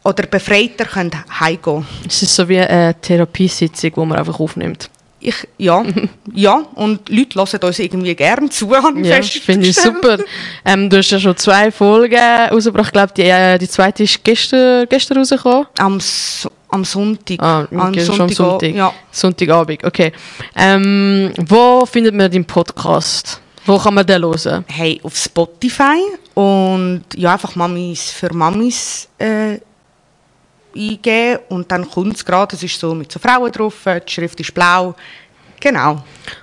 oder 0.02 0.26
befreiter 0.26 0.84
können 0.84 1.12
heimgehen 1.38 1.86
Es 2.06 2.22
ist 2.22 2.34
so 2.34 2.48
wie 2.48 2.58
eine 2.58 2.94
Therapiesitzung, 3.00 3.92
die 3.94 4.00
man 4.00 4.18
einfach 4.18 4.40
aufnimmt. 4.40 4.90
Ich, 5.22 5.46
ja, 5.58 5.84
ja, 6.34 6.62
und 6.74 7.08
Leute 7.10 7.38
hören 7.38 7.60
uns 7.62 7.78
irgendwie 7.78 8.14
gern 8.14 8.50
zu, 8.50 8.72
Ja, 8.72 9.22
finde 9.22 9.68
ich 9.68 9.76
super. 9.76 10.18
Ähm, 10.64 10.88
du 10.88 10.96
hast 10.96 11.10
ja 11.10 11.20
schon 11.20 11.36
zwei 11.36 11.70
Folgen 11.70 12.16
rausgebracht. 12.16 12.86
Ich 12.86 12.92
glaube, 12.92 13.12
die, 13.14 13.22
äh, 13.22 13.58
die 13.58 13.68
zweite 13.68 14.04
ist 14.04 14.24
gestern, 14.24 14.86
gestern 14.88 15.18
rausgekommen. 15.18 15.66
Am, 15.78 15.98
S 15.98 16.48
am 16.70 16.84
Sonntag. 16.84 17.40
Ah, 17.40 17.66
am 17.70 17.88
okay, 17.88 18.04
schon 18.04 18.20
am 18.20 18.28
Sonntag. 18.28 18.74
Ja. 18.74 18.92
Sonntagabend, 19.10 19.84
okay. 19.84 20.12
Ähm, 20.56 21.32
wo 21.48 21.84
findet 21.86 22.14
man 22.14 22.30
den 22.30 22.44
Podcast? 22.44 23.40
Wo 23.66 23.78
kann 23.78 23.94
man 23.94 24.06
den 24.06 24.22
hören? 24.22 24.64
Hey, 24.68 25.00
auf 25.02 25.16
Spotify 25.16 26.00
und 26.34 27.04
ja, 27.14 27.32
einfach 27.32 27.54
Mamis 27.56 28.10
für 28.10 28.32
Mamis 28.32 29.08
äh, 29.18 29.58
eingeben 30.74 31.40
und 31.48 31.70
dann 31.70 31.88
kommt 31.88 32.16
es 32.16 32.24
gerade, 32.24 32.56
es 32.56 32.62
ist 32.62 32.78
so 32.78 32.94
mit 32.94 33.10
so 33.12 33.18
Frauen 33.18 33.52
drauf, 33.52 33.74
die 33.84 34.12
Schrift 34.12 34.40
ist 34.40 34.54
blau. 34.54 34.94
Genau. 35.60 36.02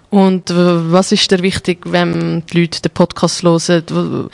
Und 0.09 0.49
äh, 0.51 0.91
was 0.91 1.11
ist 1.11 1.29
dir 1.31 1.41
wichtig, 1.41 1.79
wenn 1.85 2.45
die 2.45 2.61
Leute 2.61 2.81
den 2.81 2.91
Podcast 2.91 3.43
hören? 3.43 4.29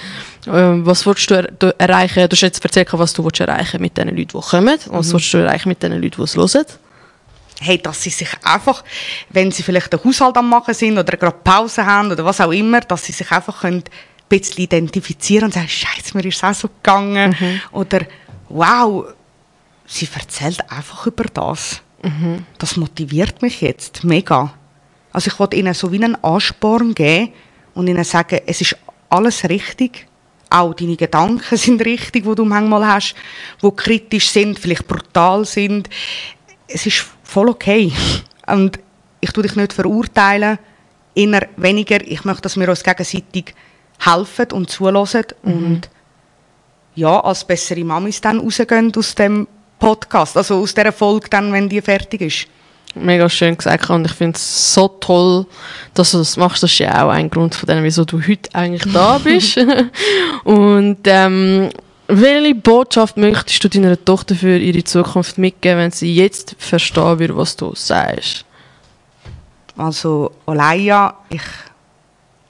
Äh, 0.46 0.86
Was 0.86 1.06
willst 1.06 1.30
du, 1.32 1.36
er 1.36 1.80
erreichen? 1.80 2.28
Du 2.30 2.36
hast 2.36 2.42
jetzt 2.42 2.64
erzählt, 2.64 2.90
was 2.94 3.14
du 3.14 3.28
erreichen 3.40 3.82
mit 3.82 3.98
den 3.98 4.10
Leuten, 4.10 4.28
die 4.40 4.50
kommen. 4.50 4.78
Was 4.88 5.08
Mhm. 5.08 5.14
willst 5.14 5.34
du 5.34 5.38
erreichen 5.40 5.70
mit 5.70 5.82
den 5.82 5.94
Leuten, 5.94 6.16
die 6.18 6.22
es 6.24 6.36
hören? 6.36 6.66
hey, 7.60 7.78
dass 7.82 8.02
sie 8.02 8.10
sich 8.10 8.28
einfach, 8.44 8.84
wenn 9.30 9.50
sie 9.52 9.64
vielleicht 9.64 9.94
den 9.94 10.04
Haushalt 10.04 10.36
am 10.36 10.50
machen 10.50 10.74
sind 10.74 10.98
oder 10.98 11.16
gerade 11.16 11.38
Pause 11.46 11.86
haben 11.86 12.12
oder 12.12 12.26
was 12.26 12.42
auch 12.42 12.52
immer, 12.52 12.82
dass 12.82 13.06
sie 13.06 13.14
sich 13.14 13.32
einfach 13.32 13.62
können 13.62 13.78
ein 13.78 13.84
bisschen 14.28 14.64
identifizieren 14.66 15.46
und 15.46 15.54
sagen, 15.54 15.70
Scheiße, 15.70 16.18
mir 16.18 16.26
ist 16.26 16.38
es 16.38 16.44
auch 16.44 16.54
so 16.54 16.68
gegangen. 16.68 17.36
Oder 17.72 18.02
wow, 18.50 19.06
sie 19.86 20.10
erzählt 20.14 20.60
einfach 20.70 21.08
über 21.08 21.24
das. 21.34 21.82
Das 22.58 22.76
motiviert 22.76 23.42
mich 23.42 23.62
jetzt 23.62 24.04
mega. 24.04 24.54
Also 25.14 25.30
ich 25.32 25.40
wollte 25.40 25.56
ihnen 25.56 25.74
so 25.74 25.92
wie 25.92 26.04
einen 26.04 26.22
Ansporn 26.24 26.94
geben 26.94 27.32
und 27.76 27.88
ihnen 27.88 28.04
sagen, 28.04 28.42
es 28.46 28.60
ist 28.60 28.76
alles 29.10 29.48
richtig. 29.48 30.08
Auch 30.50 30.74
deine 30.74 30.98
Gedanken 30.98 31.58
sind 31.58 31.86
richtig, 31.86 32.26
wo 32.26 32.36
du 32.36 32.44
manchmal 32.44 32.86
hast, 32.86 33.16
wo 33.62 33.72
kritisch 33.72 34.30
sind, 34.30 34.60
vielleicht 34.60 34.88
brutal 34.88 35.46
sind. 35.46 35.90
Es 36.68 36.86
ist 36.86 37.06
voll 37.24 37.50
okay. 37.50 37.92
Und 38.48 38.80
ich 39.22 39.32
tue 39.32 39.44
dich 39.44 39.56
nicht 39.56 39.72
verurteilen, 39.72 40.60
eher 41.16 41.48
weniger. 41.56 42.06
Ich 42.06 42.26
möchte, 42.26 42.42
dass 42.42 42.60
wir 42.60 42.68
uns 42.68 42.84
gegenseitig 42.84 43.54
helfen 44.00 44.52
und 44.52 44.70
zulassen 44.70 45.24
und 45.44 45.90
ja, 46.96 47.20
als 47.22 47.46
bessere 47.46 47.86
Mamis 47.86 48.20
dann 48.20 48.40
rausgehen 48.40 48.92
aus 48.98 49.16
dem 49.16 49.48
Podcast, 49.80 50.36
also 50.36 50.60
aus 50.60 50.74
dieser 50.74 50.92
Folge 50.92 51.30
dann, 51.30 51.54
wenn 51.54 51.70
die 51.70 51.82
fertig 51.82 52.22
ist. 52.22 52.48
Mega 52.96 53.28
schön 53.28 53.58
gesagt 53.58 53.90
und 53.90 54.06
ich 54.06 54.12
finde 54.12 54.36
es 54.36 54.74
so 54.74 54.88
toll, 54.88 55.48
dass 55.96 56.12
du 56.12 56.20
das 56.20 56.38
machst. 56.38 56.62
Das 56.62 56.72
ist 56.72 56.78
ja 56.78 57.04
auch 57.04 57.10
ein 57.10 57.30
Grund 57.30 57.56
von 57.56 57.68
dem, 57.68 57.84
wieso 57.84 58.06
du 58.06 58.22
heute 58.22 58.54
eigentlich 58.54 58.94
da 58.94 59.18
bist. 59.24 59.58
und 60.44 61.00
ähm, 61.06 61.70
welche 62.08 62.56
Botschaft 62.56 63.18
möchtest 63.18 63.64
du 63.64 63.70
deiner 63.70 64.04
Tochter 64.04 64.36
für 64.36 64.58
ihre 64.58 64.84
Zukunft 64.84 65.40
mitgeben, 65.40 65.80
wenn 65.80 65.92
sie 65.92 66.14
jetzt 66.14 66.56
verstehen 66.60 67.18
wird, 67.18 67.36
was 67.36 67.56
du 67.56 67.74
sagst? 67.74 68.46
Also 69.76 70.32
Olaya, 70.46 71.16
ich 71.30 71.42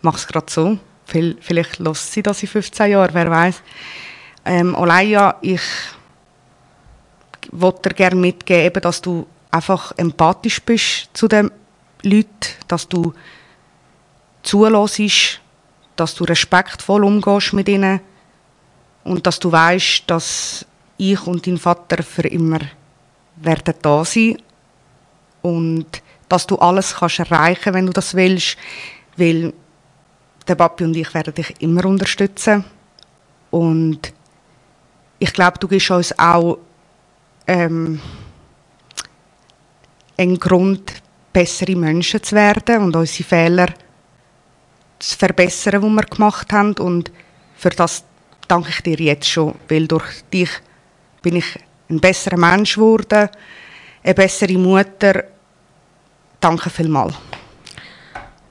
mache 0.02 0.18
es 0.18 0.28
gerade 0.28 0.48
so. 0.50 0.78
Viel, 1.06 1.38
vielleicht 1.40 1.80
lässt 1.80 2.12
sie 2.12 2.24
das 2.24 2.42
in 2.42 2.50
15 2.50 2.92
Jahren, 2.92 3.14
wer 3.14 3.30
weiß. 3.30 3.62
Ähm, 4.46 4.76
Olaya, 4.76 5.36
ich 5.42 5.62
wollte 7.52 7.90
dir 7.90 7.96
gerne 7.96 8.16
mitgeben, 8.16 8.66
eben, 8.66 8.82
dass 8.82 9.02
du 9.02 9.26
einfach 9.54 9.94
empathisch 9.98 10.62
bist 10.62 11.10
zu 11.14 11.28
den 11.28 11.52
Leuten, 12.02 12.30
dass 12.68 12.88
du 12.88 13.14
zulässt, 14.42 15.40
dass 15.96 16.16
du 16.16 16.24
respektvoll 16.24 17.04
umgehst 17.04 17.54
mit 17.54 17.70
ihnen 17.70 18.02
und 19.04 19.26
dass 19.26 19.40
du 19.40 19.52
weißt, 19.52 20.04
dass 20.08 20.66
ich 20.98 21.26
und 21.28 21.46
dein 21.46 21.58
Vater 21.58 22.04
für 22.04 22.28
immer 22.28 22.60
werden 23.38 23.76
da 23.82 24.04
sein 24.04 24.42
und 25.42 26.02
dass 26.30 26.48
du 26.48 26.58
alles 26.58 26.96
kannst 26.96 27.20
erreichen, 27.20 27.74
wenn 27.74 27.86
du 27.86 27.94
das 27.94 28.16
willst, 28.16 28.58
weil 29.18 29.54
der 30.48 30.56
Papi 30.56 30.84
und 30.84 30.96
ich 30.96 31.14
werden 31.14 31.34
dich 31.34 31.54
immer 31.60 31.86
unterstützen. 31.86 32.66
Und 33.52 34.14
ich 35.20 35.32
glaube, 35.32 35.60
du 35.60 35.68
gibst 35.68 35.92
uns 35.92 36.18
auch 36.18 36.58
ähm, 37.46 38.02
einen 40.18 40.40
Grund, 40.40 40.94
bessere 41.32 41.76
Menschen 41.76 42.22
zu 42.22 42.36
werden 42.36 42.84
und 42.84 42.96
unsere 42.96 43.28
Fehler 43.28 43.68
zu 45.00 45.18
verbessern, 45.18 45.82
die 45.82 45.88
wir 45.88 46.04
gemacht 46.04 46.54
haben 46.54 46.74
und 46.74 47.12
für 47.56 47.72
das 47.72 48.04
danke 48.48 48.70
ich 48.70 48.82
dir 48.82 48.98
jetzt 48.98 49.30
schon, 49.30 49.56
weil 49.68 49.88
durch 49.88 50.24
dich 50.32 50.50
bin 51.22 51.38
ich 51.38 51.60
ein 51.90 52.00
besserer 52.00 52.38
Mensch 52.38 52.76
geworden, 52.76 53.30
eine 54.04 54.14
bessere 54.14 54.58
Mutter. 54.58 55.24
Danke 56.40 56.70
vielmals. 56.70 57.16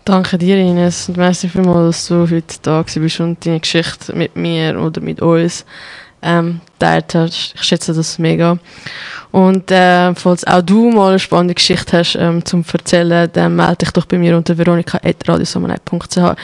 Danke 0.04 0.36
dir, 0.38 0.56
Ines. 0.56 1.08
Und 1.08 1.18
merci 1.18 1.48
vielmals, 1.48 1.98
dass 1.98 2.08
du 2.08 2.34
heute 2.34 2.56
da 2.62 2.82
bist 2.82 3.20
und 3.20 3.44
deine 3.46 3.60
Geschichte 3.60 4.12
mit 4.14 4.34
mir 4.34 4.80
oder 4.80 5.00
mit 5.00 5.22
uns 5.22 5.64
ähm, 6.22 6.60
teilt 6.78 7.14
hast. 7.14 7.54
Ich 7.54 7.62
schätze 7.62 7.92
das 7.92 8.18
mega. 8.18 8.58
Und 9.32 9.70
äh, 9.70 10.14
falls 10.14 10.46
auch 10.46 10.60
du 10.60 10.90
mal 10.90 11.10
eine 11.10 11.18
spannende 11.18 11.54
Geschichte 11.54 11.98
hast 11.98 12.16
ähm, 12.16 12.44
zum 12.44 12.64
Erzählen, 12.70 13.30
dann 13.32 13.56
melde 13.56 13.76
dich 13.76 13.90
doch 13.90 14.04
bei 14.04 14.18
mir 14.18 14.36
unter 14.36 14.56
veronika.radiosamanei.ch. 14.56 16.36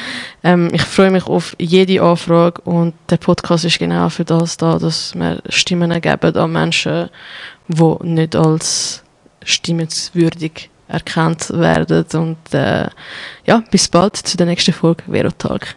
Ähm, 0.42 0.70
ich 0.72 0.82
freue 0.82 1.10
mich 1.10 1.26
auf 1.26 1.54
jede 1.58 2.02
Anfrage 2.02 2.62
und 2.62 2.94
der 3.10 3.18
Podcast 3.18 3.66
ist 3.66 3.78
genau 3.78 4.08
für 4.08 4.24
das 4.24 4.56
da, 4.56 4.78
dass 4.78 5.14
wir 5.14 5.42
Stimmen 5.50 6.00
geben 6.00 6.36
an 6.36 6.52
Menschen, 6.52 7.10
die 7.68 7.96
nicht 8.04 8.34
als 8.34 9.02
stimmenswürdig 9.44 10.70
erkannt 10.88 11.50
werden. 11.50 12.06
Und 12.14 12.54
äh, 12.54 12.88
ja, 13.44 13.62
bis 13.70 13.88
bald 13.88 14.16
zu 14.16 14.36
der 14.36 14.46
nächsten 14.46 14.72
Folge 14.72 15.04
Verotalk. 15.06 15.76